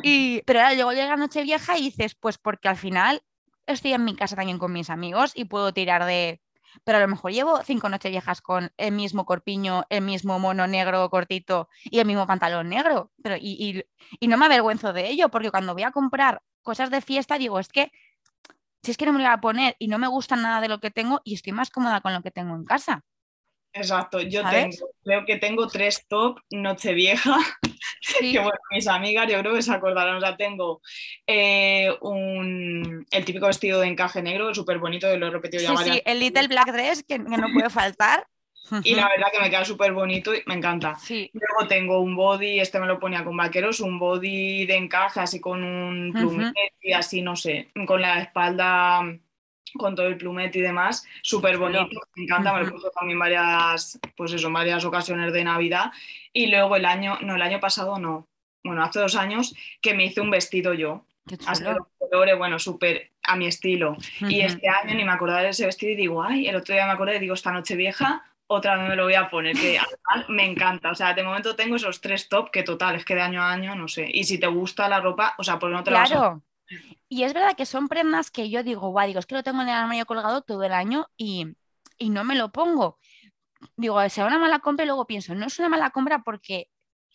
Y, 0.03 0.43
pero 0.43 0.61
ahora 0.61 0.75
luego 0.75 0.93
llega 0.93 1.17
Nochevieja 1.17 1.79
y 1.79 1.83
dices, 1.83 2.15
pues 2.15 2.39
porque 2.39 2.69
al 2.69 2.77
final 2.77 3.23
estoy 3.67 3.93
en 3.93 4.05
mi 4.05 4.17
casa 4.17 4.37
también 4.37 4.59
con 4.59 4.73
mis 4.73 4.91
amigos 4.91 5.33
y 5.35 5.45
puedo 5.45 5.73
tirar 5.73 6.05
de, 6.07 6.41
pero 6.85 6.99
a 6.99 7.01
lo 7.01 7.09
mejor 7.09 7.33
llevo 7.33 7.63
cinco 7.63 7.89
noches 7.89 8.11
viejas 8.11 8.41
con 8.41 8.73
el 8.77 8.93
mismo 8.93 9.25
corpiño, 9.25 9.85
el 9.91 10.03
mismo 10.03 10.39
mono 10.39 10.67
negro 10.67 11.09
cortito 11.11 11.69
y 11.85 11.99
el 11.99 12.07
mismo 12.07 12.27
pantalón 12.27 12.69
negro. 12.69 13.13
Pero, 13.23 13.37
y, 13.37 13.85
no 14.23 14.37
me 14.39 14.47
avergüenzo 14.47 14.93
de 14.93 15.09
ello, 15.09 15.29
porque 15.29 15.51
cuando 15.51 15.75
voy 15.75 15.83
a 15.83 15.93
comprar 15.93 16.43
cosas 16.63 16.91
de 16.91 17.01
fiesta, 17.01 17.39
digo, 17.39 17.59
es 17.59 17.69
que 17.69 17.91
si 18.83 18.91
es 18.91 18.97
que 18.97 19.07
no 19.07 19.13
me 19.13 19.19
lo 19.19 19.27
voy 19.27 19.35
a 19.35 19.41
poner 19.41 19.77
y 19.79 19.89
no 19.89 19.99
me 19.99 20.09
gusta 20.09 20.37
nada 20.37 20.61
de 20.61 20.69
lo 20.69 20.81
que 20.81 20.91
tengo 20.91 21.21
y 21.25 21.35
estoy 21.35 21.53
más 21.53 21.71
cómoda 21.71 22.01
con 22.01 22.13
lo 22.13 22.23
que 22.23 22.31
tengo 22.31 22.57
en 22.57 22.65
casa. 22.65 23.05
Exacto, 23.75 24.21
yo 24.21 24.43
tengo, 24.49 24.91
creo 25.03 25.25
que 25.25 25.39
tengo 25.39 25.67
tres 25.67 26.07
top 26.07 26.39
Nochevieja, 26.51 27.37
que 28.21 28.39
bueno, 28.39 28.59
mis 28.71 28.87
amigas 28.87 29.31
yo 29.31 29.39
creo 29.39 29.55
que 29.55 29.63
se 29.63 29.73
acordarán, 29.73 30.17
o 30.17 30.21
sea, 30.21 30.37
tengo 30.37 30.83
eh, 31.27 31.91
un, 32.03 33.07
el 33.11 33.25
típico 33.25 33.47
vestido 33.47 33.81
de 33.81 33.89
encaje 33.89 34.23
negro, 34.23 34.55
súper 34.55 34.79
bonito, 34.79 35.15
lo 35.17 35.27
he 35.27 35.31
repetido 35.31 35.63
ya 35.63 35.77
Sí, 35.77 35.93
sí, 35.93 36.03
el 36.05 36.21
Little 36.21 36.49
Black 36.49 36.71
Dress, 36.71 37.03
que, 37.03 37.19
no 37.19 37.49
puede 37.55 37.71
faltar. 37.71 38.27
y 38.85 38.95
la 38.95 39.09
verdad 39.17 39.29
que 39.33 39.41
me 39.41 39.49
queda 39.49 39.65
súper 39.65 39.93
bonito 39.93 40.35
y 40.35 40.43
me 40.45 40.55
encanta. 40.55 40.95
Sí. 40.97 41.31
Luego 41.33 41.67
tengo 41.67 42.01
un 42.01 42.15
body, 42.15 42.61
este 42.61 42.79
me 42.79 42.87
lo 42.87 43.01
ponía 43.01 43.25
con 43.25 43.39
vaqueros, 43.39 43.81
un 43.81 43.99
body 43.99 44.67
de 44.67 44.77
encaje 44.77 45.21
así 45.21 45.41
con 45.41 45.65
un 45.65 46.13
plumete 46.13 46.75
y 46.83 46.93
así, 46.93 47.23
no 47.23 47.37
sé, 47.37 47.71
con 47.87 48.03
la 48.03 48.21
espalda 48.21 49.03
con 49.79 49.95
todo 49.95 50.07
el 50.07 50.17
plumete 50.17 50.59
y 50.59 50.63
demás, 50.63 51.05
súper 51.23 51.59
bonito, 51.59 52.01
me 52.17 52.25
encanta, 52.25 52.53
me 52.53 52.65
lo 52.65 52.73
puso 52.73 52.91
también 52.91 53.19
varias, 53.19 53.99
pues 54.17 54.33
eso, 54.33 54.51
varias 54.51 54.85
ocasiones 54.85 55.33
de 55.33 55.45
Navidad. 55.45 55.93
Y 56.33 56.47
luego 56.47 56.77
el 56.77 56.85
año, 56.85 57.19
no, 57.23 57.37
el 57.37 57.43
año 57.43 57.61
pasado 57.61 57.99
no, 57.99 58.29
bueno, 58.65 58.83
hace 58.83 59.01
dos 59.01 59.17
años 59.17 59.55
que 59.81 59.95
me 59.95 60.05
hice 60.05 60.21
un 60.21 60.31
vestido 60.31 60.75
yo, 60.75 61.05
así 61.47 61.65
colores, 61.99 62.37
bueno, 62.37 62.59
súper 62.59 63.11
a 63.23 63.37
mi 63.37 63.47
estilo. 63.47 63.97
Y 64.21 64.41
este 64.41 64.69
año 64.69 64.95
ni 64.95 65.05
me 65.05 65.13
acordaba 65.13 65.43
de 65.43 65.51
ese 65.51 65.67
vestido 65.67 65.93
y 65.93 65.97
digo, 65.97 66.23
ay, 66.23 66.47
el 66.47 66.57
otro 66.57 66.75
día 66.75 66.87
me 66.87 66.93
acordé 66.93 67.17
y 67.17 67.21
digo, 67.21 67.35
esta 67.35 67.53
noche 67.53 67.75
vieja 67.75 68.23
otra 68.55 68.77
vez 68.77 68.89
me 68.89 68.97
lo 68.97 69.05
voy 69.05 69.15
a 69.15 69.31
poner, 69.31 69.57
que 69.57 69.79
me 70.29 70.45
encanta. 70.45 70.91
O 70.91 70.95
sea, 70.95 71.15
de 71.15 71.23
momento 71.23 71.57
tengo 71.57 71.77
esos 71.77 72.01
tres 72.01 72.29
top 72.29 72.51
que 72.51 72.63
total, 72.63 72.97
es 72.97 73.05
que 73.05 73.15
de 73.15 73.23
año 73.23 73.43
a 73.43 73.51
año, 73.51 73.75
no 73.75 73.89
sé. 73.89 74.09
Y 74.13 74.25
si 74.25 74.39
te 74.39 74.47
gusta 74.47 74.89
la 74.89 75.01
ropa, 75.01 75.35
o 75.39 75.45
sea, 75.45 75.59
pues 75.59 75.73
no 75.73 75.83
te 75.83 75.91
la 75.91 76.01
vas 76.01 76.13
y 77.09 77.25
es 77.25 77.35
verdad 77.35 77.57
que 77.57 77.67
son 77.67 77.89
prendas 77.89 78.31
que 78.31 78.51
yo 78.51 78.63
digo, 78.63 78.89
guau, 78.89 79.07
digo, 79.07 79.19
es 79.21 79.27
que 79.27 79.35
lo 79.35 79.43
tengo 79.43 79.63
en 79.63 79.69
el 79.69 79.75
armario 79.75 80.07
colgado 80.07 80.43
todo 80.43 80.65
el 80.65 80.73
año 80.73 81.07
y, 81.17 81.47
no 82.01 82.25
me 82.25 82.35
lo 82.35 82.51
pongo. 82.51 82.99
Digo, 83.77 84.09
sea 84.09 84.27
una 84.27 84.39
mala 84.39 84.59
compra 84.59 84.85
y 84.85 84.87
luego 84.89 85.07
pienso, 85.07 85.35
no 85.35 85.47
es 85.47 85.59
una 85.59 85.69
mala 85.69 85.91
compra 85.91 86.23
porque 86.25 86.69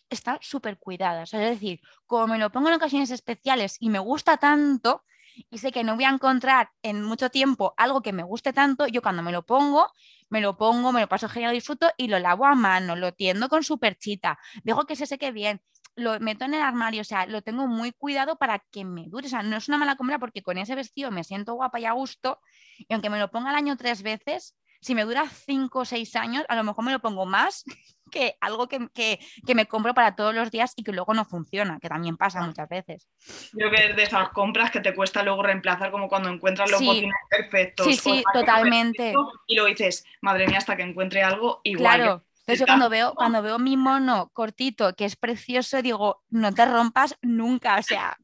está 0.08 0.38
súper 0.40 0.78
cuidada. 0.78 1.24
es 1.24 1.32
decir, 1.32 1.80
como 2.06 2.28
me 2.28 2.38
lo 2.38 2.50
pongo 2.50 2.68
en 2.68 2.74
ocasiones 2.74 3.10
especiales 3.10 3.76
y 3.80 3.90
me 3.90 3.98
gusta 3.98 4.38
tanto 4.38 5.04
y 5.50 5.58
sé 5.58 5.72
que 5.72 5.84
no 5.84 5.94
voy 5.94 6.04
a 6.04 6.10
encontrar 6.10 6.70
en 6.82 7.02
mucho 7.02 7.30
tiempo 7.30 7.74
algo 7.76 8.02
que 8.02 8.12
me 8.12 8.22
guste 8.22 8.52
tanto, 8.52 8.86
yo 8.86 9.02
cuando 9.02 9.22
me 9.22 9.32
lo 9.32 9.44
pongo, 9.44 9.92
me 10.28 10.40
lo 10.40 10.56
pongo, 10.56 10.92
me 10.92 11.00
lo 11.00 11.08
paso 11.08 11.28
genial, 11.28 11.52
disfruto 11.52 11.88
y 11.96 12.08
lo 12.08 12.18
lavo 12.18 12.46
a 12.46 12.54
mano, 12.54 12.96
lo 12.96 13.12
tiendo 13.12 13.48
con 13.48 13.62
su 13.62 13.78
perchita, 13.78 14.38
dejo 14.64 14.86
que 14.86 14.96
se 14.96 15.06
seque 15.06 15.32
bien, 15.32 15.60
lo 15.98 16.18
meto 16.20 16.44
en 16.44 16.54
el 16.54 16.62
armario, 16.62 17.02
o 17.02 17.04
sea, 17.04 17.26
lo 17.26 17.42
tengo 17.42 17.66
muy 17.66 17.92
cuidado 17.92 18.36
para 18.36 18.60
que 18.70 18.84
me 18.84 19.04
dure, 19.08 19.26
o 19.26 19.30
sea, 19.30 19.42
no 19.42 19.56
es 19.56 19.68
una 19.68 19.78
mala 19.78 19.96
compra 19.96 20.18
porque 20.18 20.42
con 20.42 20.56
ese 20.56 20.74
vestido 20.74 21.10
me 21.10 21.24
siento 21.24 21.54
guapa 21.54 21.80
y 21.80 21.84
a 21.84 21.92
gusto, 21.92 22.40
y 22.78 22.92
aunque 22.92 23.10
me 23.10 23.18
lo 23.18 23.30
ponga 23.30 23.50
al 23.50 23.56
año 23.56 23.76
tres 23.76 24.02
veces, 24.02 24.56
si 24.80 24.94
me 24.94 25.04
dura 25.04 25.28
5 25.28 25.80
o 25.80 25.84
6 25.84 26.16
años, 26.16 26.44
a 26.48 26.54
lo 26.54 26.64
mejor 26.64 26.84
me 26.84 26.92
lo 26.92 27.00
pongo 27.00 27.26
más 27.26 27.64
que 28.12 28.36
algo 28.40 28.68
que, 28.68 28.88
que, 28.94 29.54
me 29.54 29.66
compro 29.66 29.92
para 29.92 30.14
todos 30.14 30.34
los 30.34 30.50
días 30.50 30.72
y 30.76 30.84
que 30.84 30.92
luego 30.92 31.12
no 31.12 31.24
funciona, 31.24 31.78
que 31.78 31.88
también 31.88 32.16
pasa 32.16 32.40
muchas 32.40 32.68
veces. 32.68 33.08
Yo 33.52 33.70
que 33.70 33.90
es 33.90 33.96
de 33.96 34.04
esas 34.04 34.30
compras 34.30 34.70
que 34.70 34.80
te 34.80 34.94
cuesta 34.94 35.22
luego 35.22 35.42
reemplazar, 35.42 35.90
como 35.90 36.08
cuando 36.08 36.30
encuentras 36.30 36.70
los 36.70 36.82
botines 36.82 37.12
perfectos. 37.28 37.86
Sí, 37.86 37.96
sí, 37.96 38.22
totalmente. 38.32 39.12
y 39.46 39.56
lo 39.56 39.66
dices, 39.66 40.06
madre 40.22 40.46
mía, 40.46 40.58
hasta 40.58 40.76
que 40.76 40.84
encuentre 40.84 41.22
algo 41.22 41.60
igual. 41.64 41.96
Claro. 41.96 42.24
Entonces 42.48 42.60
yo 42.60 42.66
cuando 42.66 42.88
veo, 42.88 43.14
cuando 43.14 43.42
veo 43.42 43.58
mi 43.58 43.76
mono 43.76 44.30
cortito, 44.32 44.94
que 44.94 45.04
es 45.04 45.16
precioso, 45.16 45.82
digo, 45.82 46.22
no 46.30 46.54
te 46.54 46.64
rompas 46.64 47.14
nunca, 47.20 47.76
o 47.78 47.82
sea, 47.82 48.16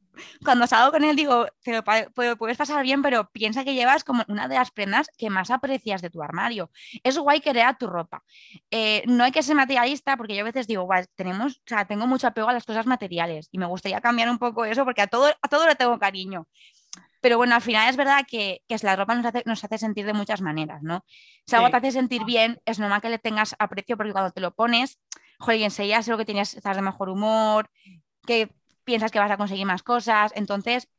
cuando 0.43 0.67
salgo 0.67 0.93
con 0.93 1.05
él 1.05 1.15
digo, 1.15 1.47
te 1.63 1.73
lo 1.75 1.85
puedes 2.39 2.57
pasar 2.57 2.83
bien, 2.83 3.03
pero 3.03 3.29
piensa 3.33 3.65
que 3.65 3.75
llevas 3.75 4.03
como 4.03 4.25
una 4.29 4.49
de 4.49 4.55
las 4.55 4.71
prendas 4.71 5.09
que 5.19 5.29
más 5.29 5.51
aprecias 5.51 6.01
de 6.01 6.09
tu 6.09 6.23
armario. 6.23 6.71
Es 7.03 7.19
guay 7.19 7.41
que 7.43 7.51
a 7.61 7.75
tu 7.75 7.87
ropa. 7.87 8.23
Eh, 8.71 9.03
no 9.07 9.25
hay 9.25 9.33
que 9.33 9.43
ser 9.43 9.57
materialista 9.57 10.17
porque 10.17 10.35
yo 10.35 10.41
a 10.41 10.45
veces 10.45 10.67
digo, 10.67 10.89
tenemos, 11.17 11.57
o 11.57 11.63
sea, 11.67 11.85
tengo 11.85 12.07
mucho 12.07 12.27
apego 12.27 12.49
a 12.49 12.55
las 12.55 12.65
cosas 12.65 12.87
materiales 12.87 13.49
y 13.53 13.59
me 13.59 13.67
gustaría 13.67 14.01
cambiar 14.01 14.31
un 14.31 14.39
poco 14.39 14.65
eso 14.65 14.87
porque 14.87 15.03
a 15.03 15.07
todo, 15.07 15.27
a 15.27 15.49
todo 15.49 15.67
le 15.67 15.75
tengo 15.75 15.99
cariño. 15.99 16.47
Pero 17.25 17.39
bueno, 17.39 17.55
al 17.55 17.63
final 17.63 17.89
es 17.89 17.97
verdad 17.97 18.27
que, 18.29 18.61
que 18.69 18.77
la 18.83 18.97
ropa 18.97 19.15
nos 19.15 19.25
hace, 19.25 19.43
nos 19.47 19.65
hace, 19.65 19.79
sentir 19.79 20.05
de 20.05 20.13
muchas 20.13 20.43
maneras, 20.43 20.83
¿no? 20.83 21.07
Si 21.47 21.57
algo 21.57 21.71
te 21.71 21.79
hace 21.79 21.91
sentir 21.91 22.23
bien, 22.27 22.61
es 22.67 22.79
normal 22.79 23.01
que 23.01 23.09
le 23.09 23.19
tengas 23.19 23.57
aprecio 23.59 23.97
porque 23.97 24.13
cuando 24.13 24.31
te 24.31 24.43
lo 24.43 24.53
pones, 24.53 24.99
joder, 25.39 25.63
enseguida 25.63 26.03
sé 26.03 26.11
lo 26.11 26.19
que 26.19 26.27
tienes, 26.27 26.53
estás 26.53 26.77
de 26.77 26.83
mejor 26.83 27.09
humor, 27.09 27.71
que 28.27 28.51
piensas 28.85 29.11
que 29.11 29.21
vas 29.21 29.31
a 29.31 29.39
conseguir 29.39 29.65
más 29.65 29.83
cosas. 29.83 30.33
Entonces, 30.35 30.91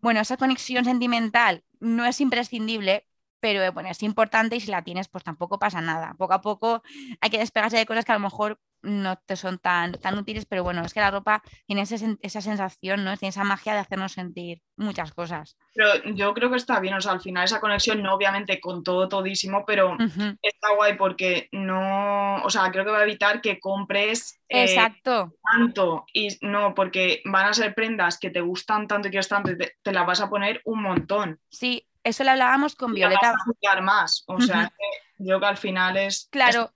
bueno, 0.00 0.20
esa 0.20 0.38
conexión 0.38 0.86
sentimental 0.86 1.64
no 1.80 2.06
es 2.06 2.18
imprescindible, 2.22 3.06
pero 3.44 3.70
bueno, 3.74 3.90
es 3.90 4.02
importante 4.02 4.56
y 4.56 4.60
si 4.60 4.70
la 4.70 4.80
tienes, 4.80 5.08
pues 5.08 5.22
tampoco 5.22 5.58
pasa 5.58 5.82
nada. 5.82 6.14
Poco 6.16 6.32
a 6.32 6.40
poco 6.40 6.82
hay 7.20 7.28
que 7.28 7.36
despegarse 7.36 7.76
de 7.76 7.84
cosas 7.84 8.06
que 8.06 8.12
a 8.12 8.14
lo 8.14 8.22
mejor 8.22 8.58
no 8.80 9.16
te 9.16 9.36
son 9.36 9.58
tan, 9.58 9.92
tan 9.92 10.16
útiles, 10.16 10.46
pero 10.46 10.64
bueno, 10.64 10.82
es 10.82 10.94
que 10.94 11.00
la 11.00 11.10
ropa 11.10 11.42
tiene 11.66 11.82
esa 11.82 12.40
sensación, 12.40 13.04
¿no? 13.04 13.14
Tiene 13.18 13.28
esa 13.28 13.44
magia 13.44 13.74
de 13.74 13.80
hacernos 13.80 14.12
sentir 14.12 14.62
muchas 14.76 15.12
cosas. 15.12 15.58
Pero 15.74 16.14
yo 16.14 16.32
creo 16.32 16.48
que 16.48 16.56
está 16.56 16.80
bien, 16.80 16.94
o 16.94 17.02
sea, 17.02 17.12
al 17.12 17.20
final 17.20 17.44
esa 17.44 17.60
conexión, 17.60 18.02
no 18.02 18.14
obviamente 18.14 18.60
con 18.60 18.82
todo, 18.82 19.10
todísimo, 19.10 19.66
pero 19.66 19.98
está 20.40 20.74
guay 20.74 20.96
porque 20.96 21.50
no, 21.52 22.42
o 22.44 22.48
sea, 22.48 22.70
creo 22.72 22.86
que 22.86 22.92
va 22.92 23.00
a 23.00 23.04
evitar 23.04 23.42
que 23.42 23.60
compres 23.60 24.40
eh, 24.48 24.64
Exacto. 24.64 25.34
tanto 25.52 26.06
y 26.14 26.28
no, 26.40 26.74
porque 26.74 27.20
van 27.26 27.44
a 27.44 27.52
ser 27.52 27.74
prendas 27.74 28.18
que 28.18 28.30
te 28.30 28.40
gustan 28.40 28.86
tanto 28.86 29.08
y 29.08 29.10
que 29.10 29.20
tanto, 29.20 29.54
te, 29.54 29.76
te 29.82 29.92
las 29.92 30.06
vas 30.06 30.22
a 30.22 30.30
poner 30.30 30.62
un 30.64 30.80
montón. 30.80 31.40
Sí, 31.50 31.86
eso 32.04 32.22
lo 32.22 32.30
hablábamos 32.30 32.76
con 32.76 32.92
Violeta. 32.92 33.34
más, 33.82 34.24
o 34.26 34.40
sea, 34.40 34.68
que 34.68 35.24
yo 35.24 35.40
que 35.40 35.46
al 35.46 35.56
final 35.56 35.96
es... 35.96 36.28
Claro, 36.30 36.72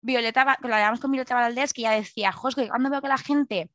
Violeta, 0.00 0.44
lo 0.60 0.74
hablábamos 0.74 1.00
con 1.00 1.10
Violeta 1.10 1.34
Valdés, 1.34 1.72
que 1.72 1.82
ya 1.82 1.92
decía, 1.92 2.32
José, 2.32 2.68
cuando 2.68 2.90
veo 2.90 3.02
que 3.02 3.08
la 3.08 3.18
gente, 3.18 3.70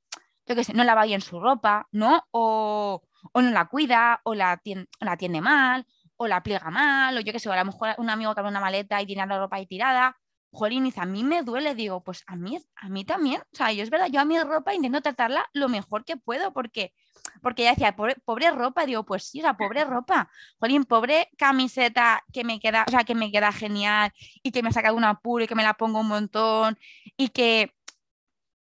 yo 0.45 0.55
qué 0.55 0.63
sé, 0.63 0.73
no 0.73 0.83
lava 0.83 1.05
bien 1.05 1.21
su 1.21 1.39
ropa, 1.39 1.87
¿no? 1.91 2.25
O, 2.31 3.01
o 3.33 3.41
no 3.41 3.51
la 3.51 3.65
cuida, 3.65 4.21
o 4.23 4.35
la 4.35 4.57
tiende, 4.57 4.87
la 4.99 5.17
tiende 5.17 5.41
mal, 5.41 5.85
o 6.17 6.27
la 6.27 6.43
pliega 6.43 6.69
mal, 6.69 7.17
o 7.17 7.21
yo 7.21 7.31
qué 7.31 7.39
sé, 7.39 7.49
o 7.49 7.53
a 7.53 7.57
lo 7.57 7.65
mejor 7.65 7.95
un 7.97 8.09
amigo 8.09 8.33
que 8.33 8.39
abre 8.39 8.49
una 8.49 8.59
maleta 8.59 9.01
y 9.01 9.05
tiene 9.05 9.25
la 9.25 9.39
ropa 9.39 9.55
ahí 9.55 9.65
tirada, 9.65 10.17
jolín, 10.51 10.83
dice, 10.83 11.01
a 11.01 11.05
mí 11.05 11.23
me 11.23 11.43
duele, 11.43 11.75
digo, 11.75 12.03
pues 12.03 12.23
a 12.27 12.35
mí, 12.35 12.59
a 12.75 12.89
mí 12.89 13.05
también, 13.05 13.41
o 13.41 13.55
sea, 13.55 13.71
yo 13.71 13.83
es 13.83 13.89
verdad, 13.89 14.07
yo 14.11 14.19
a 14.19 14.25
mi 14.25 14.39
ropa 14.39 14.73
intento 14.73 15.01
tratarla 15.01 15.47
lo 15.53 15.69
mejor 15.69 16.03
que 16.03 16.17
puedo, 16.17 16.51
porque, 16.53 16.93
porque 17.41 17.63
ella 17.63 17.71
decía, 17.71 17.95
pobre, 17.95 18.51
ropa, 18.51 18.85
digo, 18.85 19.05
pues 19.05 19.29
sí, 19.29 19.41
o 19.43 19.57
pobre 19.57 19.83
ropa, 19.85 20.29
jolín, 20.59 20.83
pobre 20.85 21.29
camiseta 21.37 22.23
que 22.33 22.43
me 22.43 22.59
queda, 22.59 22.85
o 22.87 22.91
sea, 22.91 23.03
que 23.03 23.15
me 23.15 23.31
queda 23.31 23.51
genial 23.51 24.11
y 24.43 24.51
que 24.51 24.63
me 24.63 24.69
ha 24.69 24.71
sacado 24.73 24.95
un 24.95 25.03
apuro 25.03 25.43
y 25.43 25.47
que 25.47 25.55
me 25.55 25.63
la 25.63 25.75
pongo 25.75 25.99
un 26.01 26.07
montón 26.07 26.77
y 27.17 27.29
que, 27.29 27.73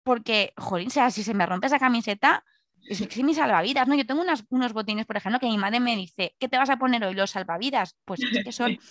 porque, 0.02 0.52
jolín, 0.57 0.88
o 0.88 0.90
sea, 0.90 1.11
si 1.11 1.22
se 1.22 1.35
me 1.35 1.46
rompe 1.46 1.66
esa 1.66 1.79
camiseta, 1.79 2.44
es 2.88 3.09
que 3.09 3.25
mis 3.25 3.37
salvavidas, 3.37 3.88
¿no? 3.88 3.94
Yo 3.94 4.07
tengo 4.07 4.25
unos 4.51 4.72
botines, 4.72 5.07
por 5.07 5.16
ejemplo, 5.16 5.40
que 5.40 5.46
mi 5.46 5.59
madre 5.59 5.81
me 5.81 5.96
dice, 5.96 6.35
¿qué 6.38 6.49
te 6.49 6.57
vas 6.57 6.70
a 6.70 6.77
poner 6.77 7.05
hoy? 7.05 7.14
Los 7.14 7.31
salvavidas. 7.31 7.96
Pues 8.05 8.20
es 8.22 8.44
que 8.44 8.53
son. 8.53 8.79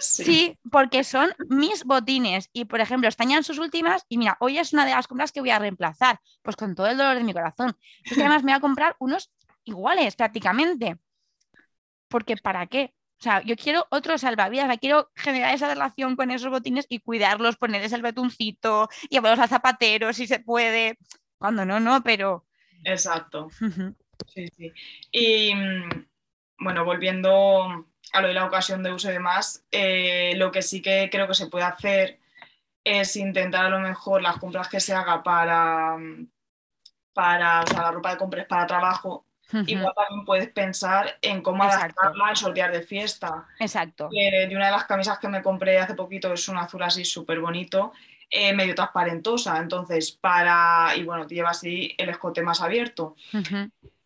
Sí. 0.00 0.58
porque 0.72 1.04
son 1.04 1.32
mis 1.48 1.84
botines. 1.84 2.50
Y, 2.52 2.64
por 2.64 2.80
ejemplo, 2.80 3.08
están 3.08 3.28
ya 3.28 3.36
en 3.36 3.44
sus 3.44 3.58
últimas. 3.58 4.04
Y 4.08 4.18
mira, 4.18 4.36
hoy 4.40 4.58
es 4.58 4.72
una 4.72 4.84
de 4.84 4.90
las 4.90 5.06
compras 5.06 5.30
que 5.30 5.40
voy 5.40 5.50
a 5.50 5.60
reemplazar. 5.60 6.18
Pues 6.42 6.56
con 6.56 6.74
todo 6.74 6.88
el 6.88 6.96
dolor 6.96 7.16
de 7.16 7.22
mi 7.22 7.32
corazón. 7.32 7.76
Es 8.02 8.14
que 8.14 8.20
además 8.20 8.42
me 8.42 8.50
voy 8.50 8.56
a 8.56 8.60
comprar 8.60 8.96
unos 8.98 9.30
iguales 9.62 10.16
prácticamente. 10.16 10.98
Porque 12.08 12.36
¿para 12.36 12.66
qué? 12.66 12.94
O 13.20 13.22
sea, 13.22 13.42
yo 13.42 13.54
quiero 13.56 13.86
otros 13.90 14.22
salvavidas, 14.22 14.76
quiero 14.78 15.10
generar 15.14 15.54
esa 15.54 15.68
relación 15.68 16.16
con 16.16 16.30
esos 16.30 16.50
botines 16.50 16.84
y 16.88 16.98
cuidarlos, 16.98 17.56
ponerles 17.56 17.92
el 17.92 18.02
betuncito, 18.02 18.88
llevarlos 19.08 19.38
a 19.38 19.48
zapateros 19.48 20.16
si 20.16 20.26
se 20.26 20.40
puede. 20.40 20.98
Cuando 21.38 21.64
no, 21.64 21.78
no, 21.78 22.02
pero 22.02 22.44
Exacto. 22.84 23.48
Sí, 24.26 24.48
sí. 24.56 24.72
Y 25.10 25.54
mm, 25.54 26.06
bueno, 26.58 26.84
volviendo 26.84 27.86
a 28.12 28.20
lo 28.20 28.28
de 28.28 28.34
la 28.34 28.46
ocasión 28.46 28.82
de 28.82 28.92
uso 28.92 29.10
y 29.10 29.14
demás, 29.14 29.64
eh, 29.70 30.34
lo 30.36 30.52
que 30.52 30.62
sí 30.62 30.80
que 30.82 31.08
creo 31.10 31.26
que 31.26 31.34
se 31.34 31.48
puede 31.48 31.64
hacer 31.64 32.20
es 32.84 33.16
intentar 33.16 33.64
a 33.64 33.70
lo 33.70 33.80
mejor 33.80 34.22
las 34.22 34.36
compras 34.36 34.68
que 34.68 34.80
se 34.80 34.94
haga 34.94 35.22
para, 35.22 35.96
mm, 35.96 36.28
para 37.12 37.62
o 37.62 37.66
sea, 37.66 37.82
la 37.82 37.90
ropa 37.90 38.10
de 38.10 38.18
compras 38.18 38.46
para 38.46 38.66
trabajo. 38.66 39.26
Igual 39.66 39.92
también 39.94 40.24
puedes 40.24 40.48
pensar 40.48 41.18
en 41.20 41.42
cómo 41.42 41.62
adaptarla 41.62 42.28
a 42.28 42.32
esos 42.32 42.52
días 42.54 42.72
de 42.72 42.82
fiesta. 42.82 43.46
Exacto. 43.60 44.08
de 44.10 44.48
una 44.52 44.66
de 44.66 44.72
las 44.72 44.84
camisas 44.84 45.18
que 45.18 45.28
me 45.28 45.42
compré 45.42 45.78
hace 45.78 45.94
poquito 45.94 46.32
es 46.32 46.48
un 46.48 46.56
azul 46.56 46.82
así 46.82 47.04
súper 47.04 47.40
bonito 47.40 47.92
eh, 48.36 48.52
medio 48.52 48.74
transparentosa. 48.74 49.58
Entonces, 49.58 50.10
para. 50.10 50.96
Y 50.96 51.04
bueno, 51.04 51.24
lleva 51.28 51.50
así 51.50 51.94
el 51.96 52.08
escote 52.08 52.42
más 52.42 52.60
abierto. 52.60 53.14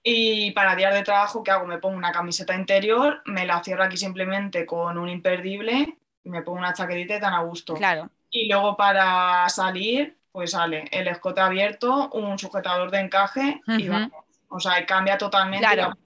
Y 0.03 0.51
para 0.51 0.77
días 0.77 0.93
de 0.93 1.03
trabajo, 1.03 1.43
¿qué 1.43 1.51
hago? 1.51 1.67
Me 1.67 1.79
pongo 1.79 1.97
una 1.97 2.12
camiseta 2.12 2.55
interior, 2.55 3.23
me 3.25 3.47
la 3.47 3.64
cierro 3.64 3.85
aquí 3.85 3.97
simplemente 3.97 4.67
con 4.67 4.99
un 4.99 5.09
imperdible, 5.09 5.97
me 6.25 6.43
pongo 6.43 6.59
una 6.59 6.75
chaquetita 6.75 7.17
y 7.17 7.21
tan 7.21 7.33
a 7.33 7.41
gusto. 7.41 7.73
Claro. 7.73 8.11
Y 8.31 8.51
luego 8.51 8.77
para 8.77 9.49
salir, 9.49 10.19
pues 10.31 10.51
sale 10.51 10.85
el 10.93 11.09
escote 11.09 11.41
abierto, 11.41 12.11
un 12.11 12.38
sujetador 12.38 12.91
de 12.91 13.01
encaje 13.01 13.62
y 13.67 13.88
vamos. 13.88 14.12
O 14.49 14.61
sea, 14.61 14.85
cambia 14.85 15.17
totalmente. 15.17 15.67
Claro. 15.67 15.97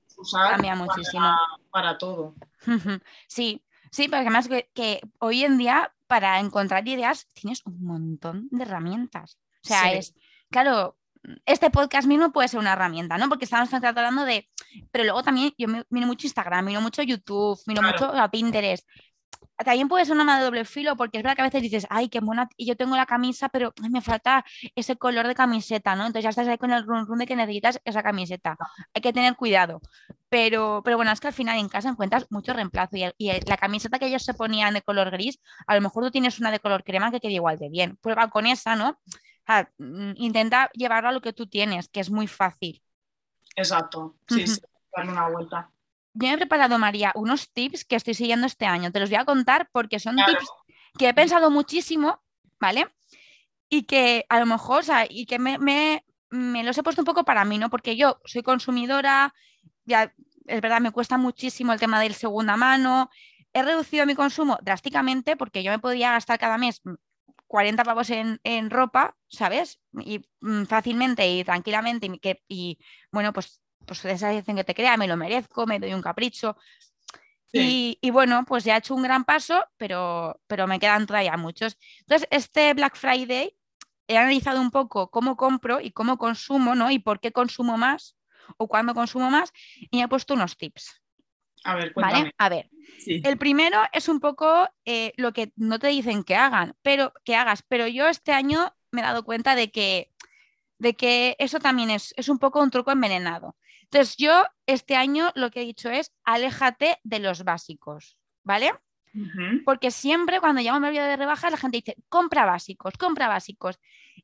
cambia 0.49 0.77
muchísimo. 0.77 1.37
Para, 1.71 1.99
todo. 1.99 2.35
Sí, 3.27 3.63
sí, 3.91 4.05
porque 4.05 4.21
además 4.21 4.49
que 4.75 5.01
hoy 5.19 5.43
en 5.43 5.59
día 5.59 5.93
para 6.13 6.39
encontrar 6.41 6.87
ideas 6.87 7.27
tienes 7.33 7.65
un 7.65 7.83
montón 7.83 8.47
de 8.51 8.65
herramientas. 8.65 9.39
O 9.65 9.69
sea, 9.69 9.95
es, 9.95 10.15
claro, 10.51 10.99
este 11.47 11.71
podcast 11.71 12.07
mismo 12.07 12.33
puede 12.33 12.49
ser 12.49 12.61
una 12.61 12.75
herramienta, 12.75 13.17
¿no? 13.17 13.31
Porque 13.31 13.47
estamos 13.47 13.73
hablando 13.73 14.27
de, 14.27 14.47
pero 14.91 15.05
luego 15.05 15.23
también 15.23 15.55
yo 15.57 15.69
miro 15.69 16.07
mucho 16.07 16.27
Instagram, 16.27 16.67
miro 16.67 16.83
mucho 16.83 17.01
YouTube, 17.01 17.59
miro 17.67 17.81
mucho 17.81 18.13
Pinterest 18.31 18.87
también 19.65 19.89
puede 19.89 20.05
ser 20.05 20.17
una 20.17 20.39
de 20.39 20.45
doble 20.45 20.65
filo, 20.65 20.97
porque 20.97 21.19
es 21.19 21.23
verdad 21.23 21.37
que 21.37 21.43
a 21.43 21.45
veces 21.45 21.63
dices, 21.63 21.87
ay, 21.91 22.09
qué 22.09 22.21
buena, 22.21 22.49
y 22.57 22.67
yo 22.67 22.77
tengo 22.77 22.97
la 22.97 23.07
camisa, 23.07 23.49
pero 23.49 23.73
me 23.91 24.01
falta 24.01 24.45
ese 24.75 24.97
color 24.97 25.27
de 25.27 25.35
camiseta, 25.35 25.95
¿no? 25.97 26.07
Entonces 26.07 26.25
ya 26.25 26.31
estás 26.31 26.49
ahí 26.49 26.59
con 26.59 26.73
el 26.73 26.85
run 26.85 27.07
run 27.07 27.19
de 27.19 27.27
que 27.27 27.37
necesitas 27.37 27.81
esa 27.85 28.03
camiseta. 28.03 28.57
Hay 28.95 29.03
que 29.03 29.13
tener 29.13 29.37
cuidado. 29.37 29.81
Pero, 30.29 30.81
pero 30.85 30.97
bueno, 30.97 31.13
es 31.13 31.21
que 31.21 31.29
al 31.29 31.33
final 31.35 31.59
en 31.59 31.69
casa 31.69 31.91
encuentras 31.91 32.27
mucho 32.31 32.53
reemplazo 32.55 32.97
y, 33.19 33.31
la 33.47 33.57
camiseta 33.57 33.99
que 33.99 34.07
ellos 34.07 34.25
se 34.25 34.35
ponían 34.35 34.75
de 34.75 34.83
color 34.83 35.11
gris, 35.11 35.39
a 35.67 35.75
lo 35.75 35.81
mejor 35.83 36.05
tú 36.05 36.11
tienes 36.11 36.39
una 36.41 36.51
de 36.51 36.61
color 36.61 36.85
crema 36.85 37.11
que 37.11 37.21
queda 37.21 37.33
igual 37.33 37.59
de 37.59 37.69
bien. 37.69 37.97
Prueba 37.97 38.31
con 38.31 38.47
esa, 38.47 38.77
¿no? 38.77 38.99
Mm, 39.79 40.13
intenta 40.17 40.71
llevarlo 40.73 41.11
a 41.11 41.13
lo 41.13 41.21
que 41.21 41.33
tú 41.33 41.47
tienes, 41.47 41.89
que 41.89 42.01
es 42.01 42.11
muy 42.11 42.27
fácil. 42.27 42.83
Exacto, 43.55 44.17
sí, 44.29 44.47
sí, 44.47 44.63
darle 44.97 45.13
una 45.13 45.29
vuelta 45.29 45.72
yo 46.15 46.29
he 46.29 46.37
preparado, 46.37 46.79
María, 46.79 47.13
unos 47.15 47.53
tips 47.53 47.85
que 47.85 47.97
estoy 47.97 48.15
siguiendo 48.15 48.47
este 48.47 48.67
año. 48.67 48.93
Te 48.93 49.01
los 49.01 49.11
voy 49.11 49.19
a 49.19 49.25
contar 49.25 49.69
porque 49.73 49.99
son 49.99 50.17
tips 50.17 50.49
que 50.99 51.09
he 51.09 51.15
pensado 51.15 51.51
muchísimo, 51.51 52.23
¿vale? 52.61 52.87
Y 53.69 53.85
que 53.85 54.27
a 54.29 54.39
lo 54.39 54.47
mejor, 54.47 54.81
o 54.81 54.83
sea, 54.83 55.07
y 55.09 55.27
que 55.27 55.39
me, 55.39 55.59
me, 55.59 56.05
los 56.65 56.77
he 56.77 56.83
puesto 56.83 57.01
un 57.01 57.07
poco 57.07 57.25
para 57.25 57.45
mí, 57.45 57.59
¿no? 57.59 57.71
Porque 57.71 57.97
yo 57.97 58.21
soy 58.25 58.43
consumidora, 58.43 59.35
ya 59.85 60.13
es 60.47 60.61
verdad, 60.61 60.81
me 60.81 60.93
cuesta 60.93 61.17
muchísimo 61.17 61.73
el 61.73 61.81
tema 61.81 62.01
del 62.01 62.15
segunda 62.15 62.57
mano. 62.57 63.11
He 63.55 63.63
reducido 63.63 64.07
mi 64.07 64.15
consumo 64.15 64.59
drásticamente 64.63 65.37
porque 65.37 65.63
yo 65.63 65.71
me 65.71 65.79
podía 65.79 66.13
gastar 66.13 66.39
cada 66.39 66.59
mes 66.59 66.83
40 67.47 67.85
pavos 67.85 68.11
en, 68.11 68.41
en 68.45 68.71
ropa, 68.71 69.17
¿sabes? 69.29 69.79
Y 70.01 70.21
mm, 70.41 70.65
fácilmente 70.65 71.27
y 71.31 71.45
tranquilamente. 71.45 72.07
Y, 72.07 72.19
que, 72.19 72.43
y 72.49 72.79
bueno, 73.11 73.33
pues 73.33 73.62
pues 73.87 74.05
esa 74.05 74.31
dicen 74.31 74.57
que 74.57 74.65
te 74.65 74.75
crea, 74.75 74.97
me 74.97 75.09
lo 75.09 75.17
merezco, 75.17 75.67
me 75.67 75.79
doy 75.79 75.95
un 75.95 76.03
capricho. 76.03 76.57
Y, 77.55 78.11
bueno, 78.11 78.45
pues 78.47 78.65
ya 78.65 78.77
he 78.77 78.79
hecho 78.79 78.95
un 78.95 79.03
gran 79.03 79.25
paso, 79.25 79.63
pero, 79.77 80.41
pero 80.47 80.67
me 80.67 80.79
quedan 80.81 81.07
todavía 81.07 81.37
muchos. 81.37 81.77
Entonces, 82.01 82.27
este 82.31 82.73
Black 82.73 82.97
Friday 82.97 83.55
he 84.09 84.17
analizado 84.17 84.61
un 84.61 84.71
poco 84.71 85.11
cómo 85.11 85.37
compro 85.37 85.81
y 85.81 85.91
cómo 85.91 86.17
consumo, 86.17 86.75
¿no? 86.75 86.91
Y 86.91 86.99
por 86.99 87.21
qué 87.21 87.31
consumo 87.31 87.77
más 87.77 88.17
o 88.57 88.69
cuándo 88.69 88.95
consumo 88.95 89.31
más, 89.31 89.53
y 89.91 90.01
he 90.01 90.09
puesto 90.09 90.35
unos 90.35 90.57
tips. 90.57 91.01
A 91.65 91.77
ver, 91.77 91.93
cuéntame. 91.93 92.19
¿Vale? 92.19 92.35
A 92.39 92.49
ver, 92.49 92.71
el 93.07 93.39
primero 93.39 93.81
es 93.93 94.09
un 94.09 94.21
poco 94.21 94.69
eh, 94.85 95.13
lo 95.17 95.33
que 95.33 95.53
no 95.57 95.79
te 95.79 95.89
dicen 95.89 96.25
que 96.25 96.35
hagan, 96.35 96.75
pero 96.83 97.13
que 97.25 97.37
hagas, 97.37 97.63
pero 97.69 97.87
yo 97.87 98.09
este 98.09 98.33
año 98.33 98.75
me 98.91 99.01
he 99.01 99.05
dado 99.05 99.25
cuenta 99.25 99.55
de 99.55 99.71
que, 99.71 100.11
de 100.79 100.95
que 100.95 101.37
eso 101.39 101.61
también 101.61 101.91
es, 101.91 102.15
es 102.17 102.29
un 102.29 102.39
poco 102.39 102.61
un 102.61 102.71
truco 102.71 102.91
envenenado. 102.91 103.57
Entonces, 103.93 104.17
yo 104.17 104.47
este 104.67 104.97
año 104.97 105.31
lo 105.35 105.51
que 105.51 105.61
he 105.61 105.65
dicho 105.67 105.91
es, 105.91 106.13
aléjate 106.25 106.99
de 107.05 107.19
los 107.19 107.45
básicos, 107.45 108.17
¿vale? 108.43 108.73
Porque 109.67 109.91
siempre 109.91 110.41
cuando 110.41 110.63
llamo 110.63 110.87
a 110.87 110.91
vida 110.91 111.07
de 111.07 111.17
rebajas 111.19 111.51
la 111.51 111.59
gente 111.59 111.77
dice, 111.77 111.97
compra 112.09 112.47
básicos, 112.47 112.95
compra 112.97 113.29
básicos. 113.29 113.79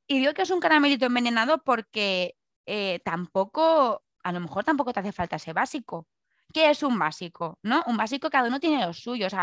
Y 0.06 0.20
digo 0.20 0.32
que 0.32 0.40
es 0.40 0.50
un 0.50 0.60
caramelito 0.60 1.04
envenenado 1.04 1.62
porque 1.62 2.34
eh, 2.64 3.00
tampoco, 3.04 4.02
a 4.22 4.32
lo 4.32 4.40
mejor 4.40 4.64
tampoco 4.64 4.94
te 4.94 5.00
hace 5.00 5.12
falta 5.12 5.36
ese 5.36 5.52
básico. 5.52 6.06
¿Qué 6.54 6.70
es 6.70 6.82
un 6.82 6.98
básico? 6.98 7.58
¿No? 7.62 7.84
Un 7.86 7.98
básico 7.98 8.30
cada 8.30 8.48
uno 8.48 8.60
tiene 8.60 8.86
los 8.86 8.98
suyos. 8.98 9.34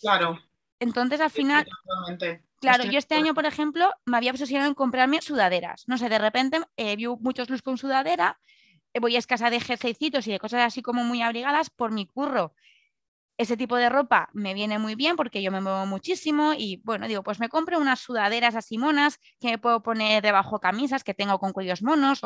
claro. 0.00 0.40
Entonces 0.80 1.20
al 1.20 1.30
final, 1.30 1.66
claro, 2.58 2.84
yo 2.84 2.98
este 2.98 3.14
año, 3.14 3.34
por 3.34 3.44
ejemplo, 3.44 3.90
me 4.06 4.16
había 4.16 4.30
obsesionado 4.30 4.68
en 4.68 4.74
comprarme 4.74 5.20
sudaderas. 5.20 5.84
No 5.86 5.98
sé, 5.98 6.08
de 6.08 6.18
repente 6.18 6.60
eh, 6.78 6.96
vi 6.96 7.06
muchos 7.06 7.50
luz 7.50 7.60
con 7.60 7.76
sudadera, 7.76 8.38
voy 9.00 9.16
a 9.16 9.18
escasa 9.18 9.50
de 9.50 9.60
jerseycitos 9.60 10.26
y 10.26 10.32
de 10.32 10.38
cosas 10.38 10.62
así 10.62 10.82
como 10.82 11.04
muy 11.04 11.22
abrigadas 11.22 11.70
por 11.70 11.92
mi 11.92 12.06
curro 12.06 12.54
ese 13.36 13.56
tipo 13.56 13.76
de 13.76 13.88
ropa 13.88 14.28
me 14.32 14.54
viene 14.54 14.78
muy 14.78 14.94
bien 14.94 15.16
porque 15.16 15.42
yo 15.42 15.50
me 15.50 15.60
muevo 15.60 15.86
muchísimo 15.86 16.52
y 16.56 16.80
bueno, 16.84 17.08
digo, 17.08 17.22
pues 17.22 17.40
me 17.40 17.48
compro 17.48 17.80
unas 17.80 18.00
sudaderas 18.00 18.54
así 18.54 18.78
monas 18.78 19.18
que 19.40 19.48
me 19.48 19.58
puedo 19.58 19.82
poner 19.82 20.22
debajo 20.22 20.60
camisas 20.60 21.02
que 21.02 21.14
tengo 21.14 21.38
con 21.38 21.52
cuellos 21.52 21.82
monos 21.82 22.20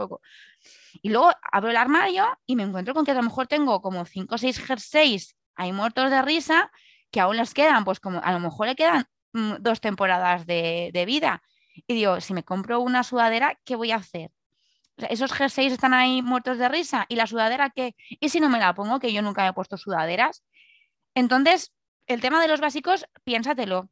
y 1.01 1.09
luego 1.09 1.33
abro 1.51 1.71
el 1.71 1.77
armario 1.77 2.27
y 2.47 2.57
me 2.57 2.63
encuentro 2.65 2.95
con 2.95 3.05
que 3.05 3.13
a 3.13 3.15
lo 3.15 3.23
mejor 3.23 3.47
tengo 3.47 3.81
como 3.81 4.05
5 4.05 4.35
o 4.35 4.39
6 4.39 4.59
jerseys 4.59 5.37
ahí 5.55 5.73
muertos 5.73 6.11
de 6.11 6.21
risa 6.23 6.71
que 7.11 7.21
aún 7.21 7.39
les 7.39 7.55
quedan, 7.55 7.85
pues 7.85 8.01
como 8.01 8.21
a 8.23 8.33
lo 8.33 8.41
mejor 8.41 8.67
le 8.67 8.77
quedan 8.77 9.07
mm, 9.33 9.55
dos 9.61 9.81
temporadas 9.81 10.47
de, 10.47 11.05
vida 11.07 11.43
y 11.87 11.95
digo, 11.95 12.21
si 12.21 12.35
me 12.35 12.45
compro 12.45 12.81
una 12.81 13.03
sudadera, 13.03 13.59
¿qué 13.65 13.77
voy 13.77 13.93
a 13.93 13.97
hacer? 13.97 14.31
Esos 15.11 15.33
jerseys 15.33 15.73
están 15.73 15.95
ahí 15.95 16.23
muertos 16.23 16.59
de 16.59 16.69
risa 16.69 17.07
y 17.09 17.17
la 17.17 17.27
sudadera 17.27 17.71
¿qué? 17.71 17.95
y 18.09 18.29
si 18.29 18.41
no 18.41 18.49
me 18.49 18.59
la 18.59 18.75
pongo, 18.75 18.99
que 18.99 19.13
yo 19.13 19.23
nunca 19.23 19.43
me 19.43 19.49
he 19.49 19.53
puesto 19.53 19.77
sudaderas, 19.77 20.43
entonces, 21.19 21.73
el 22.07 22.21
tema 22.21 22.41
de 22.41 22.49
los 22.49 22.61
básicos, 22.61 23.07
piénsatelo. 23.25 23.89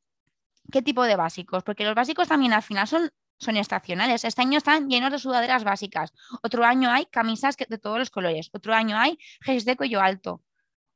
¿Qué 0.70 0.80
tipo 0.82 1.02
de 1.04 1.16
básicos? 1.16 1.64
Porque 1.64 1.84
los 1.84 1.94
básicos 1.94 2.28
también 2.28 2.52
al 2.52 2.62
final 2.62 2.86
son, 2.86 3.10
son 3.38 3.56
estacionales. 3.56 4.24
Este 4.24 4.42
año 4.42 4.58
están 4.58 4.88
llenos 4.88 5.10
de 5.10 5.18
sudaderas 5.18 5.64
básicas. 5.64 6.12
Otro 6.42 6.64
año 6.64 6.88
hay 6.88 7.06
camisas 7.06 7.56
de 7.56 7.78
todos 7.78 7.98
los 7.98 8.10
colores. 8.10 8.50
Otro 8.52 8.74
año 8.74 8.96
hay 8.96 9.18
jerseys 9.40 9.64
de 9.64 9.76
cuello 9.76 10.00
alto. 10.00 10.42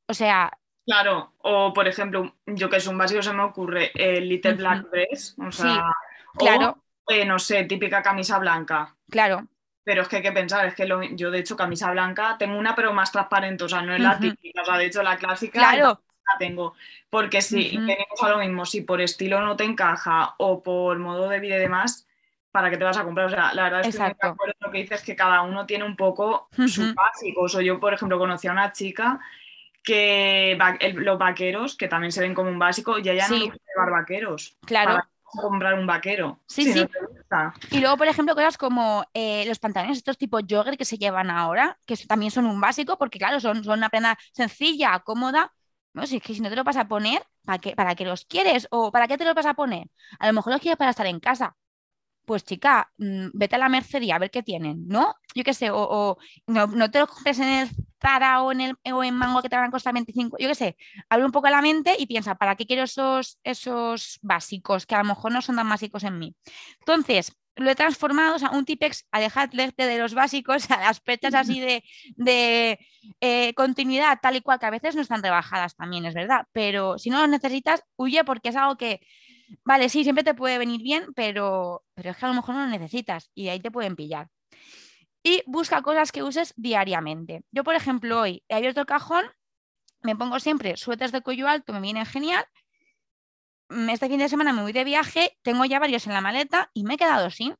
O 0.07 0.13
sea, 0.13 0.51
Claro, 0.85 1.33
o 1.39 1.73
por 1.73 1.87
ejemplo, 1.87 2.35
yo 2.45 2.69
que 2.69 2.77
es 2.77 2.87
un 2.87 2.97
básico 2.97 3.21
se 3.21 3.33
me 3.33 3.43
ocurre 3.43 3.91
el 3.93 4.27
Little 4.27 4.53
Black 4.53 4.89
Dress, 4.89 5.35
o 5.37 5.51
sea, 5.51 5.93
claro. 6.33 6.83
Eh, 7.07 7.23
no 7.23 7.37
sé, 7.37 7.65
típica 7.65 8.01
camisa 8.01 8.39
blanca. 8.39 8.95
Claro. 9.09 9.47
Pero 9.83 10.03
es 10.03 10.07
que 10.07 10.17
hay 10.17 10.21
que 10.21 10.31
pensar, 10.31 10.65
es 10.67 10.75
que 10.75 10.87
yo 11.13 11.31
de 11.31 11.39
hecho 11.39 11.55
camisa 11.55 11.91
blanca 11.91 12.35
tengo 12.37 12.57
una 12.57 12.75
pero 12.75 12.93
más 12.93 13.11
transparente, 13.11 13.63
o 13.63 13.69
sea, 13.69 13.81
no 13.81 13.95
es 13.95 13.99
la 13.99 14.19
típica, 14.19 14.61
o 14.61 14.65
sea, 14.65 14.77
de 14.77 14.85
hecho 14.85 15.01
la 15.01 15.17
clásica. 15.17 15.59
Claro 15.59 15.99
tengo. 16.37 16.73
Porque 17.09 17.41
si 17.41 17.71
tenemos 17.71 18.21
a 18.23 18.29
lo 18.29 18.37
mismo, 18.39 18.65
si 18.65 18.81
por 18.81 19.01
estilo 19.01 19.41
no 19.41 19.55
te 19.55 19.63
encaja 19.63 20.35
o 20.37 20.63
por 20.63 20.97
modo 20.99 21.29
de 21.29 21.39
vida 21.39 21.57
y 21.57 21.59
demás, 21.59 22.07
¿para 22.51 22.69
qué 22.69 22.77
te 22.77 22.83
vas 22.83 22.97
a 22.97 23.03
comprar? 23.03 23.27
O 23.27 23.29
sea, 23.29 23.53
la 23.53 23.63
verdad 23.63 23.85
es 23.85 23.97
que 23.97 24.15
lo 24.59 24.71
que 24.71 24.77
dices 24.77 25.03
que 25.03 25.15
cada 25.15 25.41
uno 25.41 25.65
tiene 25.65 25.83
un 25.83 25.95
poco 25.95 26.47
sus 26.55 26.93
básicos. 26.93 27.55
O 27.55 27.61
yo, 27.61 27.79
por 27.79 27.93
ejemplo, 27.93 28.17
conocí 28.17 28.47
a 28.47 28.53
una 28.53 28.71
chica 28.71 29.19
que 29.83 30.57
los 30.95 31.17
vaqueros, 31.17 31.75
que 31.75 31.87
también 31.87 32.11
se 32.11 32.21
ven 32.21 32.33
como 32.33 32.49
un 32.49 32.59
básico, 32.59 32.99
y 32.99 33.09
ella 33.09 33.27
no 33.27 33.35
le 33.35 33.45
llevar 33.45 33.91
vaqueros. 33.91 34.57
Claro. 34.65 34.91
Para 34.91 35.09
comprar 35.39 35.73
un 35.75 35.87
vaquero. 35.87 36.39
Sí, 36.47 36.71
sí. 36.71 36.85
y 37.71 37.79
luego, 37.79 37.97
por 37.97 38.07
ejemplo, 38.07 38.35
cosas 38.35 38.57
como 38.57 39.05
eh, 39.13 39.45
los 39.47 39.59
pantalones, 39.59 39.97
estos 39.97 40.17
tipos 40.17 40.43
jogger 40.49 40.77
que 40.77 40.85
se 40.85 40.97
llevan 40.97 41.29
ahora, 41.29 41.77
que 41.85 41.95
también 41.97 42.31
son 42.31 42.45
un 42.45 42.59
básico, 42.59 42.97
porque 42.97 43.19
claro, 43.19 43.39
son, 43.39 43.63
son 43.63 43.79
una 43.79 43.89
prenda 43.89 44.17
sencilla, 44.33 44.99
cómoda, 44.99 45.53
no, 45.93 46.05
si 46.07 46.17
es 46.17 46.23
que 46.23 46.33
si 46.33 46.41
no 46.41 46.49
te 46.49 46.55
lo 46.55 46.63
vas 46.63 46.77
a 46.77 46.87
poner, 46.87 47.23
¿para 47.45 47.59
qué, 47.59 47.75
¿para 47.75 47.95
qué 47.95 48.05
los 48.05 48.25
quieres? 48.25 48.67
¿O 48.71 48.91
para 48.91 49.07
qué 49.07 49.17
te 49.17 49.25
los 49.25 49.35
vas 49.35 49.45
a 49.45 49.53
poner? 49.53 49.89
A 50.19 50.27
lo 50.27 50.33
mejor 50.33 50.53
los 50.53 50.61
quieres 50.61 50.77
para 50.77 50.91
estar 50.91 51.05
en 51.05 51.19
casa. 51.19 51.55
Pues 52.25 52.45
chica, 52.45 52.91
mm, 52.97 53.29
vete 53.33 53.55
a 53.55 53.59
la 53.59 53.69
Mercedes 53.69 54.11
a 54.11 54.19
ver 54.19 54.31
qué 54.31 54.43
tienen, 54.43 54.87
¿no? 54.87 55.15
Yo 55.35 55.43
qué 55.43 55.53
sé, 55.53 55.69
o, 55.71 56.17
no, 56.47 56.91
te 56.91 56.99
los 56.99 57.09
compres 57.09 57.39
en 57.39 57.49
el 57.49 57.69
Zara 58.01 58.41
o 58.43 58.51
en, 58.51 58.61
el, 58.61 58.75
o 58.91 59.03
en 59.03 59.15
Mango 59.15 59.41
que 59.41 59.49
te 59.49 59.55
van 59.55 59.65
a 59.65 59.71
costar 59.71 59.93
25, 59.93 60.37
yo 60.39 60.47
qué 60.47 60.55
sé, 60.55 60.77
abre 61.09 61.25
un 61.25 61.31
poco 61.31 61.49
la 61.49 61.61
mente 61.61 61.95
y 61.97 62.07
piensa, 62.07 62.35
¿para 62.35 62.55
qué 62.55 62.65
quiero 62.65 62.83
esos, 62.83 63.39
esos 63.43 64.19
básicos 64.21 64.85
que 64.85 64.95
a 64.95 64.99
lo 64.99 65.05
mejor 65.05 65.31
no 65.31 65.41
son 65.41 65.55
tan 65.55 65.69
básicos 65.69 66.03
en 66.03 66.17
mí? 66.17 66.35
Entonces, 66.79 67.33
lo 67.55 67.69
he 67.69 67.75
transformado, 67.75 68.35
o 68.35 68.39
sea, 68.39 68.51
un 68.51 68.65
tipex, 68.65 69.05
alejarte 69.11 69.85
de 69.85 69.97
los 69.97 70.13
básicos, 70.13 70.69
a 70.71 70.79
las 70.79 71.01
fechas 71.01 71.33
así 71.33 71.59
de, 71.59 72.79
eh, 73.19 73.53
continuidad, 73.53 74.19
tal 74.21 74.35
y 74.35 74.41
cual, 74.41 74.59
que 74.59 74.65
a 74.65 74.71
veces 74.71 74.95
no 74.95 75.01
están 75.01 75.23
rebajadas 75.23 75.75
también, 75.75 76.05
es 76.05 76.13
verdad, 76.13 76.47
pero 76.51 76.97
si 76.97 77.09
no 77.09 77.19
los 77.21 77.29
necesitas, 77.29 77.83
huye 77.95 78.23
porque 78.23 78.49
es 78.49 78.55
algo 78.55 78.77
que, 78.77 79.01
vale, 79.63 79.89
sí, 79.89 80.03
siempre 80.03 80.23
te 80.23 80.33
puede 80.33 80.57
venir 80.57 80.81
bien, 80.81 81.13
pero, 81.15 81.83
pero 81.93 82.11
es 82.11 82.17
que 82.17 82.25
a 82.25 82.29
lo 82.29 82.35
mejor 82.35 82.55
no 82.55 82.65
lo 82.65 82.67
necesitas 82.71 83.29
y 83.35 83.49
ahí 83.49 83.59
te 83.59 83.71
pueden 83.71 83.95
pillar. 83.95 84.27
Y 85.23 85.43
busca 85.45 85.81
cosas 85.81 86.11
que 86.11 86.23
uses 86.23 86.53
diariamente. 86.57 87.43
Yo, 87.51 87.63
por 87.63 87.75
ejemplo, 87.75 88.21
hoy 88.21 88.43
he 88.47 88.55
abierto 88.55 88.81
el 88.81 88.87
cajón, 88.87 89.25
me 90.01 90.15
pongo 90.15 90.39
siempre 90.39 90.77
suéteres 90.77 91.11
de 91.11 91.21
cuello 91.21 91.47
alto, 91.47 91.73
me 91.73 91.81
vienen 91.81 92.05
genial, 92.05 92.45
este 93.89 94.07
fin 94.07 94.19
de 94.19 94.29
semana 94.29 94.53
me 94.53 94.61
voy 94.61 94.73
de 94.73 94.83
viaje, 94.83 95.37
tengo 95.41 95.65
ya 95.65 95.79
varios 95.79 96.07
en 96.07 96.13
la 96.13 96.21
maleta 96.21 96.69
y 96.73 96.83
me 96.83 96.95
he 96.95 96.97
quedado 96.97 97.29
sin. 97.29 97.55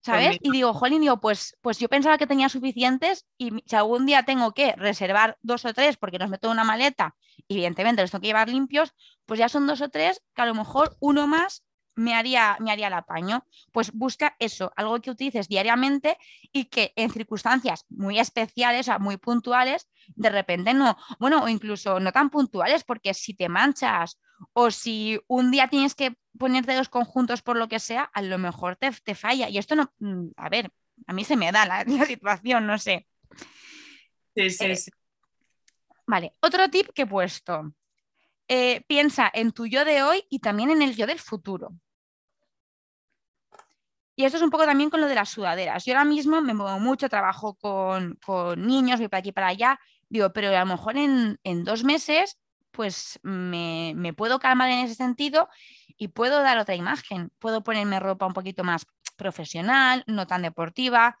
¿Sabes? 0.00 0.38
Pues 0.38 0.38
y 0.42 0.50
digo, 0.50 0.72
jolín, 0.74 1.00
digo, 1.00 1.20
pues, 1.20 1.56
pues 1.60 1.78
yo 1.78 1.88
pensaba 1.88 2.18
que 2.18 2.26
tenía 2.26 2.48
suficientes 2.48 3.26
y 3.36 3.50
si 3.66 3.76
algún 3.76 4.06
día 4.06 4.22
tengo 4.22 4.52
que 4.52 4.72
reservar 4.76 5.36
dos 5.42 5.64
o 5.64 5.74
tres 5.74 5.96
porque 5.96 6.18
nos 6.18 6.30
meto 6.30 6.48
en 6.48 6.52
una 6.52 6.64
maleta, 6.64 7.16
evidentemente 7.48 8.02
los 8.02 8.10
tengo 8.10 8.22
que 8.22 8.28
llevar 8.28 8.48
limpios, 8.48 8.94
pues 9.26 9.38
ya 9.38 9.48
son 9.48 9.66
dos 9.66 9.80
o 9.80 9.88
tres 9.88 10.22
que 10.34 10.42
a 10.42 10.46
lo 10.46 10.54
mejor 10.54 10.96
uno 11.00 11.26
más 11.26 11.64
me 11.98 12.14
haría, 12.14 12.56
me 12.60 12.70
haría 12.70 12.86
el 12.86 12.92
apaño. 12.94 13.44
Pues 13.72 13.92
busca 13.92 14.36
eso, 14.38 14.72
algo 14.76 15.00
que 15.00 15.10
utilices 15.10 15.48
diariamente 15.48 16.16
y 16.52 16.66
que 16.66 16.92
en 16.96 17.10
circunstancias 17.10 17.84
muy 17.88 18.18
especiales, 18.18 18.88
o 18.88 18.98
muy 19.00 19.16
puntuales, 19.16 19.88
de 20.14 20.30
repente 20.30 20.72
no, 20.74 20.96
bueno, 21.18 21.42
o 21.42 21.48
incluso 21.48 22.00
no 22.00 22.12
tan 22.12 22.30
puntuales, 22.30 22.84
porque 22.84 23.14
si 23.14 23.34
te 23.34 23.48
manchas 23.48 24.18
o 24.52 24.70
si 24.70 25.18
un 25.26 25.50
día 25.50 25.68
tienes 25.68 25.94
que 25.94 26.16
ponerte 26.38 26.74
dos 26.74 26.88
conjuntos 26.88 27.42
por 27.42 27.56
lo 27.56 27.68
que 27.68 27.80
sea, 27.80 28.04
a 28.04 28.22
lo 28.22 28.38
mejor 28.38 28.76
te, 28.76 28.90
te 28.92 29.14
falla. 29.14 29.48
Y 29.48 29.58
esto 29.58 29.74
no, 29.74 29.92
mm, 29.98 30.28
a 30.36 30.48
ver, 30.48 30.70
a 31.06 31.12
mí 31.12 31.24
se 31.24 31.36
me 31.36 31.50
da 31.50 31.66
la, 31.86 32.06
situación, 32.06 32.66
no 32.66 32.78
sé. 32.78 33.06
Sí, 34.36 34.50
sí, 34.50 34.64
eh, 34.64 34.76
sí. 34.76 34.90
Vale, 36.06 36.34
otro 36.40 36.70
tip 36.70 36.88
que 36.94 37.02
he 37.02 37.06
puesto. 37.06 37.74
Eh, 38.50 38.82
piensa 38.86 39.30
en 39.34 39.52
tu 39.52 39.66
yo 39.66 39.84
de 39.84 40.02
hoy 40.02 40.24
y 40.30 40.38
también 40.38 40.70
en 40.70 40.80
el 40.80 40.96
yo 40.96 41.06
del 41.06 41.18
futuro. 41.18 41.72
Y 44.18 44.24
esto 44.24 44.36
es 44.36 44.42
un 44.42 44.50
poco 44.50 44.64
también 44.64 44.90
con 44.90 45.00
lo 45.00 45.06
de 45.06 45.14
las 45.14 45.28
sudaderas. 45.28 45.84
Yo 45.84 45.92
ahora 45.92 46.04
mismo 46.04 46.42
me 46.42 46.52
muevo 46.52 46.80
mucho, 46.80 47.08
trabajo 47.08 47.54
con, 47.54 48.18
niños, 48.56 48.98
voy 48.98 49.06
para 49.06 49.20
aquí 49.20 49.30
para 49.30 49.46
allá, 49.46 49.78
digo, 50.08 50.32
pero 50.32 50.48
a 50.48 50.58
lo 50.58 50.66
mejor 50.66 50.96
en, 50.96 51.38
dos 51.62 51.84
meses 51.84 52.36
pues 52.72 53.20
me, 53.22 53.94
puedo 54.16 54.40
calmar 54.40 54.70
en 54.70 54.80
ese 54.80 54.96
sentido 54.96 55.48
y 55.96 56.08
puedo 56.08 56.42
dar 56.42 56.58
otra 56.58 56.74
imagen. 56.74 57.30
Puedo 57.38 57.62
ponerme 57.62 58.00
ropa 58.00 58.26
un 58.26 58.32
poquito 58.32 58.64
más 58.64 58.86
profesional, 59.14 60.02
no 60.08 60.26
tan 60.26 60.42
deportiva. 60.42 61.16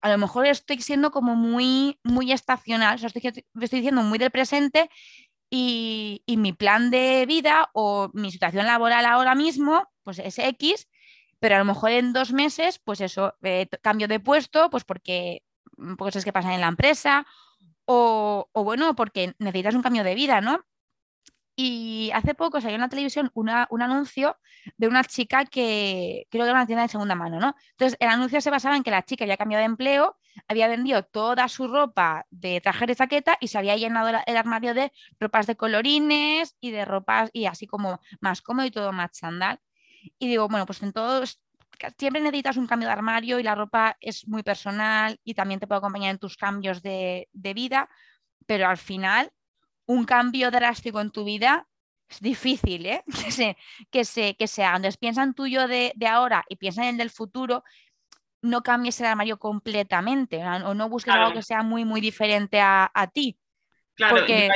A 0.00 0.10
lo 0.10 0.18
mejor 0.18 0.46
estoy 0.46 0.82
siendo 0.82 1.12
como 1.12 1.36
muy, 1.36 2.00
muy 2.02 2.32
estacional, 2.32 2.96
o 2.96 2.98
sea, 2.98 3.06
estoy, 3.06 3.22
estoy 3.60 3.78
diciendo 3.78 4.02
muy 4.02 4.18
del 4.18 4.32
presente 4.32 4.90
y, 5.48 6.24
y, 6.26 6.38
mi 6.38 6.52
plan 6.52 6.90
de 6.90 7.24
vida 7.26 7.70
o 7.72 8.10
mi 8.14 8.32
situación 8.32 8.66
laboral 8.66 9.06
ahora 9.06 9.36
mismo, 9.36 9.86
pues 10.02 10.18
es 10.18 10.40
X, 10.40 10.88
pero 11.40 11.56
a 11.56 11.58
lo 11.58 11.64
mejor 11.64 11.90
en 11.90 12.12
dos 12.12 12.32
meses, 12.32 12.78
pues 12.78 13.00
eso, 13.00 13.34
eh, 13.42 13.68
cambio 13.82 14.08
de 14.08 14.20
puesto, 14.20 14.70
pues 14.70 14.84
porque 14.84 15.42
mm, 15.76 15.94
cosas 15.94 16.24
que 16.24 16.32
pasan 16.32 16.52
en 16.52 16.60
la 16.60 16.68
empresa 16.68 17.26
o, 17.86 18.48
bueno, 18.54 18.94
porque 18.94 19.34
necesitas 19.38 19.74
un 19.74 19.82
cambio 19.82 20.04
de 20.04 20.14
vida, 20.14 20.40
¿no? 20.40 20.60
Y 21.56 22.10
hace 22.14 22.34
poco 22.34 22.60
salió 22.60 22.76
en 22.76 22.80
la 22.82 22.88
televisión 22.88 23.30
un 23.34 23.50
anuncio 23.50 24.38
de 24.78 24.88
una 24.88 25.04
chica 25.04 25.44
que 25.44 26.26
creo 26.30 26.44
que 26.44 26.48
era 26.50 26.58
una 26.58 26.66
tienda 26.66 26.82
de 26.84 26.88
segunda 26.88 27.14
mano, 27.14 27.38
¿no? 27.40 27.54
Entonces, 27.72 27.98
el 28.00 28.08
anuncio 28.08 28.40
se 28.40 28.50
basaba 28.50 28.76
en 28.76 28.82
que 28.82 28.90
la 28.90 29.04
chica 29.04 29.24
había 29.24 29.36
cambiado 29.36 29.60
de 29.60 29.66
empleo, 29.66 30.16
había 30.48 30.68
vendido 30.68 31.02
toda 31.04 31.48
su 31.48 31.68
ropa 31.68 32.26
de 32.30 32.60
traje 32.62 32.86
de 32.86 32.96
chaqueta 32.96 33.36
y 33.40 33.48
se 33.48 33.58
había 33.58 33.76
llenado 33.76 34.08
el 34.26 34.36
armario 34.36 34.72
de 34.72 34.92
ropas 35.18 35.46
de 35.46 35.56
colorines 35.56 36.56
y 36.60 36.70
de 36.70 36.84
ropas 36.86 37.30
y 37.32 37.46
así 37.46 37.66
como 37.66 38.00
más 38.20 38.40
cómodo 38.40 38.66
y 38.66 38.70
todo 38.70 38.92
más 38.92 39.10
chandal. 39.12 39.60
Y 40.18 40.28
digo, 40.28 40.48
bueno, 40.48 40.66
pues 40.66 40.82
en 40.82 40.92
todos, 40.92 41.40
siempre 41.98 42.20
necesitas 42.20 42.56
un 42.56 42.66
cambio 42.66 42.88
de 42.88 42.92
armario 42.92 43.38
y 43.38 43.42
la 43.42 43.54
ropa 43.54 43.96
es 44.00 44.26
muy 44.28 44.42
personal 44.42 45.18
y 45.24 45.34
también 45.34 45.60
te 45.60 45.66
puede 45.66 45.78
acompañar 45.78 46.10
en 46.10 46.18
tus 46.18 46.36
cambios 46.36 46.82
de, 46.82 47.28
vida. 47.32 47.88
pero 48.46 48.68
al 48.68 48.78
final 48.78 49.32
un 49.86 50.04
cambio 50.04 50.50
drástico 50.50 51.00
en 51.00 51.10
tu 51.10 51.24
vida 51.24 51.66
es 52.08 52.20
difícil, 52.20 52.86
¿eh? 52.86 53.04
Que 53.24 53.30
se, 53.30 53.56
que 53.90 54.04
se, 54.04 54.36
que 54.36 54.46
sea. 54.46 54.70
Entonces 54.70 54.96
piensa 54.96 55.22
en 55.22 55.34
tuyo 55.34 55.68
de, 55.68 55.92
de 55.96 56.06
ahora 56.06 56.44
y 56.48 56.56
piensa 56.56 56.82
en 56.82 56.90
el 56.90 56.96
del 56.98 57.10
futuro 57.10 57.64
no 58.42 58.62
cambies 58.62 59.00
el 59.00 59.06
armario 59.06 59.38
completamente 59.38 60.42
o 60.44 60.74
no 60.74 60.88
busques 60.88 61.14
algo 61.14 61.34
que 61.34 61.42
sea 61.42 61.62
muy, 61.62 61.84
muy 61.84 62.00
diferente 62.00 62.60
a, 62.60 62.90
a 62.92 63.06
ti. 63.06 63.38
Claro, 64.00 64.16
porque... 64.16 64.48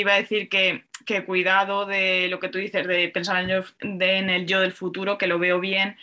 iba, 0.00 0.12
a 0.12 0.16
decir 0.16 0.48
que, 0.48 0.84
que, 1.06 1.24
cuidado 1.24 1.86
de 1.86 2.26
lo 2.28 2.40
que 2.40 2.48
tú 2.48 2.58
dices, 2.58 2.86
de 2.86 3.08
pensar 3.10 3.42
en, 3.42 3.48
yo, 3.48 3.62
en, 3.80 4.28
el 4.28 4.44
yo 4.46 4.60
del 4.60 4.72
futuro, 4.72 5.18
que 5.18 5.28
lo 5.28 5.38
veo 5.38 5.60
bien, 5.60 5.96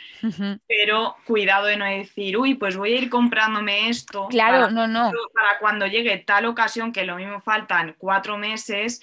pero 0.65 1.17
cuidado 1.25 1.67
de 1.67 1.75
no 1.75 1.85
decir, 1.85 2.37
uy, 2.37 2.55
pues 2.55 2.77
voy 2.77 2.93
a 2.93 2.97
ir 2.97 3.09
comprándome 3.09 3.89
esto. 3.89 4.27
Claro, 4.29 4.61
para, 4.61 4.71
no, 4.71 4.87
no. 4.87 5.11
Para 5.33 5.59
cuando 5.59 5.87
llegue 5.87 6.17
tal 6.19 6.45
ocasión, 6.45 6.93
que 6.93 7.03
lo 7.03 7.17
mismo 7.17 7.41
faltan 7.41 7.95
cuatro 7.97 8.37
meses, 8.37 9.01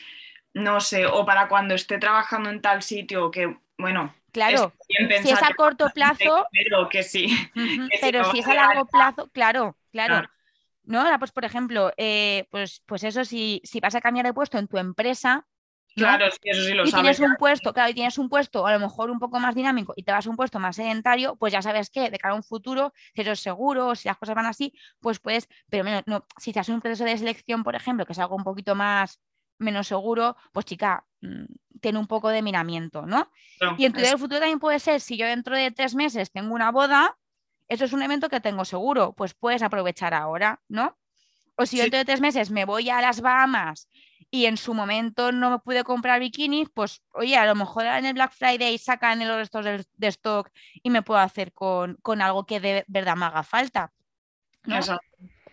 no 0.54 0.80
sé, 0.80 1.06
o 1.06 1.26
para 1.26 1.48
cuando 1.48 1.74
esté 1.74 1.98
trabajando 1.98 2.48
en 2.48 2.62
tal 2.62 2.82
sitio, 2.82 3.30
que 3.30 3.58
bueno, 3.76 4.14
Claro, 4.36 4.74
si 5.22 5.30
es 5.30 5.42
a 5.42 5.54
corto 5.54 5.88
plazo. 5.94 6.46
Pero 6.52 6.88
que 6.90 7.02
sí. 7.02 7.34
pero 8.02 8.30
si, 8.30 8.40
es 8.40 8.46
a 8.46 8.54
largo 8.54 8.84
plazo, 8.84 9.30
claro, 9.32 9.76
claro. 9.92 10.28
¿No? 10.86 11.04
Pues, 11.18 11.32
por 11.32 11.44
ejemplo, 11.44 11.92
eh, 11.96 12.46
pues, 12.50 12.82
pues 12.86 13.04
eso, 13.04 13.24
si, 13.24 13.60
si 13.64 13.80
vas 13.80 13.94
a 13.94 14.00
cambiar 14.00 14.24
de 14.24 14.32
puesto 14.32 14.56
en 14.58 14.68
tu 14.68 14.78
empresa, 14.78 15.46
Claro, 15.96 16.26
sí, 16.30 16.38
eso 16.42 16.62
sí 16.62 16.74
lo 16.74 16.86
y 16.86 16.92
tienes 16.92 17.20
un 17.20 17.36
puesto, 17.36 17.72
claro, 17.72 17.90
y 17.90 17.94
tienes 17.94 18.18
un 18.18 18.28
puesto 18.28 18.66
a 18.66 18.72
lo 18.72 18.78
mejor 18.78 19.10
un 19.10 19.18
poco 19.18 19.40
más 19.40 19.54
dinámico 19.54 19.94
y 19.96 20.02
te 20.02 20.12
vas 20.12 20.26
a 20.26 20.30
un 20.30 20.36
puesto 20.36 20.58
más 20.58 20.76
sedentario, 20.76 21.36
pues 21.36 21.54
ya 21.54 21.62
sabes 21.62 21.88
que 21.88 22.10
de 22.10 22.18
cara 22.18 22.34
a 22.34 22.36
un 22.36 22.42
futuro, 22.42 22.92
si 23.14 23.22
eres 23.22 23.40
seguro, 23.40 23.94
si 23.94 24.06
las 24.06 24.18
cosas 24.18 24.34
van 24.34 24.44
así, 24.44 24.74
pues 25.00 25.20
puedes, 25.20 25.48
pero 25.70 25.84
menos, 25.84 26.02
no, 26.04 26.26
si 26.36 26.52
te 26.52 26.60
haces 26.60 26.74
un 26.74 26.82
proceso 26.82 27.04
de 27.04 27.16
selección, 27.16 27.64
por 27.64 27.74
ejemplo, 27.74 28.04
que 28.04 28.12
es 28.12 28.18
algo 28.18 28.36
un 28.36 28.44
poquito 28.44 28.74
más 28.74 29.20
menos 29.58 29.88
seguro, 29.88 30.36
pues 30.52 30.66
chica, 30.66 31.06
mm, 31.22 31.44
tiene 31.80 31.98
un 31.98 32.06
poco 32.06 32.28
de 32.28 32.42
miramiento, 32.42 33.06
¿no? 33.06 33.30
y 33.78 33.86
en 33.86 33.94
tu 33.94 34.00
es... 34.00 34.10
futuro 34.12 34.38
también 34.38 34.60
puede 34.60 34.78
ser, 34.80 35.00
si 35.00 35.16
yo 35.16 35.26
dentro 35.26 35.56
de 35.56 35.70
tres 35.70 35.94
meses 35.94 36.30
tengo 36.30 36.54
una 36.54 36.70
boda, 36.70 37.16
eso 37.68 37.84
es 37.84 37.92
un 37.92 38.02
evento 38.02 38.28
que 38.28 38.40
tengo 38.40 38.64
seguro, 38.64 39.12
pues 39.14 39.34
puedes 39.34 39.62
aprovechar 39.62 40.14
ahora, 40.14 40.60
¿no? 40.68 40.98
O 41.56 41.66
si 41.66 41.76
yo 41.76 41.82
dentro 41.84 41.98
de 41.98 42.04
tres 42.04 42.20
meses 42.20 42.50
me 42.50 42.64
voy 42.64 42.90
a 42.90 43.00
las 43.00 43.20
Bahamas 43.20 43.88
y 44.30 44.46
en 44.46 44.56
su 44.56 44.74
momento 44.74 45.32
no 45.32 45.50
me 45.50 45.58
pude 45.58 45.84
comprar 45.84 46.20
bikinis, 46.20 46.68
pues 46.68 47.02
oye, 47.12 47.36
a 47.36 47.46
lo 47.46 47.54
mejor 47.54 47.86
en 47.86 48.04
el 48.04 48.14
Black 48.14 48.32
Friday 48.32 48.76
sacan 48.78 49.26
los 49.26 49.36
restos 49.36 49.64
de, 49.64 50.08
stock 50.08 50.50
y 50.82 50.90
me 50.90 51.02
puedo 51.02 51.20
hacer 51.20 51.52
con, 51.52 51.96
con, 52.02 52.20
algo 52.20 52.44
que 52.44 52.60
de 52.60 52.84
verdad 52.88 53.16
me 53.16 53.26
haga 53.26 53.42
falta. 53.42 53.92
¿no? 54.64 54.78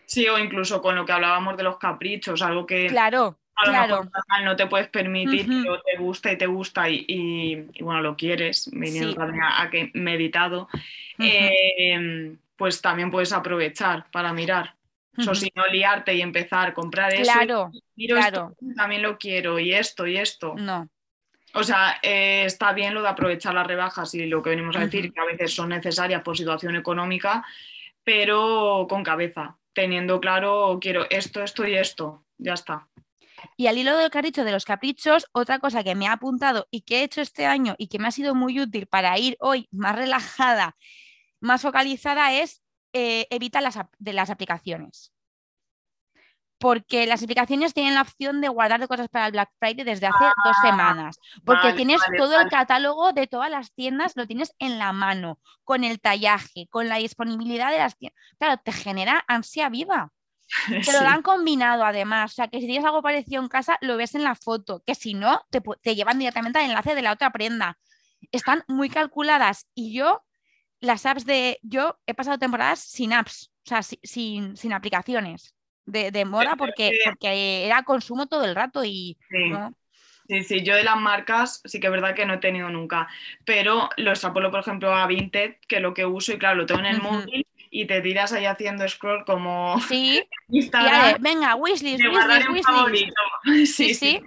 Sí, 0.05 0.27
o 0.27 0.37
incluso 0.37 0.81
con 0.81 0.95
lo 0.95 1.05
que 1.05 1.11
hablábamos 1.11 1.55
de 1.55 1.63
los 1.63 1.77
caprichos, 1.77 2.41
algo 2.41 2.65
que 2.65 2.87
claro 2.87 3.39
a 3.55 3.65
lo 3.65 3.71
claro. 3.71 4.03
mejor 4.03 4.43
no 4.43 4.55
te 4.55 4.67
puedes 4.67 4.87
permitir, 4.87 5.47
pero 5.47 5.81
te 5.81 5.97
gusta 5.97 6.31
y 6.31 6.37
te 6.37 6.47
gusta 6.47 6.89
y, 6.89 7.05
y, 7.07 7.83
bueno, 7.83 8.01
lo 8.01 8.17
quieres, 8.17 8.69
viniendo 8.71 9.13
también 9.13 9.43
a, 9.43 9.69
que 9.69 9.91
meditado, 9.93 10.67
eh, 11.19 12.35
pues 12.55 12.81
también 12.81 13.11
puedes 13.11 13.31
aprovechar 13.31 14.05
para 14.11 14.33
mirar. 14.33 14.75
O 15.27 15.35
si 15.35 15.51
no 15.53 15.67
liarte 15.67 16.15
y 16.15 16.21
empezar 16.21 16.69
a 16.69 16.73
comprar 16.73 17.13
eso, 17.13 17.31
claro, 17.31 17.71
claro. 17.95 18.55
también 18.75 19.03
lo 19.03 19.19
quiero 19.19 19.59
y 19.59 19.71
esto 19.71 20.07
y 20.07 20.17
esto. 20.17 20.55
No. 20.57 20.89
O 21.53 21.63
sea, 21.63 21.99
eh, 22.01 22.45
está 22.45 22.73
bien 22.73 22.95
lo 22.95 23.03
de 23.03 23.09
aprovechar 23.09 23.53
las 23.53 23.67
rebajas 23.67 24.15
y 24.15 24.25
lo 24.25 24.41
que 24.41 24.49
venimos 24.49 24.75
a 24.75 24.79
decir, 24.79 25.13
que 25.13 25.19
a 25.19 25.25
veces 25.25 25.53
son 25.53 25.69
necesarias 25.69 26.23
por 26.23 26.35
situación 26.35 26.75
económica, 26.75 27.45
pero 28.03 28.87
con 28.89 29.03
cabeza, 29.03 29.55
teniendo 29.71 30.19
claro, 30.19 30.79
quiero 30.81 31.05
esto, 31.11 31.43
esto 31.43 31.67
y 31.67 31.75
esto, 31.75 32.23
ya 32.39 32.53
está. 32.53 32.87
Y 33.57 33.67
al 33.67 33.77
hilo 33.77 33.97
del 33.97 34.09
que 34.09 34.17
has 34.19 34.23
dicho 34.23 34.43
de 34.43 34.51
los 34.51 34.65
caprichos, 34.65 35.27
otra 35.31 35.59
cosa 35.59 35.83
que 35.83 35.95
me 35.95 36.07
ha 36.07 36.13
apuntado 36.13 36.67
y 36.71 36.81
que 36.81 36.99
he 36.99 37.03
hecho 37.03 37.21
este 37.21 37.45
año 37.45 37.75
y 37.77 37.87
que 37.87 37.99
me 37.99 38.07
ha 38.07 38.11
sido 38.11 38.35
muy 38.35 38.59
útil 38.59 38.87
para 38.87 39.17
ir 39.17 39.37
hoy 39.39 39.67
más 39.71 39.95
relajada, 39.95 40.75
más 41.39 41.61
focalizada, 41.61 42.33
es 42.33 42.61
eh, 42.93 43.27
evita 43.31 43.59
las, 43.59 43.77
de 43.97 44.13
las 44.13 44.29
aplicaciones. 44.29 45.11
Porque 46.59 47.05
las 47.07 47.21
aplicaciones 47.21 47.73
tienen 47.73 47.95
la 47.95 48.03
opción 48.03 48.39
de 48.39 48.47
guardar 48.47 48.87
cosas 48.87 49.09
para 49.09 49.25
el 49.25 49.33
Black 49.33 49.49
Friday 49.59 49.83
desde 49.83 50.07
hace 50.07 50.23
dos 50.23 50.55
ah, 50.57 50.61
semanas. 50.61 51.17
Porque 51.43 51.73
tienes 51.73 51.99
todo 52.17 52.39
el 52.39 52.47
catálogo 52.47 53.11
de 53.11 53.27
todas 53.27 53.49
las 53.49 53.73
tiendas, 53.73 54.13
lo 54.15 54.27
tienes 54.27 54.53
en 54.59 54.79
la 54.79 54.93
mano, 54.93 55.39
con 55.65 55.83
el 55.83 55.99
tallaje, 55.99 56.67
con 56.69 56.87
la 56.87 56.97
disponibilidad 56.97 57.69
de 57.69 57.79
las 57.79 57.97
tiendas. 57.97 58.17
Claro, 58.37 58.61
te 58.63 58.71
genera 58.71 59.25
ansia 59.27 59.67
viva. 59.67 60.13
Te 60.85 60.93
lo 60.93 61.01
dan 61.01 61.21
combinado 61.21 61.83
además, 61.83 62.31
o 62.31 62.35
sea 62.35 62.47
que 62.47 62.59
si 62.59 62.67
tienes 62.67 62.85
algo 62.85 63.01
parecido 63.01 63.41
en 63.41 63.49
casa, 63.49 63.77
lo 63.81 63.97
ves 63.97 64.15
en 64.15 64.23
la 64.23 64.35
foto, 64.35 64.83
que 64.85 64.95
si 64.95 65.13
no, 65.13 65.41
te, 65.49 65.95
llevan 65.95 66.19
directamente 66.19 66.59
al 66.59 66.65
enlace 66.65 66.95
de 66.95 67.01
la 67.01 67.11
otra 67.13 67.31
prenda. 67.31 67.77
Están 68.31 68.63
muy 68.67 68.89
calculadas 68.89 69.67
y 69.73 69.93
yo, 69.93 70.23
las 70.79 71.05
apps 71.05 71.25
de, 71.25 71.59
yo 71.61 71.99
he 72.07 72.13
pasado 72.13 72.37
temporadas 72.37 72.79
sin 72.79 73.13
apps, 73.13 73.51
o 73.65 73.69
sea, 73.69 73.83
sin, 73.83 74.55
sin 74.55 74.73
aplicaciones 74.73 75.55
de, 75.85 76.11
de 76.11 76.25
moda 76.25 76.55
porque, 76.55 76.91
porque 77.05 77.65
era 77.65 77.83
consumo 77.83 78.27
todo 78.27 78.45
el 78.45 78.55
rato 78.55 78.83
y... 78.83 79.17
Sí. 79.29 79.51
Sí, 80.47 80.63
yo 80.63 80.75
de 80.75 80.85
las 80.85 80.99
marcas 80.99 81.61
sí 81.65 81.81
que 81.81 81.87
es 81.87 81.91
verdad 81.91 82.15
que 82.15 82.25
no 82.25 82.35
he 82.35 82.37
tenido 82.37 82.69
nunca, 82.69 83.09
pero 83.43 83.89
lo 83.97 84.11
extrapolo, 84.11 84.51
por 84.51 84.61
ejemplo, 84.61 84.93
a 84.95 85.05
Vinted, 85.05 85.57
que 85.67 85.81
lo 85.81 85.93
que 85.93 86.05
uso, 86.05 86.31
y 86.31 86.37
claro, 86.37 86.55
lo 86.55 86.65
tengo 86.65 86.79
en 86.79 86.85
el 86.87 87.01
móvil 87.01 87.45
y 87.75 87.87
te 87.87 88.01
tiras 88.01 88.31
ahí 88.33 88.45
haciendo 88.45 88.87
scroll 88.87 89.25
como 89.25 89.79
sí 89.81 90.23
Instagram. 90.49 91.19
venga, 91.19 91.55
wishlist, 91.55 92.03
wishlist, 92.03 92.69
wishlist. 92.69 93.17
Sí, 93.75 93.93
sí. 93.95 94.21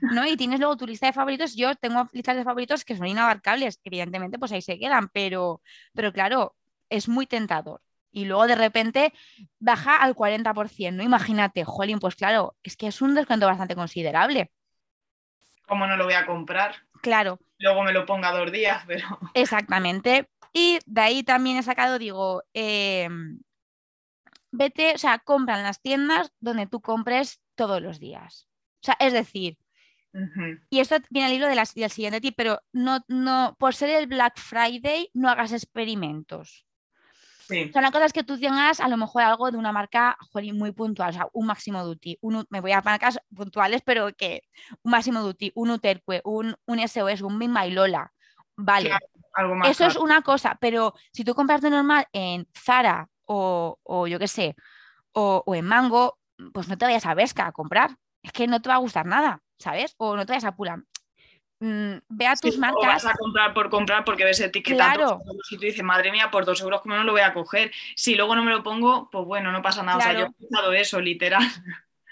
¿No? 0.00 0.24
Y 0.24 0.36
tienes 0.36 0.60
luego 0.60 0.76
tu 0.76 0.86
lista 0.86 1.06
de 1.06 1.12
favoritos. 1.12 1.56
Yo 1.56 1.74
tengo 1.74 2.08
listas 2.12 2.36
de 2.36 2.44
favoritos 2.44 2.84
que 2.84 2.96
son 2.96 3.08
inabarcables. 3.08 3.80
Evidentemente, 3.82 4.38
pues 4.38 4.52
ahí 4.52 4.62
se 4.62 4.78
quedan, 4.78 5.08
pero, 5.08 5.60
pero 5.92 6.12
claro, 6.12 6.54
es 6.88 7.08
muy 7.08 7.26
tentador. 7.26 7.82
Y 8.12 8.24
luego 8.24 8.46
de 8.46 8.54
repente 8.54 9.12
baja 9.58 9.96
al 9.96 10.14
40%, 10.14 10.92
¿no? 10.92 11.02
Imagínate, 11.02 11.64
jolín, 11.64 11.98
pues 11.98 12.14
claro, 12.14 12.54
es 12.62 12.76
que 12.76 12.86
es 12.86 13.02
un 13.02 13.16
descuento 13.16 13.46
bastante 13.46 13.74
considerable. 13.74 14.52
¿Cómo 15.66 15.84
no 15.88 15.96
lo 15.96 16.04
voy 16.04 16.14
a 16.14 16.26
comprar? 16.26 16.76
Claro. 17.02 17.40
Luego 17.58 17.82
me 17.82 17.92
lo 17.92 18.06
ponga 18.06 18.30
dos 18.30 18.52
días, 18.52 18.84
pero. 18.86 19.18
Exactamente. 19.34 20.28
Y 20.52 20.78
de 20.86 21.00
ahí 21.00 21.22
también 21.22 21.56
he 21.56 21.62
sacado, 21.62 21.98
digo, 21.98 22.42
em, 22.52 23.40
vete, 24.50 24.94
o 24.94 24.98
sea, 24.98 25.18
compra 25.18 25.58
en 25.58 25.64
las 25.64 25.80
tiendas 25.80 26.32
donde 26.40 26.66
tú 26.66 26.80
compres 26.80 27.40
todos 27.54 27.82
los 27.82 27.98
días. 28.00 28.48
O 28.82 28.86
sea, 28.86 28.96
es 29.00 29.12
decir, 29.12 29.58
y 30.70 30.80
esto 30.80 30.96
viene 31.10 31.28
al 31.28 31.34
hilo 31.34 31.46
de 31.46 31.54
la, 31.54 31.64
del 31.74 31.90
siguiente 31.90 32.20
tip, 32.20 32.34
pero 32.36 32.60
no, 32.72 33.04
no, 33.08 33.56
por 33.58 33.74
ser 33.74 33.90
el 33.90 34.06
Black 34.06 34.38
Friday, 34.38 35.10
no 35.14 35.28
hagas 35.28 35.52
experimentos. 35.52 36.64
Sí. 37.46 37.66
O 37.68 37.72
sea, 37.72 37.80
una 37.80 37.92
cosa 37.92 38.06
es 38.06 38.12
que 38.12 38.24
tú 38.24 38.38
tengas 38.38 38.80
a 38.80 38.88
lo 38.88 38.96
mejor 38.96 39.22
algo 39.22 39.50
de 39.50 39.56
una 39.56 39.72
marca 39.72 40.18
muy 40.54 40.72
puntual, 40.72 41.10
o 41.10 41.12
sea, 41.12 41.28
un 41.32 41.46
máximo 41.46 41.82
duty, 41.84 42.18
un, 42.20 42.44
me 42.50 42.60
voy 42.60 42.72
a 42.72 42.82
marcas 42.82 43.18
puntuales, 43.34 43.80
pero 43.84 44.12
que 44.14 44.42
un 44.82 44.90
máximo 44.90 45.22
duty, 45.22 45.52
un 45.54 45.70
Uterque, 45.70 46.20
un, 46.24 46.54
un 46.66 46.78
SOS, 46.88 47.22
un 47.22 47.38
Big 47.38 47.72
Lola, 47.72 48.12
vale. 48.56 48.90
Eso 49.64 49.86
es 49.86 49.96
una 49.96 50.22
cosa, 50.22 50.56
pero 50.60 50.94
si 51.12 51.24
tú 51.24 51.34
compras 51.34 51.60
de 51.60 51.70
normal 51.70 52.06
en 52.12 52.46
Zara 52.54 53.08
o, 53.24 53.78
o 53.82 54.06
yo 54.06 54.18
qué 54.18 54.28
sé, 54.28 54.56
o, 55.12 55.42
o, 55.44 55.54
en 55.54 55.64
Mango, 55.64 56.18
pues 56.52 56.68
no 56.68 56.78
te 56.78 56.84
vayas 56.84 57.06
a 57.06 57.14
Vesca 57.14 57.46
a 57.46 57.52
comprar. 57.52 57.96
Es 58.22 58.32
que 58.32 58.46
no 58.46 58.60
te 58.60 58.68
va 58.68 58.76
a 58.76 58.78
gustar 58.78 59.06
nada, 59.06 59.40
¿sabes? 59.58 59.94
O 59.98 60.16
no 60.16 60.26
te 60.26 60.32
vayas 60.32 60.44
a 60.44 60.56
Pula. 60.56 60.82
Mm, 61.60 61.94
ve 62.08 62.26
a 62.26 62.36
tus 62.36 62.56
marcas. 62.56 62.82
O 62.82 62.86
vas 62.86 63.06
a 63.06 63.14
comprar 63.14 63.52
por 63.52 63.68
comprar 63.68 64.04
porque 64.04 64.24
ves 64.24 64.40
etiquetado. 64.40 65.18
Claro. 65.18 65.20
Si 65.48 65.56
tú 65.56 65.62
dices, 65.62 65.82
madre 65.82 66.12
mía, 66.12 66.30
por 66.30 66.44
dos 66.44 66.60
euros, 66.60 66.80
¿cómo 66.82 66.94
no 66.94 67.04
lo 67.04 67.12
voy 67.12 67.22
a 67.22 67.34
coger? 67.34 67.72
Si 67.96 68.14
luego 68.14 68.36
no 68.36 68.44
me 68.44 68.52
lo 68.52 68.62
pongo, 68.62 69.08
pues 69.10 69.24
bueno, 69.24 69.50
no 69.50 69.62
pasa 69.62 69.82
nada. 69.82 69.98
O 69.98 70.00
sea, 70.00 70.12
yo 70.12 70.26
he 70.26 70.32
pensado 70.32 70.72
eso, 70.72 71.00
literal. 71.00 71.42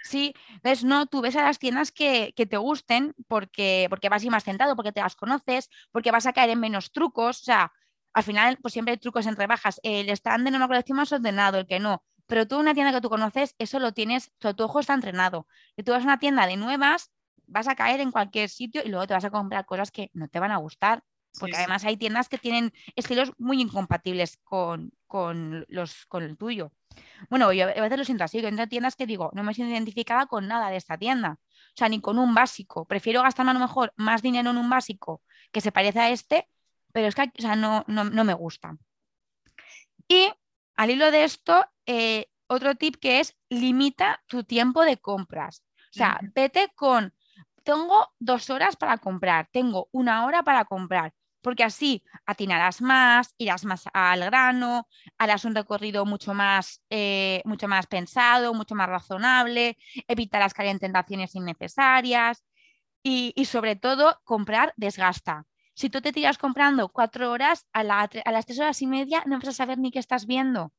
Sí, 0.06 0.34
ves, 0.62 0.84
no, 0.84 1.06
tú 1.06 1.20
ves 1.20 1.34
a 1.36 1.42
las 1.42 1.58
tiendas 1.58 1.90
que, 1.90 2.32
te 2.36 2.56
gusten 2.56 3.14
porque, 3.26 3.86
porque 3.90 4.08
vas 4.08 4.22
a 4.22 4.26
ir 4.26 4.30
más 4.30 4.44
sentado, 4.44 4.76
porque 4.76 4.92
te 4.92 5.00
las 5.00 5.16
conoces, 5.16 5.68
porque 5.90 6.12
vas 6.12 6.26
a 6.26 6.32
caer 6.32 6.50
en 6.50 6.60
menos 6.60 6.92
trucos. 6.92 7.40
O 7.40 7.44
sea, 7.44 7.72
al 8.12 8.22
final, 8.22 8.56
pues 8.62 8.72
siempre 8.72 8.92
hay 8.92 8.98
trucos 8.98 9.26
entre 9.26 9.46
bajas. 9.48 9.80
El 9.82 10.08
stand 10.10 10.48
de 10.48 10.56
una 10.56 10.68
colección 10.68 10.96
más 10.96 11.12
ordenado, 11.12 11.58
el 11.58 11.66
que 11.66 11.80
no. 11.80 12.04
Pero 12.26 12.46
tú, 12.46 12.58
una 12.58 12.72
tienda 12.74 12.92
que 12.92 13.00
tú 13.00 13.08
conoces, 13.08 13.54
eso 13.58 13.80
lo 13.80 13.92
tienes, 13.92 14.32
tu 14.38 14.64
ojo 14.64 14.80
está 14.80 14.94
entrenado. 14.94 15.48
Y 15.76 15.82
tú 15.82 15.92
vas 15.92 16.02
a 16.02 16.04
una 16.04 16.18
tienda 16.18 16.46
de 16.46 16.56
nuevas, 16.56 17.10
vas 17.46 17.68
a 17.68 17.74
caer 17.74 18.00
en 18.00 18.12
cualquier 18.12 18.48
sitio 18.48 18.82
y 18.84 18.88
luego 18.88 19.06
te 19.06 19.14
vas 19.14 19.24
a 19.24 19.30
comprar 19.30 19.66
cosas 19.66 19.90
que 19.90 20.10
no 20.12 20.28
te 20.28 20.38
van 20.40 20.52
a 20.52 20.58
gustar. 20.58 21.02
Porque 21.38 21.56
además 21.56 21.84
hay 21.84 21.96
tiendas 21.96 22.28
que 22.28 22.38
tienen 22.38 22.72
estilos 22.94 23.32
muy 23.38 23.60
incompatibles 23.60 24.38
con, 24.44 24.92
con, 25.06 25.64
los, 25.68 26.06
con 26.06 26.22
el 26.22 26.36
tuyo. 26.36 26.72
Bueno, 27.28 27.52
yo 27.52 27.64
a 27.64 27.80
veces 27.80 27.98
lo 27.98 28.04
siento 28.04 28.24
así, 28.24 28.40
que 28.40 28.48
entro 28.48 28.66
tiendas 28.68 28.96
que 28.96 29.06
digo, 29.06 29.30
no 29.34 29.42
me 29.42 29.54
siento 29.54 29.72
identificada 29.72 30.26
con 30.26 30.46
nada 30.48 30.70
de 30.70 30.76
esta 30.76 30.96
tienda. 30.96 31.38
O 31.40 31.76
sea, 31.76 31.88
ni 31.88 32.00
con 32.00 32.18
un 32.18 32.34
básico. 32.34 32.86
Prefiero 32.86 33.22
gastarme 33.22 33.50
a 33.50 33.54
lo 33.54 33.60
mejor 33.60 33.92
más 33.96 34.22
dinero 34.22 34.50
en 34.50 34.56
un 34.56 34.70
básico 34.70 35.22
que 35.52 35.60
se 35.60 35.72
parece 35.72 36.00
a 36.00 36.10
este, 36.10 36.48
pero 36.92 37.08
es 37.08 37.14
que 37.14 37.30
no, 37.56 37.84
no, 37.86 38.24
me 38.24 38.34
gusta. 38.34 38.76
Y 40.08 40.32
al 40.76 40.90
hilo 40.90 41.10
de 41.10 41.24
esto, 41.24 41.66
eh, 41.84 42.26
otro 42.46 42.74
tip 42.74 42.96
que 42.96 43.20
es 43.20 43.36
limita 43.48 44.22
tu 44.26 44.44
tiempo 44.44 44.84
de 44.84 44.96
compras. 44.96 45.62
O 45.90 45.98
sea, 45.98 46.20
vete 46.34 46.72
con, 46.74 47.12
tengo 47.62 48.08
dos 48.18 48.48
horas 48.50 48.76
para 48.76 48.98
comprar, 48.98 49.48
tengo 49.50 49.88
una 49.92 50.24
hora 50.24 50.42
para 50.42 50.64
comprar, 50.64 51.12
porque 51.46 51.62
así 51.62 52.02
atinarás 52.26 52.82
más, 52.82 53.36
irás 53.38 53.64
más 53.64 53.84
al 53.92 54.24
grano, 54.24 54.88
harás 55.16 55.44
un 55.44 55.54
recorrido 55.54 56.04
mucho 56.04 56.34
más, 56.34 56.82
eh, 56.90 57.40
mucho 57.44 57.68
más 57.68 57.86
pensado, 57.86 58.52
mucho 58.52 58.74
más 58.74 58.88
razonable, 58.88 59.78
evitarás 60.08 60.54
caer 60.54 60.70
en 60.70 60.80
tentaciones 60.80 61.36
innecesarias 61.36 62.44
y, 63.00 63.32
sobre 63.44 63.76
todo 63.76 64.20
comprar 64.24 64.74
desgasta. 64.76 65.44
Si 65.72 65.88
tú 65.88 66.00
te 66.00 66.12
tiras 66.12 66.36
comprando 66.36 66.88
cuatro 66.88 67.30
horas, 67.30 67.64
a, 67.72 67.84
las 67.84 68.10
tres 68.44 68.58
horas 68.58 68.82
y 68.82 68.88
media 68.88 69.22
no 69.24 69.38
vas 69.38 69.50
a 69.50 69.52
saber 69.52 69.78
ni 69.78 69.92
qué 69.92 70.00
estás 70.00 70.26
viendo. 70.26 70.72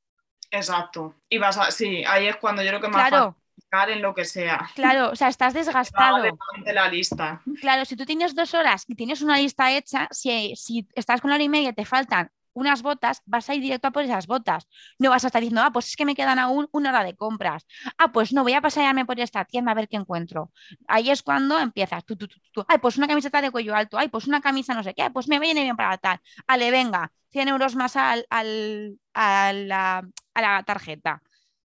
Exacto. 0.52 1.16
Y 1.30 1.38
vas 1.38 1.58
a, 1.58 1.72
sí, 1.72 2.04
ahí 2.04 2.28
es 2.28 2.36
cuando 2.36 2.62
yo 2.62 2.72
creo 2.72 2.82
que 2.82 2.90
más 2.90 3.08
claro 3.08 3.38
en 3.72 4.02
lo 4.02 4.14
que 4.14 4.26
sea. 4.26 4.70
Claro, 4.76 5.12
o 5.12 5.16
sea, 5.16 5.28
estás 5.28 5.54
desgastado. 5.54 6.24
la 6.66 6.88
lista. 6.88 7.42
Claro, 7.62 7.86
si 7.86 7.96
tú 7.96 8.06
tienes 8.06 8.34
dos 8.36 8.54
horas 8.54 8.84
y 8.88 8.96
tienes 8.96 9.22
una 9.22 9.38
lista 9.38 9.72
hecha, 9.72 10.08
si, 10.12 10.54
si 10.56 10.88
estás 10.96 11.22
con 11.22 11.30
la 11.30 11.36
hora 11.36 11.44
y 11.44 11.50
media 11.50 11.70
y 11.70 11.74
te 11.74 11.86
faltan 11.86 12.32
unas 12.54 12.82
botas, 12.82 13.22
vas 13.28 13.48
a 13.50 13.54
ir 13.54 13.62
directo 13.62 13.88
a 13.88 13.92
por 13.92 14.04
esas 14.04 14.26
botas. 14.26 14.68
No 14.98 15.12
vas 15.12 15.24
a 15.24 15.28
estar 15.28 15.42
diciendo, 15.42 15.62
ah, 15.62 15.72
pues 15.72 15.90
es 15.90 15.96
que 15.96 16.06
me 16.06 16.16
quedan 16.16 16.40
aún 16.40 16.68
una 16.72 16.90
hora 16.90 17.04
de 17.04 17.16
compras. 17.16 17.68
Ah, 18.00 18.12
pues 18.12 18.34
no, 18.34 18.42
voy 18.42 18.54
a 18.54 18.62
pasarme 18.62 19.06
por 19.06 19.20
esta 19.20 19.46
tienda 19.46 19.74
a 19.74 19.76
ver 19.76 19.88
qué 19.88 19.98
encuentro. 19.98 20.52
Ahí 20.88 21.12
es 21.12 21.22
cuando 21.22 21.60
empiezas. 21.60 22.04
Tú, 22.04 22.16
tú, 22.16 22.28
tú, 22.52 22.66
Ay, 22.68 22.80
pues 22.80 22.98
una 22.98 23.08
camiseta 23.08 23.42
de 23.42 23.52
cuello 23.52 23.76
alto. 23.76 24.00
Ay, 24.00 24.08
pues 24.08 24.26
una 24.28 24.42
camisa 24.42 24.74
no 24.74 24.82
sé 24.82 24.96
qué. 24.96 25.12
Pues 25.12 25.28
me 25.28 25.40
viene 25.40 25.62
bien 25.62 25.76
para 25.76 26.00
tal. 26.00 26.20
Ale, 26.48 26.72
venga, 26.72 27.12
100 27.30 27.48
euros 27.48 27.76
más 27.76 27.96
al, 27.96 28.26
al, 28.32 28.98
a, 29.14 29.54
la, 29.54 30.04
a 30.34 30.42
la 30.42 30.64
tarjeta. 30.64 31.22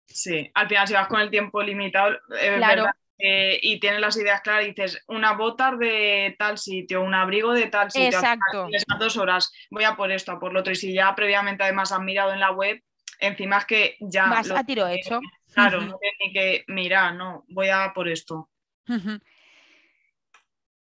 Sí, 0.07 0.51
al 0.55 0.69
final 0.69 0.89
si 0.89 0.95
vas 0.95 1.09
con 1.09 1.21
el 1.21 1.31
tiempo 1.31 1.63
limitado, 1.63 2.19
claro. 2.57 2.87
y 3.19 3.81
tienes 3.81 4.01
las 4.01 4.17
ideas 4.17 4.41
claras, 4.43 4.67
dices 4.67 5.03
una 5.09 5.33
bota 5.33 5.75
de 5.77 6.37
tal 6.39 6.59
sitio, 6.59 7.03
un 7.03 7.15
abrigo 7.15 7.53
de 7.53 7.67
tal 7.69 7.91
sitio, 7.91 8.19
Exacto. 8.19 8.67
Tienes 8.67 8.85
dos 8.99 9.17
horas, 9.17 9.53
voy 9.71 9.85
a 9.85 9.97
por 9.97 10.13
esto, 10.13 10.33
a 10.33 10.39
por 10.39 10.53
lo 10.53 10.61
otro, 10.61 10.73
y 10.73 10.77
si 10.77 10.93
ya 10.93 11.15
previamente 11.15 11.63
además 11.63 11.93
has 11.93 12.01
mirado 12.01 12.33
en 12.33 12.41
la 12.41 12.51
web, 12.51 12.83
encima 13.19 13.59
es 13.59 13.65
que 13.65 13.97
ya... 14.01 14.27
Vas 14.27 14.51
a 14.51 14.65
tiro 14.65 14.87
hecho. 14.89 15.21
Claro, 15.55 15.81
no 15.81 15.99
tienes 15.99 16.19
ni 16.21 16.33
que 16.33 16.65
mirar, 16.69 17.15
no, 17.15 17.45
voy 17.49 17.69
a 17.69 17.93
por 17.95 18.09
esto. 18.09 18.49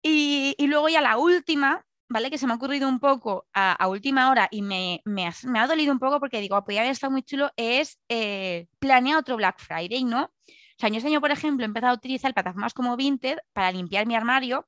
y, 0.02 0.54
y 0.56 0.66
luego 0.66 0.88
ya 0.88 1.00
la 1.00 1.16
última, 1.16 1.84
¿vale? 2.10 2.28
Que 2.28 2.38
se 2.38 2.46
me 2.46 2.52
ha 2.52 2.56
ocurrido 2.56 2.88
un 2.88 2.98
poco 2.98 3.46
a, 3.54 3.86
última 3.88 4.30
hora 4.30 4.48
y 4.50 4.62
me, 4.62 5.00
ha, 5.26 5.66
dolido 5.66 5.92
un 5.92 6.00
poco 6.00 6.18
porque 6.18 6.40
digo, 6.40 6.60
podría 6.62 6.80
haber 6.80 6.92
estado 6.92 7.12
muy 7.12 7.22
chulo, 7.22 7.50
es 7.56 7.98
eh, 8.08 8.66
planear 8.80 9.18
otro 9.18 9.36
Black 9.36 9.60
Friday, 9.60 10.04
¿no? 10.04 10.24
O 10.24 10.78
sea, 10.78 10.88
yo 10.88 10.96
este 10.96 11.08
año, 11.08 11.20
por 11.20 11.30
ejemplo, 11.30 11.64
he 11.64 11.68
empezado 11.68 11.92
a 11.92 11.96
utilizar 11.96 12.34
plataformas 12.34 12.74
como 12.74 12.96
Vinted 12.96 13.38
para 13.52 13.70
limpiar 13.70 14.06
mi 14.06 14.16
armario. 14.16 14.66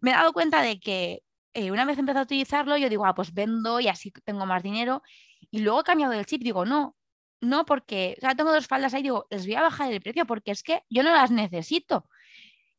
Me 0.00 0.10
he 0.10 0.14
dado 0.14 0.32
cuenta 0.32 0.62
de 0.62 0.78
que 0.78 1.22
eh, 1.52 1.72
una 1.72 1.84
vez 1.84 1.96
he 1.96 2.00
empezado 2.00 2.20
a 2.20 2.24
utilizarlo, 2.24 2.76
yo 2.76 2.88
digo, 2.88 3.06
ah, 3.06 3.14
pues 3.14 3.34
vendo 3.34 3.80
y 3.80 3.88
así 3.88 4.12
tengo 4.24 4.46
más 4.46 4.62
dinero. 4.62 5.02
Y 5.50 5.60
luego 5.60 5.80
he 5.80 5.84
cambiado 5.84 6.12
el 6.12 6.26
chip, 6.26 6.42
digo, 6.42 6.64
no, 6.64 6.96
no, 7.40 7.64
porque, 7.64 8.14
o 8.18 8.20
sea, 8.20 8.34
tengo 8.36 8.52
dos 8.52 8.68
faldas 8.68 8.94
ahí, 8.94 9.02
digo, 9.02 9.26
les 9.30 9.46
voy 9.46 9.56
a 9.56 9.62
bajar 9.62 9.92
el 9.92 10.00
precio 10.00 10.26
porque 10.26 10.52
es 10.52 10.62
que 10.62 10.82
yo 10.88 11.02
no 11.02 11.10
las 11.12 11.30
necesito. 11.32 12.08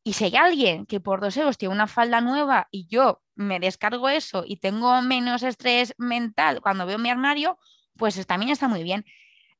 Y 0.03 0.13
si 0.13 0.25
hay 0.25 0.35
alguien 0.37 0.85
que 0.85 0.99
por 0.99 1.21
dos 1.21 1.37
euros 1.37 1.57
tiene 1.57 1.73
una 1.75 1.87
falda 1.87 2.21
nueva 2.21 2.67
y 2.71 2.87
yo 2.87 3.21
me 3.35 3.59
descargo 3.59 4.09
eso 4.09 4.43
y 4.45 4.57
tengo 4.57 5.01
menos 5.01 5.43
estrés 5.43 5.93
mental 5.97 6.61
cuando 6.61 6.85
veo 6.85 6.97
mi 6.97 7.09
armario, 7.09 7.57
pues 7.97 8.25
también 8.25 8.51
está 8.51 8.67
muy 8.67 8.83
bien. 8.83 9.05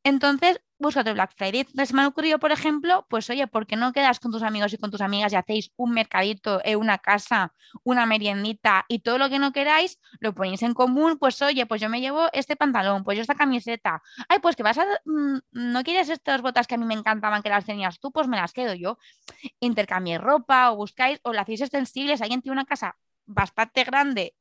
Entonces, 0.04 0.62
búscate 0.80 1.13
Black 1.13 1.34
Friday. 1.36 1.61
Entonces, 1.61 1.93
me 1.93 2.01
ha 2.01 2.07
ocurrido, 2.07 2.39
por 2.39 2.51
ejemplo, 2.51 3.05
pues 3.09 3.30
oye, 3.30 3.45
¿por 3.47 3.67
qué 3.67 3.75
no 3.75 3.93
quedas 3.93 4.19
con 4.19 4.32
tus 4.32 4.41
amigos 4.43 4.73
y 4.73 4.77
con 4.77 4.89
tus 4.91 5.01
amigas 5.01 5.34
y 5.34 5.36
hacéis 5.36 5.71
un 5.75 5.91
mercadito, 5.91 6.61
una 6.77 6.97
casa, 6.97 7.53
una 7.84 8.05
meriendita 8.05 8.86
y 8.88 8.99
todo 8.99 9.17
lo 9.17 9.30
que 9.30 9.39
no 9.39 9.51
queráis, 9.51 9.99
lo 10.19 10.34
ponéis 10.34 10.63
en 10.63 10.73
común? 10.73 11.17
Pues 11.19 11.41
oye, 11.41 11.65
pues 11.65 11.82
yo 11.82 11.89
me 11.89 12.01
llevo 12.01 12.27
este 12.34 12.55
pantalón, 12.55 13.03
pues 13.03 13.17
yo 13.17 13.21
esta 13.21 13.36
camiseta. 13.36 14.01
Ay, 14.27 14.39
pues 14.39 14.55
que 14.55 14.63
vas 14.63 14.77
a... 14.77 14.86
Mm, 15.05 15.39
¿No 15.51 15.84
quieres 15.84 16.09
estas 16.09 16.41
botas 16.41 16.67
que 16.67 16.75
a 16.75 16.77
mí 16.77 16.86
me 16.86 16.93
encantaban 16.95 17.43
que 17.43 17.49
las 17.49 17.65
tenías 17.65 17.99
tú? 17.99 18.11
Pues 18.11 18.27
me 18.27 18.38
las 18.38 18.53
quedo 18.53 18.73
yo. 18.73 18.97
Intercambié 19.59 20.17
ropa 20.17 20.71
o 20.71 20.77
buscáis 20.77 21.19
o 21.23 21.34
le 21.34 21.39
hacéis 21.39 21.61
extensibles. 21.61 22.21
Alguien 22.21 22.41
tiene 22.41 22.53
una 22.53 22.65
casa 22.65 22.95
bastante 23.30 23.84
grande, 23.84 24.36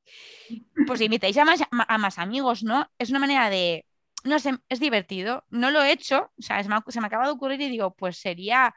pues 0.86 1.00
invitáis 1.02 1.36
a 1.36 1.44
más, 1.44 1.60
a 1.70 1.98
más 1.98 2.18
amigos, 2.18 2.62
¿no? 2.62 2.90
Es 2.98 3.10
una 3.10 3.18
manera 3.18 3.50
de 3.50 3.84
no 4.24 4.38
sé, 4.38 4.58
es 4.68 4.80
divertido. 4.80 5.44
No 5.50 5.70
lo 5.70 5.82
he 5.82 5.92
hecho, 5.92 6.30
o 6.38 6.42
sea, 6.42 6.62
se 6.62 6.68
me, 6.68 7.06
acaba 7.06 7.26
de 7.26 7.32
ocurrir 7.32 7.60
y 7.60 7.68
digo, 7.68 7.94
pues 7.94 8.18
sería, 8.18 8.74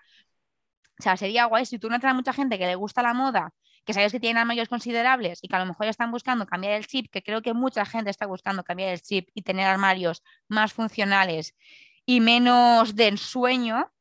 o 0.99 1.03
sea, 1.03 1.17
sería 1.17 1.45
guay 1.45 1.65
si 1.65 1.79
tú 1.79 1.89
no 1.89 1.97
a 2.01 2.13
mucha 2.13 2.33
gente 2.33 2.57
que 2.57 2.67
le 2.67 2.75
gusta 2.75 3.01
la 3.01 3.13
moda, 3.13 3.53
que 3.85 3.93
sabes 3.93 4.11
que 4.11 4.19
tienen 4.19 4.37
armarios 4.37 4.69
considerables 4.69 5.39
y 5.41 5.47
que 5.47 5.55
a 5.55 5.59
lo 5.59 5.65
mejor 5.65 5.87
están 5.87 6.11
buscando 6.11 6.45
cambiar 6.45 6.73
el 6.73 6.87
chip, 6.87 7.09
que 7.11 7.23
creo 7.23 7.41
que 7.41 7.53
mucha 7.53 7.85
gente 7.85 8.09
está 8.09 8.27
buscando 8.27 8.63
cambiar 8.63 8.89
el 8.89 9.01
chip 9.01 9.29
y 9.33 9.41
tener 9.43 9.67
armarios 9.67 10.23
más 10.47 10.73
funcionales 10.73 11.55
y 12.05 12.19
menos 12.19 12.95
de 12.95 13.07
ensueño, 13.07 13.91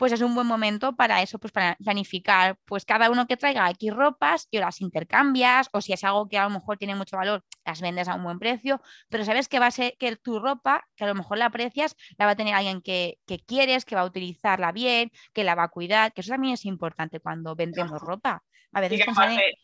pues 0.00 0.12
es 0.12 0.22
un 0.22 0.34
buen 0.34 0.46
momento 0.46 0.96
para 0.96 1.20
eso, 1.20 1.38
pues 1.38 1.52
para 1.52 1.76
planificar, 1.76 2.56
pues 2.64 2.86
cada 2.86 3.10
uno 3.10 3.26
que 3.26 3.36
traiga 3.36 3.66
aquí 3.66 3.90
ropas 3.90 4.48
y 4.50 4.56
las 4.56 4.80
intercambias, 4.80 5.68
o 5.72 5.82
si 5.82 5.92
es 5.92 6.02
algo 6.04 6.26
que 6.26 6.38
a 6.38 6.44
lo 6.44 6.48
mejor 6.48 6.78
tiene 6.78 6.94
mucho 6.94 7.18
valor, 7.18 7.44
las 7.66 7.82
vendes 7.82 8.08
a 8.08 8.14
un 8.14 8.24
buen 8.24 8.38
precio, 8.38 8.80
pero 9.10 9.26
sabes 9.26 9.46
que 9.46 9.58
va 9.58 9.66
a 9.66 9.70
ser 9.70 9.98
que 9.98 10.16
tu 10.16 10.40
ropa, 10.40 10.86
que 10.96 11.04
a 11.04 11.06
lo 11.06 11.14
mejor 11.14 11.36
la 11.36 11.44
aprecias, 11.44 11.96
la 12.16 12.24
va 12.24 12.30
a 12.30 12.34
tener 12.34 12.54
alguien 12.54 12.80
que, 12.80 13.18
quieres, 13.46 13.84
que 13.84 13.94
va 13.94 14.00
a 14.00 14.06
utilizarla 14.06 14.72
bien, 14.72 15.12
que 15.34 15.44
la 15.44 15.54
va 15.54 15.64
a 15.64 15.68
cuidar, 15.68 16.14
que 16.14 16.22
eso 16.22 16.30
también 16.30 16.54
es 16.54 16.64
importante 16.64 17.20
cuando 17.20 17.54
vendemos 17.54 18.00
ropa. 18.00 18.42
A 18.72 18.80
veces 18.80 19.04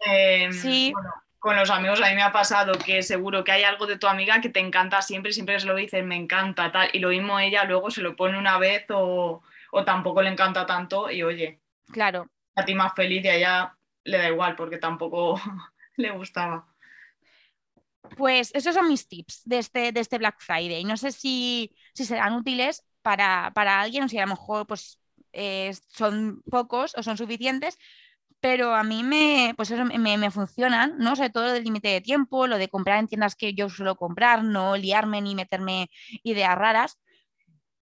em, 0.05 0.53
sí. 0.53 0.93
con 1.39 1.57
los 1.57 1.71
amigos 1.71 2.03
a 2.03 2.11
mí 2.11 2.15
me 2.15 2.23
ha 2.23 2.33
pasado 2.33 2.75
que 2.77 3.03
seguro 3.03 3.43
que 3.43 3.53
hay 3.53 3.63
algo 3.63 3.87
de 3.87 3.97
tu 3.97 4.07
amiga 4.07 4.43
que 4.43 4.51
te 4.51 4.61
encanta 4.61 5.01
siempre, 5.01 5.33
siempre 5.33 5.59
se 5.59 5.67
lo 5.67 5.75
dicen, 5.75 6.07
me 6.07 6.17
encanta, 6.17 6.71
tal, 6.71 6.91
y 6.93 6.99
lo 6.99 7.09
mismo 7.09 7.41
ella 7.41 7.65
luego 7.65 7.91
se 7.91 8.03
lo 8.03 8.17
pone 8.17 8.39
una 8.39 8.59
vez 8.59 8.85
o 8.91 9.43
o 9.77 9.85
tampoco 9.85 10.23
le 10.23 10.31
encanta 10.31 10.65
tanto 10.65 11.11
y 11.11 11.23
oye, 11.23 11.61
claro. 11.93 12.31
a 12.55 12.65
ti 12.65 12.75
más 12.75 12.95
feliz 12.95 13.23
y 13.25 13.29
a 13.29 13.35
ella 13.35 13.79
le 14.05 14.17
da 14.17 14.29
igual 14.29 14.57
porque 14.57 14.79
tampoco 14.79 15.39
le 15.97 16.11
gustaba. 16.13 16.67
Pues 18.17 18.55
esos 18.55 18.75
son 18.75 18.89
mis 18.89 19.07
tips 19.07 19.43
de 19.45 19.59
este, 19.59 19.93
de 19.93 20.01
este 20.01 20.17
Black 20.17 20.37
Friday. 20.39 20.85
No 20.85 20.97
sé 20.97 21.13
si, 21.13 21.77
serán 21.93 22.33
útiles 22.35 22.87
para, 23.03 23.53
alguien 23.83 24.05
o 24.05 24.09
si 24.09 24.17
a 24.19 24.23
lo 24.23 24.29
mejor 24.29 24.67
pues, 24.67 24.99
eh, 25.33 25.75
son 25.89 26.43
pocos 26.51 26.95
o 26.97 27.03
son 27.03 27.19
suficientes, 27.19 27.77
pero 28.41 28.75
a 28.75 28.83
mí 28.83 29.03
me, 29.03 29.53
pues 29.57 29.71
me, 29.73 30.17
me, 30.17 30.31
funcionan, 30.31 30.97
¿no? 30.99 31.17
Sobre 31.17 31.31
todo 31.31 31.55
el 31.55 31.65
límite 31.65 31.89
de 31.89 32.01
tiempo, 32.01 32.47
lo 32.47 32.57
de 32.57 32.69
comprar 32.69 32.99
en 32.99 33.09
tiendas 33.09 33.37
que 33.37 33.53
yo 33.53 33.69
suelo 33.69 33.97
comprar, 33.97 34.43
no 34.43 34.77
liarme 34.77 35.21
ni 35.21 35.35
meterme 35.35 35.91
ideas 36.23 36.57
raras. 36.57 36.99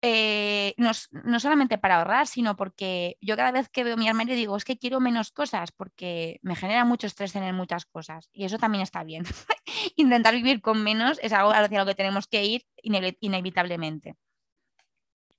Eh, 0.02 0.74
no, 0.76 0.92
solamente 1.40 1.78
para 1.78 1.96
ahorrar, 1.96 2.26
sino 2.26 2.56
porque 2.56 3.16
yo 3.22 3.36
cada 3.36 3.52
vez 3.52 3.70
que 3.70 3.84
veo 3.84 3.96
mi 3.96 4.06
armario 4.06 4.34
digo, 4.34 4.54
es 4.56 4.64
que 4.64 4.76
quiero 4.76 5.00
menos 5.00 5.30
cosas 5.30 5.72
porque 5.72 6.40
me 6.42 6.56
genera 6.56 6.84
mucho 6.84 7.06
estrés 7.06 7.32
tener 7.32 7.54
muchas 7.54 7.86
cosas 7.86 8.28
y 8.32 8.44
eso 8.44 8.58
también 8.58 8.82
está 8.82 9.02
bien. 9.02 9.24
Intentar 9.96 10.34
vivir 10.34 10.60
con 10.60 10.82
menos 10.82 11.18
es 11.22 11.32
algo 11.32 11.52
hacia 11.52 11.78
lo 11.78 11.86
que 11.86 11.94
tenemos 11.94 12.26
que 12.26 12.44
ir 12.44 12.66
inevitablemente. 12.82 14.16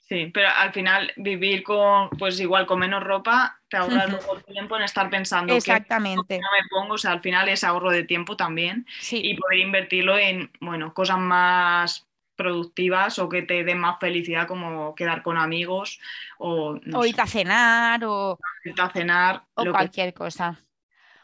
Sí, 0.08 0.32
pero 0.32 0.50
al 0.50 0.72
final 0.72 1.12
vivir 1.16 1.64
con, 1.64 2.10
pues 2.12 2.40
igual 2.40 2.68
con 2.68 2.78
menos 2.78 3.04
ropa, 3.04 3.60
te 3.68 3.78
ahorras 3.78 4.08
luego 4.12 4.40
tiempo 4.42 4.78
en 4.78 4.84
estar 4.84 5.10
pensando 5.10 5.56
Exactamente. 5.56 6.38
que 6.38 6.42
no 6.42 6.48
me 6.52 6.68
pongo, 6.70 6.94
o 6.94 6.98
sea, 7.00 7.12
al 7.12 7.22
final 7.22 7.50
es 7.50 7.64
ahorro 7.64 7.90
de 7.90 8.04
tiempo 8.04 8.38
también 8.38 8.86
y 9.12 9.36
poder 9.36 9.60
invertirlo 9.60 10.16
en, 10.16 10.52
bueno, 10.60 10.94
cosas 10.94 11.18
más 11.18 12.08
productivas 12.36 13.20
o 13.20 13.30
que 13.30 13.42
te 13.42 13.64
den 13.64 13.80
más 13.80 14.00
felicidad 14.00 14.48
como 14.48 14.94
quedar 14.96 15.24
con 15.24 15.38
amigos 15.38 16.00
o, 16.38 16.76
irte 17.06 17.22
a 17.22 17.28
cenar 17.28 18.04
o, 18.06 18.40
irte 18.64 18.82
a 18.82 18.90
cenar 18.90 19.44
o 19.56 19.66
cualquier 19.72 20.14
cosa. 20.14 20.60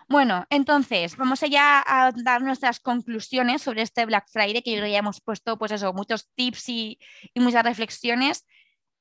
Bueno, 0.07 0.45
entonces 0.49 1.15
vamos 1.15 1.39
ya 1.39 1.81
a 1.87 2.11
dar 2.11 2.41
nuestras 2.41 2.81
conclusiones 2.81 3.61
sobre 3.61 3.81
este 3.81 4.05
Black 4.05 4.27
Friday, 4.27 4.61
que 4.61 4.75
yo 4.75 4.85
ya 4.85 4.97
hemos 4.97 5.21
puesto 5.21 5.57
pues 5.57 5.71
eso, 5.71 5.93
muchos 5.93 6.29
tips 6.35 6.67
y, 6.67 6.99
muchas 7.35 7.63
reflexiones. 7.63 8.45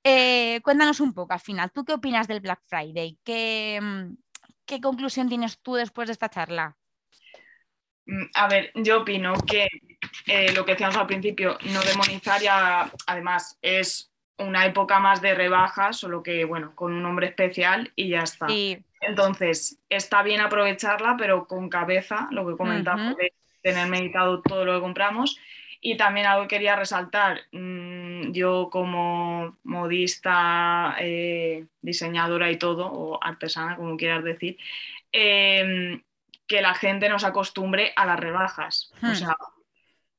Eh, 0.04 0.60
cuéntanos 0.62 1.00
un 1.00 1.12
poco 1.12 1.32
al 1.32 1.40
final, 1.40 1.72
¿tú 1.72 1.84
qué 1.84 1.94
opinas 1.94 2.28
del 2.28 2.40
Black 2.40 2.60
Friday? 2.64 3.18
¿Qué, 3.24 3.80
mm, 3.82 4.14
¿Qué 4.64 4.80
conclusión 4.80 5.28
tienes 5.28 5.60
tú 5.60 5.74
después 5.74 6.06
de 6.06 6.12
esta 6.12 6.28
charla? 6.28 6.76
Mm, 8.06 8.24
a 8.34 8.48
ver, 8.48 8.72
yo 8.74 9.02
opino 9.02 9.34
que 9.46 9.68
eh, 10.26 10.52
lo 10.54 10.64
que 10.64 10.72
decíamos 10.72 10.96
al 10.96 11.06
principio, 11.06 11.58
no 11.72 11.80
demonizar 11.82 12.40
ya, 12.40 12.90
además 13.06 13.58
es 13.62 14.10
una 14.38 14.64
época 14.66 14.98
más 15.00 15.20
de 15.20 15.34
rebajas, 15.34 15.98
solo 15.98 16.22
que, 16.22 16.44
bueno, 16.44 16.74
con 16.74 16.92
un 16.92 17.02
nombre 17.02 17.26
especial 17.26 17.92
y 17.94 18.08
ya 18.08 18.22
está. 18.22 18.46
Entonces, 19.00 19.78
está 19.88 20.22
bien 20.22 20.40
aprovecharla, 20.40 21.16
pero 21.18 21.46
con 21.46 21.68
cabeza, 21.68 22.28
lo 22.30 22.46
que 22.46 22.56
comentamos, 22.56 23.16
de 23.16 23.32
tener 23.62 23.88
meditado 23.88 24.42
todo 24.42 24.64
lo 24.64 24.74
que 24.74 24.80
compramos. 24.80 25.38
Y 25.82 25.96
también 25.96 26.26
algo 26.26 26.42
que 26.42 26.56
quería 26.56 26.76
resaltar, 26.76 27.40
mm, 27.52 28.32
yo 28.32 28.68
como 28.70 29.56
modista, 29.64 30.94
eh, 31.00 31.64
diseñadora 31.80 32.50
y 32.50 32.56
todo, 32.56 32.86
o 32.86 33.22
artesana, 33.22 33.76
como 33.76 33.96
quieras 33.96 34.22
decir, 34.22 34.58
em, 35.12 36.02
que 36.50 36.62
la 36.62 36.74
gente 36.74 37.08
nos 37.08 37.24
acostumbre 37.24 37.92
a 37.96 38.06
las 38.06 38.20
rebajas. 38.20 38.92
O 39.06 39.06
Hmm. 39.06 39.12
sea, 39.14 39.36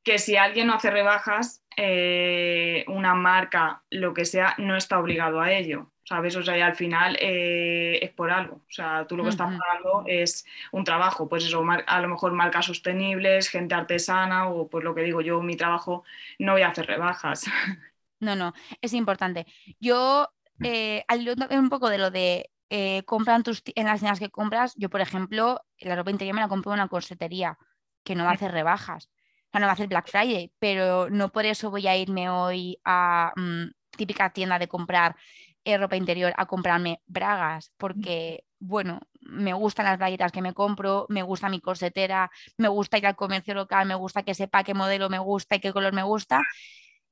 que 0.03 0.19
si 0.19 0.37
alguien 0.37 0.67
no 0.67 0.75
hace 0.75 0.91
rebajas, 0.91 1.63
eh, 1.77 2.85
una 2.87 3.15
marca, 3.15 3.83
lo 3.91 4.13
que 4.13 4.25
sea, 4.25 4.55
no 4.57 4.75
está 4.77 4.99
obligado 4.99 5.41
a 5.41 5.51
ello. 5.53 5.91
¿Sabes? 6.03 6.35
O 6.35 6.43
sea, 6.43 6.57
y 6.57 6.61
al 6.61 6.75
final 6.75 7.17
eh, 7.21 7.99
es 8.01 8.11
por 8.11 8.31
algo. 8.31 8.55
O 8.57 8.71
sea, 8.71 9.07
tú 9.07 9.17
lo 9.17 9.23
que 9.23 9.29
estás 9.29 9.49
Ujú. 9.49 9.57
pagando 9.57 10.03
es 10.07 10.45
un 10.71 10.83
trabajo. 10.83 11.29
Pues 11.29 11.45
eso, 11.45 11.63
a 11.87 12.01
lo 12.01 12.07
mejor 12.09 12.33
marcas 12.33 12.65
sostenibles, 12.65 13.49
gente 13.49 13.75
artesana, 13.75 14.49
o 14.49 14.69
pues 14.69 14.83
lo 14.83 14.95
que 14.95 15.03
digo 15.03 15.21
yo, 15.21 15.41
mi 15.41 15.55
trabajo, 15.57 16.03
no 16.39 16.53
voy 16.53 16.63
a 16.63 16.69
hacer 16.69 16.87
rebajas. 16.87 17.45
No, 18.19 18.35
no, 18.35 18.53
es 18.81 18.93
importante. 18.93 19.47
Yo, 19.79 20.29
eh, 20.61 21.03
al 21.07 21.21
hilo 21.21 21.35
también 21.35 21.61
un 21.61 21.69
poco 21.69 21.89
de 21.89 21.97
lo 21.97 22.11
de 22.11 22.51
eh, 22.71 23.03
compran 23.05 23.43
tus 23.43 23.61
en 23.75 23.85
las 23.85 23.99
tiendas 23.99 24.19
que 24.19 24.29
compras, 24.31 24.73
yo, 24.77 24.89
por 24.89 25.01
ejemplo, 25.01 25.59
la 25.79 25.95
ropa 25.97 26.11
interior 26.11 26.33
me 26.35 26.41
la 26.41 26.47
compro 26.47 26.71
en 26.71 26.79
una 26.79 26.87
corsetería 26.87 27.57
que 28.03 28.15
no 28.15 28.23
va 28.23 28.31
a 28.31 28.33
hacer 28.33 28.51
rebajas, 28.53 29.09
no 29.53 29.59
va 29.61 29.67
a 29.69 29.73
hacer 29.73 29.89
Black 29.89 30.09
Friday, 30.09 30.53
pero 30.57 31.09
no 31.09 31.29
por 31.33 31.45
eso 31.45 31.69
voy 31.69 31.87
a 31.87 31.97
irme 31.97 32.29
hoy 32.29 32.79
a 32.85 33.33
mm, 33.35 33.65
típica 33.97 34.31
tienda 34.31 34.57
de 34.57 34.69
comprar 34.69 35.17
eh, 35.65 35.77
ropa 35.77 35.97
interior 35.97 36.33
a 36.37 36.45
comprarme 36.45 37.01
bragas, 37.07 37.73
porque, 37.77 38.45
bueno, 38.59 39.01
me 39.19 39.53
gustan 39.53 39.85
las 39.85 39.97
braguitas 39.97 40.31
que 40.31 40.41
me 40.41 40.53
compro, 40.53 41.05
me 41.09 41.23
gusta 41.23 41.49
mi 41.49 41.59
corsetera, 41.59 42.31
me 42.57 42.69
gusta 42.69 42.97
ir 42.97 43.05
al 43.05 43.17
comercio 43.17 43.53
local, 43.53 43.85
me 43.85 43.95
gusta 43.95 44.23
que 44.23 44.33
sepa 44.33 44.63
qué 44.63 44.73
modelo 44.73 45.09
me 45.09 45.19
gusta 45.19 45.55
y 45.57 45.59
qué 45.59 45.73
color 45.73 45.93
me 45.93 46.03
gusta. 46.03 46.41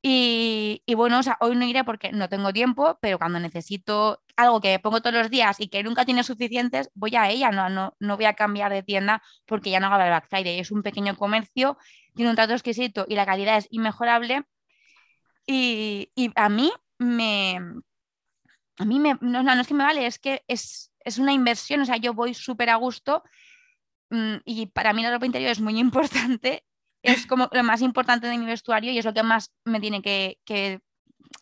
Y, 0.02 0.82
bueno, 0.96 1.20
hoy 1.42 1.56
no 1.58 1.66
iré 1.66 1.84
porque 1.84 2.12
no 2.14 2.30
tengo 2.30 2.54
tiempo, 2.54 2.98
pero 3.02 3.18
cuando 3.20 3.40
necesito 3.40 4.24
algo 4.38 4.62
que 4.62 4.80
pongo 4.80 5.02
todos 5.02 5.16
los 5.16 5.30
días 5.30 5.60
y 5.60 5.68
que 5.68 5.84
nunca 5.84 6.06
tiene 6.06 6.24
suficientes, 6.24 6.90
voy 6.94 7.16
a 7.18 7.30
ella, 7.30 7.52
no, 7.52 7.70
no, 7.70 7.96
no 8.00 8.16
voy 8.16 8.26
a 8.26 8.34
cambiar 8.34 8.72
de 8.72 8.84
tienda 8.84 9.22
porque 9.46 9.72
ya 9.72 9.80
no 9.82 9.88
hago 9.88 10.02
el 10.02 10.10
Black 10.10 10.30
Friday. 10.30 10.60
Es 10.60 10.72
un 10.72 10.84
pequeño 10.84 11.18
comercio, 11.18 11.78
tiene 12.16 12.30
un 12.30 12.36
trato 12.38 12.54
exquisito 12.54 13.06
y 13.10 13.16
la 13.16 13.26
calidad 13.26 13.58
es 13.58 13.68
inmejorable. 13.72 14.44
Y, 15.46 16.12
y 16.16 16.32
a 16.36 16.48
mí 16.48 16.72
me, 17.00 17.60
a 18.78 18.86
mí 18.86 19.00
me, 19.00 19.18
no, 19.22 19.44
no, 19.44 19.56
no 19.56 19.62
es 19.62 19.68
que 19.68 19.74
me 19.74 19.84
vale, 19.84 20.06
es 20.06 20.20
que 20.20 20.44
es, 20.48 20.92
es 21.00 21.18
una 21.20 21.34
inversión, 21.34 21.82
o 21.82 21.86
sea, 21.86 21.98
yo 21.98 22.14
voy 22.14 22.34
súper 22.34 22.70
a 22.70 22.76
gusto 22.76 23.24
mm, 24.10 24.38
y 24.46 24.68
para 24.68 24.94
mí 24.94 25.04
la 25.04 25.12
ropa 25.12 25.26
interior 25.26 25.52
es 25.52 25.60
muy 25.62 25.78
importante, 25.80 26.66
es 27.04 27.26
como 27.26 27.50
lo 27.52 27.64
más 27.64 27.82
importante 27.82 28.28
de 28.28 28.38
mi 28.38 28.46
vestuario 28.46 28.92
y 28.92 28.98
es 29.00 29.06
lo 29.06 29.14
que 29.14 29.24
más 29.24 29.52
me 29.66 29.80
tiene 29.80 30.02
que, 30.02 30.38
que, 30.46 30.80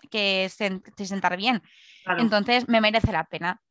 que 0.09 0.47
sen- 0.47 0.81
que 0.95 1.05
sentar 1.05 1.35
bien. 1.37 1.61
Claro. 2.03 2.21
Entonces 2.21 2.67
me 2.67 2.81
merece 2.81 3.11
la 3.11 3.23
pena. 3.25 3.61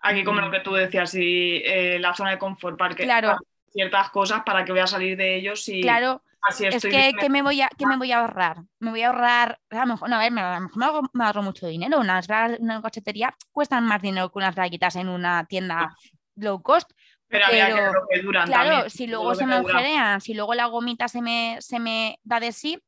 Aquí 0.00 0.22
como 0.24 0.40
Mm. 0.40 0.44
lo 0.44 0.50
que 0.50 0.60
tú 0.60 0.72
decías, 0.74 1.10
si 1.10 1.62
eh, 1.64 1.98
la 1.98 2.14
zona 2.14 2.30
de 2.30 2.38
confort, 2.38 2.78
para 2.78 2.94
que 2.94 3.04
Claro. 3.04 3.28
para 3.28 3.38
ciertas 3.72 4.10
cosas 4.10 4.42
para 4.44 4.64
que 4.64 4.72
voy 4.72 4.80
a 4.80 4.86
salir 4.86 5.16
de 5.16 5.34
ellos 5.36 5.68
y 5.68 5.80
Claro, 5.80 6.22
así 6.42 6.64
es 6.66 6.80
que, 6.82 6.88
bien. 6.90 7.16
que 7.18 7.28
me 7.28 7.42
voy 7.42 7.60
a, 7.62 7.68
que 7.76 7.86
me 7.86 7.96
voy 7.96 8.12
a 8.12 8.18
ahorrar. 8.20 8.58
Me 8.78 8.90
voy 8.90 9.02
a 9.02 9.08
ahorrar, 9.08 9.58
a 9.70 9.80
lo 9.80 9.86
mejor, 9.86 10.08
no, 10.10 10.16
a 10.16 10.18
ver, 10.20 10.30
me, 10.30 10.40
a 10.42 10.54
lo 10.54 10.60
mejor 10.60 10.76
me 10.78 10.84
ahorro, 10.84 11.10
me 11.12 11.24
ahorro 11.24 11.42
mucho 11.42 11.66
dinero. 11.66 11.98
Unas 11.98 12.28
bragas 12.28 12.58
en 12.58 12.64
una 12.64 12.80
cochetería 12.82 13.34
cuestan 13.50 13.84
más 13.84 14.00
dinero 14.02 14.30
que 14.30 14.38
unas 14.38 14.54
braguitas 14.54 14.94
en 14.96 15.08
una 15.08 15.44
tienda 15.46 15.96
low 16.36 16.62
cost. 16.62 16.90
Pero 17.34 17.46
había 17.46 17.66
que 17.66 17.72
pero, 17.74 17.84
ver 17.86 17.92
lo 17.94 18.06
que 18.08 18.22
duran 18.22 18.46
Claro, 18.46 18.70
también, 18.70 18.90
si 18.90 19.06
luego 19.06 19.34
se 19.34 19.46
me 19.46 19.54
agujerean, 19.54 20.20
si 20.20 20.34
luego 20.34 20.54
la 20.54 20.66
gomita 20.66 21.08
se 21.08 21.20
me, 21.20 21.56
se 21.60 21.78
me 21.80 22.18
da 22.22 22.38
de 22.40 22.52
sí, 22.52 22.82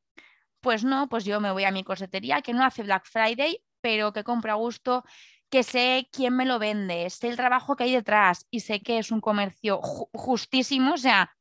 pues 0.61 0.83
no, 0.83 1.07
pues 1.09 1.25
yo 1.25 1.39
me 1.39 1.51
voy 1.51 1.65
a 1.65 1.71
mi 1.71 1.83
corsetería 1.83 2.41
que 2.41 2.53
no 2.53 2.63
hace 2.63 2.83
Black 2.83 3.05
Friday, 3.05 3.61
pero 3.81 4.13
que 4.13 4.23
compro 4.23 4.51
a 4.51 4.55
gusto, 4.55 5.03
que 5.49 5.63
sé 5.63 6.09
quién 6.11 6.35
me 6.35 6.45
lo 6.45 6.59
vende, 6.59 7.09
sé 7.09 7.27
el 7.27 7.35
trabajo 7.35 7.75
que 7.75 7.83
hay 7.85 7.93
detrás 7.93 8.45
y 8.49 8.61
sé 8.61 8.81
que 8.81 8.97
es 8.99 9.11
un 9.11 9.21
comercio 9.21 9.79
ju- 9.81 10.09
justísimo, 10.13 10.93
o 10.93 10.97
sea, 10.97 11.31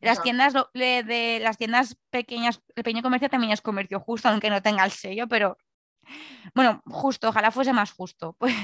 las 0.00 0.22
tiendas 0.22 0.52
de, 0.74 1.02
de 1.02 1.38
las 1.42 1.56
tiendas 1.56 1.96
pequeñas, 2.10 2.60
el 2.74 2.84
pequeño 2.84 3.02
comercio 3.02 3.28
también 3.30 3.52
es 3.52 3.60
comercio 3.62 4.00
justo, 4.00 4.28
aunque 4.28 4.50
no 4.50 4.60
tenga 4.62 4.84
el 4.84 4.90
sello, 4.90 5.28
pero 5.28 5.56
bueno, 6.54 6.82
justo, 6.86 7.28
ojalá 7.28 7.50
fuese 7.50 7.72
más 7.72 7.92
justo, 7.92 8.34
pues, 8.38 8.54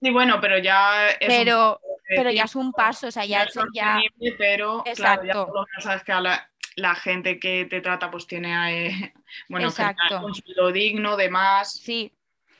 Sí, 0.00 0.10
bueno, 0.10 0.38
pero 0.40 0.58
ya 0.58 1.08
es 1.08 1.34
pero, 1.34 1.80
pero 2.08 2.30
ya 2.30 2.44
es 2.44 2.54
un 2.56 2.72
paso, 2.72 3.08
o 3.08 3.10
sea, 3.10 3.24
ya, 3.24 3.42
es 3.44 3.54
ya, 3.72 4.00
pero 4.38 4.82
claro, 4.84 4.84
ya 4.84 4.90
Exacto. 4.92 5.46
por 5.46 5.54
lo 5.54 5.66
menos 5.66 5.82
sabes 5.84 6.04
que 6.04 6.12
a 6.12 6.20
la, 6.20 6.50
la 6.76 6.94
gente 6.94 7.40
que 7.40 7.64
te 7.66 7.80
trata 7.80 8.10
pues 8.10 8.26
tiene, 8.26 8.86
eh, 8.86 9.14
bueno, 9.48 9.68
Exacto. 9.68 10.24
un 10.24 10.34
sueldo 10.34 10.72
digno, 10.72 11.16
de 11.16 11.28
más. 11.30 11.72
sí. 11.72 12.12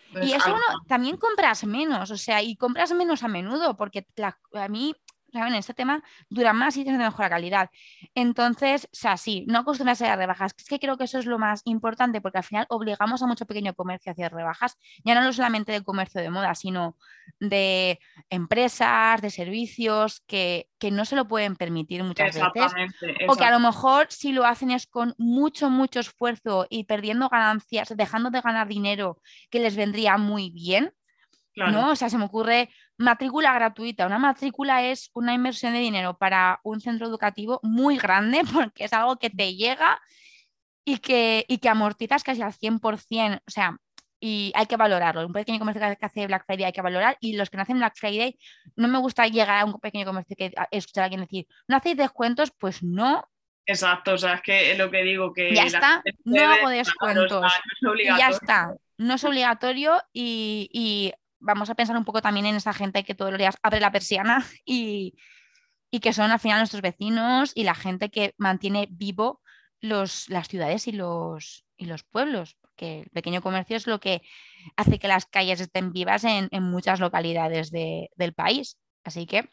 Entonces, 0.09 0.31
Y 0.31 0.35
eso 0.37 0.47
algo- 0.47 0.59
uno, 0.59 0.79
también 0.87 1.17
compras 1.17 1.65
menos, 1.65 2.11
o 2.13 2.17
sea, 2.17 2.41
y 2.41 2.55
compras 2.57 2.93
menos 2.93 3.25
a 3.25 3.29
menudo, 3.29 3.77
porque 3.77 4.07
la- 4.17 4.39
a 4.55 4.69
mí, 4.69 4.95
¿saben? 5.33 5.53
En 5.53 5.59
este 5.59 5.75
tema 5.75 6.03
dura 6.29 6.53
más 6.53 6.77
y 6.77 6.81
es 6.81 6.87
de 6.87 6.93
mejor 6.93 7.29
calidad. 7.29 7.71
Entonces, 8.15 8.85
o 8.87 8.97
sea, 8.97 9.17
sí, 9.17 9.45
no 9.49 9.61
acostumbrarse 9.61 10.07
a 10.07 10.17
rebajas. 10.17 10.55
Es 10.57 10.67
que 10.67 10.79
creo 10.79 10.97
que 10.97 11.05
eso 11.05 11.19
es 11.19 11.27
lo 11.27 11.39
más 11.39 11.63
importante, 11.65 12.21
porque 12.21 12.39
al 12.39 12.45
final 12.45 12.67
obligamos 12.69 13.23
a 13.23 13.27
mucho 13.27 13.47
pequeño 13.47 13.75
comercio 13.75 14.11
a 14.11 14.13
hacer 14.13 14.33
rebajas, 14.33 14.79
ya 15.05 15.21
no 15.21 15.33
solamente 15.33 15.73
del 15.73 15.85
comercio 15.85 16.21
de 16.21 16.31
moda, 16.31 16.55
sino 16.55 16.97
de 17.41 17.99
empresas, 18.31 19.21
de 19.21 19.31
servicios 19.31 20.23
que, 20.27 20.69
que 20.79 20.91
no 20.91 21.05
se 21.05 21.17
lo 21.17 21.27
pueden 21.27 21.57
permitir 21.57 22.03
muchas 22.03 22.35
veces. 22.35 22.43
Exactamente. 22.55 23.27
O 23.29 23.37
que 23.37 23.45
a 23.45 23.51
lo 23.51 23.61
mejor 23.61 24.07
si 24.11 24.33
lo 24.33 24.45
hacen 24.45 24.71
es 24.71 24.87
con 24.87 25.15
mucho, 25.19 25.71
mucho 25.71 26.01
esfuerzo 26.01 26.67
y 26.71 26.85
perdiendo 26.85 27.29
ganancias, 27.29 27.95
dejando 27.97 28.31
de 28.31 28.41
ganar 28.41 28.69
dinero 28.69 29.21
que 29.51 29.61
les 29.61 29.77
vendría 29.77 30.17
muy 30.19 30.51
bien, 30.51 30.93
Claro. 31.57 31.73
¿no? 31.73 31.91
O 31.93 31.97
sea, 31.97 32.11
se 32.11 32.19
me 32.19 32.27
ocurre 32.27 32.69
matrícula 32.99 33.53
gratuita. 33.53 34.07
Una 34.07 34.19
matrícula 34.19 34.83
es 34.85 35.11
una 35.15 35.35
inversión 35.35 35.73
de 35.73 35.81
dinero 35.81 36.17
para 36.17 36.61
un 36.65 36.81
centro 36.81 37.07
educativo 37.07 37.61
muy 37.63 37.99
grande 37.99 38.43
porque 38.53 38.85
es 38.85 38.93
algo 38.93 39.17
que 39.17 39.31
te 39.31 39.55
llega 39.55 40.01
y 40.85 40.99
que, 40.99 41.45
y 41.49 41.59
que 41.59 41.69
amortizas 41.69 42.23
casi 42.23 42.43
al 42.43 42.53
100%. 42.53 43.41
O 43.47 43.51
sea, 43.51 43.77
y 44.21 44.53
hay 44.55 44.67
que 44.67 44.77
valorarlo. 44.77 45.27
Un 45.27 45.33
pequeño 45.33 45.59
comercio 45.59 45.83
que 45.99 46.07
hace 46.07 46.27
Black 46.27 46.45
Friday 46.47 46.65
hay 46.65 46.73
que 46.73 46.83
valorar 46.83 47.17
y 47.21 47.37
los 47.37 47.51
que 47.51 47.57
no 47.57 47.63
hacen 47.65 47.79
Black 47.79 47.95
Friday, 47.97 48.39
no 48.77 48.89
me 48.89 48.99
gusta 48.99 49.27
llegar 49.27 49.61
a 49.61 49.65
un 49.65 49.79
pequeño 49.79 50.07
comercio 50.07 50.37
que 50.37 50.53
escuchar 50.71 51.03
a 51.03 51.05
alguien 51.05 51.21
decir, 51.21 51.47
¿no 51.69 51.77
hacéis 51.77 51.97
descuentos? 51.97 52.51
Pues 52.59 52.83
no, 52.83 53.29
Exacto, 53.69 54.13
o 54.13 54.19
sea, 54.19 54.35
es 54.35 54.43
que 54.43 54.73
es 54.73 54.79
lo 54.79 54.91
que 54.93 55.03
digo 55.03 55.33
que 55.33 55.53
ya 55.53 55.65
está, 55.65 56.01
no 56.25 56.41
hago 56.41 56.69
descuentos. 56.69 57.53
no 57.81 57.95
es 57.95 58.01
Y 58.01 58.07
ya 58.07 58.29
está, 58.29 58.77
no 58.97 59.15
es 59.15 59.25
obligatorio 59.25 60.01
y, 60.13 60.71
y 60.73 61.13
vamos 61.39 61.71
a 61.71 61.75
pensar 61.75 61.97
un 61.97 62.05
poco 62.05 62.23
también 62.23 62.47
en 62.47 62.57
esa 62.57 62.73
gente 62.73 63.05
que 63.05 63.15
todos 63.15 63.31
los 63.31 63.39
días 63.39 63.57
abre 63.63 63.81
la 63.81 63.93
persiana 63.93 64.45
y, 64.65 65.15
y 65.91 66.01
que 66.01 66.13
son 66.13 66.31
al 66.31 66.41
final 66.41 66.59
nuestros 66.59 66.83
vecinos 66.83 67.53
y 67.55 67.65
la 67.65 67.75
gente 67.75 68.11
que 68.11 68.35
mantiene 68.39 68.89
vivo 68.91 69.41
los, 69.81 70.29
las 70.29 70.49
ciudades 70.49 70.87
y 70.89 70.93
los, 70.93 71.65
y 71.77 71.85
los 71.87 72.03
pueblos, 72.03 72.57
porque 72.61 73.01
el 73.03 73.11
pequeño 73.11 73.43
comercio 73.43 73.77
es 73.77 73.87
lo 73.87 74.01
que 74.01 74.23
hace 74.77 74.99
que 74.99 75.09
las 75.09 75.27
calles 75.27 75.61
estén 75.61 75.93
vivas 75.93 76.25
en, 76.25 76.49
en 76.51 76.63
muchas 76.63 76.99
localidades 77.01 77.71
de- 77.71 78.11
del 78.17 78.33
país. 78.33 78.79
Así 79.05 79.27
que 79.27 79.49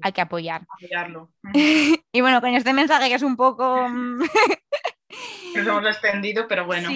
hay 0.00 0.12
que 0.12 0.20
apoyar. 0.20 0.62
apoyarlo. 0.62 1.32
Y 2.12 2.20
bueno, 2.22 2.40
con 2.40 2.54
este 2.54 2.72
mensaje 2.72 3.08
que 3.08 3.16
es 3.16 3.22
un 3.22 3.36
poco... 3.36 3.86
Nos 5.54 5.66
hemos 5.66 5.86
extendido, 5.86 6.46
pero 6.48 6.66
bueno. 6.66 6.90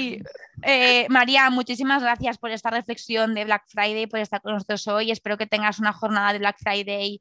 Eh, 0.62 1.06
María, 1.08 1.48
muchísimas 1.50 2.02
gracias 2.02 2.38
por 2.38 2.50
esta 2.50 2.70
reflexión 2.70 3.34
de 3.34 3.44
Black 3.44 3.64
Friday, 3.68 4.06
por 4.06 4.20
estar 4.20 4.40
con 4.42 4.52
nosotros 4.52 4.86
hoy. 4.88 5.10
Espero 5.10 5.38
que 5.38 5.46
tengas 5.46 5.78
una 5.78 5.92
jornada 5.92 6.32
de 6.32 6.38
Black 6.38 6.58
Friday 6.58 7.20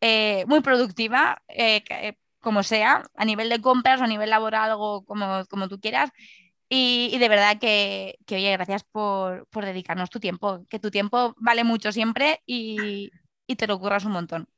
eh, 0.00 0.44
muy 0.46 0.60
productiva, 0.60 1.42
eh, 1.48 1.82
eh, 1.90 2.14
como 2.40 2.62
sea, 2.62 3.02
a 3.14 3.24
nivel 3.24 3.48
de 3.48 3.60
compras 3.60 4.00
o 4.00 4.04
a 4.04 4.06
nivel 4.06 4.30
laboral 4.30 4.72
o 4.76 5.04
como, 5.04 5.44
como 5.46 5.68
tú 5.68 5.80
quieras. 5.80 6.10
Y, 6.68 7.10
y 7.12 7.18
de 7.18 7.28
verdad 7.28 7.58
que, 7.58 8.18
que, 8.26 8.36
oye, 8.36 8.52
gracias 8.52 8.84
por, 8.84 9.46
por 9.48 9.64
dedicarnos 9.64 10.10
tu 10.10 10.20
tiempo, 10.20 10.64
que 10.68 10.78
tu 10.78 10.90
tiempo 10.90 11.34
vale 11.38 11.64
mucho 11.64 11.92
siempre 11.92 12.42
y, 12.46 13.10
y 13.46 13.56
te 13.56 13.66
lo 13.66 13.78
curras 13.80 14.04
un 14.04 14.12
montón. 14.12 14.48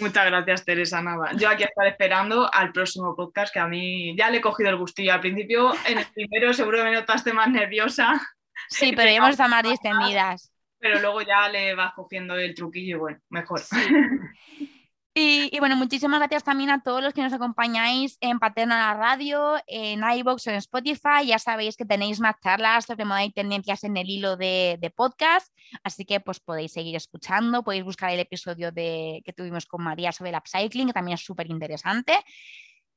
Muchas 0.00 0.26
gracias, 0.26 0.64
Teresa 0.64 1.02
Nava. 1.02 1.32
Yo 1.34 1.48
aquí 1.50 1.64
estaré 1.64 1.90
esperando 1.90 2.52
al 2.52 2.72
próximo 2.72 3.14
podcast, 3.14 3.52
que 3.52 3.60
a 3.60 3.66
mí 3.66 4.16
ya 4.16 4.30
le 4.30 4.38
he 4.38 4.40
cogido 4.40 4.70
el 4.70 4.76
gustillo. 4.76 5.12
Al 5.12 5.20
principio, 5.20 5.72
en 5.86 5.98
el 5.98 6.06
primero, 6.06 6.52
seguro 6.54 6.78
que 6.78 6.84
me 6.84 6.92
notaste 6.92 7.32
más 7.32 7.48
nerviosa, 7.50 8.20
Sí, 8.68 8.92
pero 8.96 9.10
ya 9.10 9.16
hemos 9.16 9.30
estado 9.30 9.50
más 9.50 9.62
distendidas. 9.64 10.50
pero 10.78 10.98
luego 11.00 11.20
ya 11.22 11.48
le 11.48 11.74
vas 11.74 11.92
cogiendo 11.94 12.36
el 12.36 12.54
truquillo 12.54 12.96
y 12.96 12.98
bueno, 12.98 13.18
mejor. 13.28 13.60
Y, 15.14 15.58
bueno, 15.58 15.76
muchísimas 15.76 16.20
gracias 16.20 16.42
también 16.42 16.70
a 16.70 16.82
todos 16.82 17.02
los 17.02 17.12
que 17.12 17.22
nos 17.22 17.34
acompañáis 17.34 18.16
en 18.22 18.38
Paterna 18.38 18.78
la 18.78 18.94
Radio, 18.94 19.56
en 19.66 20.02
iBox 20.02 20.46
o 20.46 20.50
en 20.50 20.56
Spotify. 20.56 21.26
Ya 21.26 21.38
sabéis 21.38 21.76
que 21.76 21.84
tenéis 21.84 22.18
más 22.18 22.36
charlas 22.42 22.86
sobre 22.86 23.04
moda 23.04 23.22
y 23.22 23.30
tendencias 23.30 23.84
en 23.84 23.98
el 23.98 24.08
hilo 24.08 24.38
de, 24.38 24.78
de, 24.80 24.90
podcast, 24.90 25.52
así 25.82 26.06
que 26.06 26.20
pues 26.20 26.40
podéis 26.40 26.72
seguir 26.72 26.96
escuchando, 26.96 27.62
podéis 27.62 27.84
buscar 27.84 28.10
el 28.10 28.20
episodio 28.20 28.72
de, 28.72 29.20
que 29.22 29.34
tuvimos 29.34 29.66
con 29.66 29.84
María 29.84 30.12
sobre 30.12 30.30
el 30.30 30.36
upcycling, 30.36 30.86
que 30.86 30.94
también 30.94 31.16
es 31.16 31.24
súper 31.24 31.50
interesante. 31.50 32.14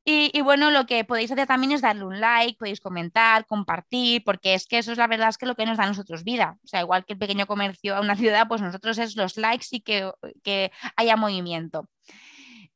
Y, 0.07 0.39
bueno, 0.41 0.69
lo 0.69 0.85
que 0.85 1.03
podéis 1.03 1.31
hacer 1.31 1.47
también 1.47 1.71
es 1.71 1.81
darle 1.81 2.05
un 2.05 2.19
like, 2.21 2.59
podéis 2.59 2.79
comentar, 2.79 3.47
compartir, 3.47 4.23
porque 4.23 4.53
es 4.53 4.67
que 4.67 4.77
eso 4.77 4.91
es 4.91 4.99
la 4.99 5.07
verdad, 5.07 5.29
es 5.29 5.39
que 5.39 5.47
lo 5.47 5.55
que 5.55 5.65
nos 5.65 5.77
da 5.77 5.85
a 5.85 5.87
nosotros 5.87 6.23
vida. 6.23 6.59
O 6.63 6.67
sea, 6.67 6.81
igual 6.81 7.05
que 7.05 7.13
el 7.13 7.19
pequeño 7.19 7.47
comercio 7.47 7.95
a 7.95 8.01
una 8.01 8.15
ciudad, 8.15 8.47
pues 8.47 8.61
nosotros 8.61 8.99
es 8.99 9.15
los 9.15 9.35
likes 9.35 9.65
y 9.71 9.81
que, 9.81 10.11
que 10.43 10.71
haya 10.95 11.17
movimiento. 11.17 11.89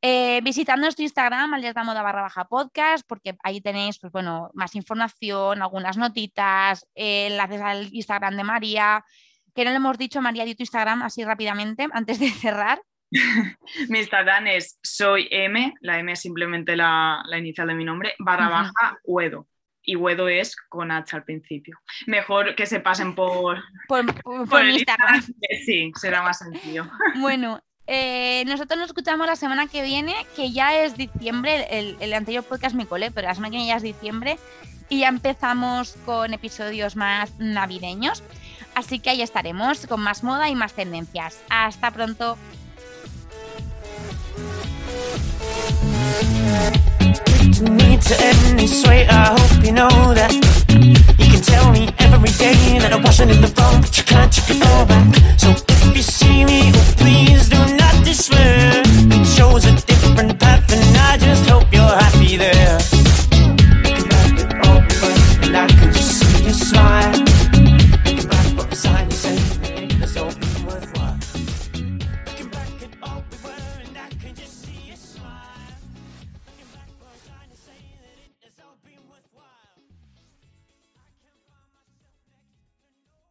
Eh, 0.02 0.40
visitando 0.44 0.86
nuestro 0.86 1.04
Instagram, 1.04 1.54
alerta 1.54 1.84
moda 1.84 2.02
barra 2.02 2.24
baja 2.24 2.46
podcast, 2.46 3.06
porque 3.08 3.38
ahí 3.44 3.62
tenéis 3.62 4.00
pues, 4.00 4.12
bueno, 4.12 4.50
más 4.56 4.74
información, 4.74 5.62
algunas 5.62 5.98
notitas, 5.98 6.88
eh, 6.96 7.28
enlaces 7.28 7.62
al 7.62 7.94
Instagram 7.94 8.38
de 8.38 8.44
María. 8.44 9.06
Que 9.54 9.66
no 9.66 9.70
le 9.70 9.78
hemos 9.78 10.00
dicho, 10.00 10.20
María, 10.22 10.46
di 10.46 10.56
tu 10.56 10.64
Instagram 10.64 11.04
así 11.04 11.24
rápidamente 11.24 11.88
antes 11.92 12.20
de 12.20 12.32
cerrar. 12.32 12.82
mi 13.90 14.00
Instagram 14.00 14.48
es 14.48 14.80
soy 14.84 15.28
M, 15.32 15.74
la 15.82 16.00
M 16.00 16.12
es 16.12 16.22
simplemente 16.22 16.76
la, 16.76 17.24
inicial 17.38 17.68
de 17.68 17.76
mi 17.76 17.86
nombre, 17.86 18.14
barra 18.20 18.50
baja 18.50 19.00
Uedo. 19.04 19.48
Y 19.82 19.96
Uedo 19.96 20.28
es 20.28 20.56
con 20.56 20.92
H 20.92 21.16
al 21.16 21.24
principio. 21.24 21.80
Mejor 22.06 22.54
que 22.54 22.66
se 22.68 22.80
pasen 22.80 23.16
por, 23.16 23.58
por, 23.88 24.06
el 24.62 24.72
Instagram. 24.72 25.24
Sí, 25.66 25.92
será 25.96 26.22
más 26.22 26.40
sencillo. 26.40 26.86
Bueno, 27.20 27.64
eh, 27.92 28.44
nosotros 28.46 28.78
nos 28.78 28.90
escuchamos 28.90 29.26
la 29.26 29.36
semana 29.36 29.66
que 29.66 29.82
viene, 29.82 30.14
que 30.36 30.52
ya 30.52 30.76
es 30.76 30.96
diciembre, 30.96 31.96
el, 32.00 32.14
anterior 32.14 32.44
podcast 32.44 32.76
me 32.76 32.86
colé, 32.86 33.10
pero 33.10 33.28
la 33.28 33.34
semana 33.34 33.50
que 33.50 33.58
viene 33.58 33.72
ya 33.72 33.78
es 33.78 33.84
diciembre 33.84 34.38
y 34.90 35.00
ya 35.00 35.08
empezamos 35.08 35.98
con 36.06 36.32
episodios 36.36 36.96
más 36.96 37.40
navideños. 37.40 38.22
Así 38.76 39.00
que 39.00 39.10
ahí 39.10 39.24
estaremos 39.24 39.88
con 39.88 40.02
más 40.02 40.24
moda 40.24 40.50
y 40.50 40.56
más 40.56 40.74
tendencias. 40.74 41.42
Hasta 41.50 41.90
pronto. 41.90 42.38
To 47.60 47.70
me 47.72 47.98
to 47.98 48.16
any 48.22 48.68
sway, 48.68 49.08
I 49.08 49.36
hope 49.36 49.66
you 49.66 49.72
know 49.74 50.14
that. 50.14 50.32
You 51.20 51.28
can 51.28 51.42
tell 51.42 51.72
me 51.72 51.90
every 52.00 52.30
day 52.38 52.80
that 52.80 52.94
I 52.94 52.98
wasn't 53.02 53.32
in 53.32 53.42
the 53.42 53.52
wrong 53.58 53.82
But 53.82 53.98
you 53.98 54.04
can't 54.04 54.32
take 54.32 54.56
it 54.56 54.66
all 54.68 54.86
back. 54.86 55.16
So 55.38 55.50
if 55.50 55.96
you 55.98 56.04
see 56.04 56.46
me, 56.46 56.72
please 56.96 57.50
do 57.50 57.58
not 57.76 58.06
despair. 58.06 58.84
It 58.86 59.26
chose 59.36 59.66
a 59.66 59.74
different 59.76 60.40
path 60.40 60.72
and 60.72 60.98
I 60.98 61.18
just 61.18 61.50
hope 61.50 61.68
you're 61.74 61.84
happy 61.84 62.38
there. 62.38 62.80
You 63.84 63.94
can 63.98 64.06
wrap 64.08 64.40
it 64.40 64.54
all 64.68 64.78
up 64.78 65.44
and 65.44 65.58
I 65.58 65.68
can 65.68 65.92
just 65.92 66.20
see 66.20 66.46
you 66.46 66.54
smile. 66.54 67.19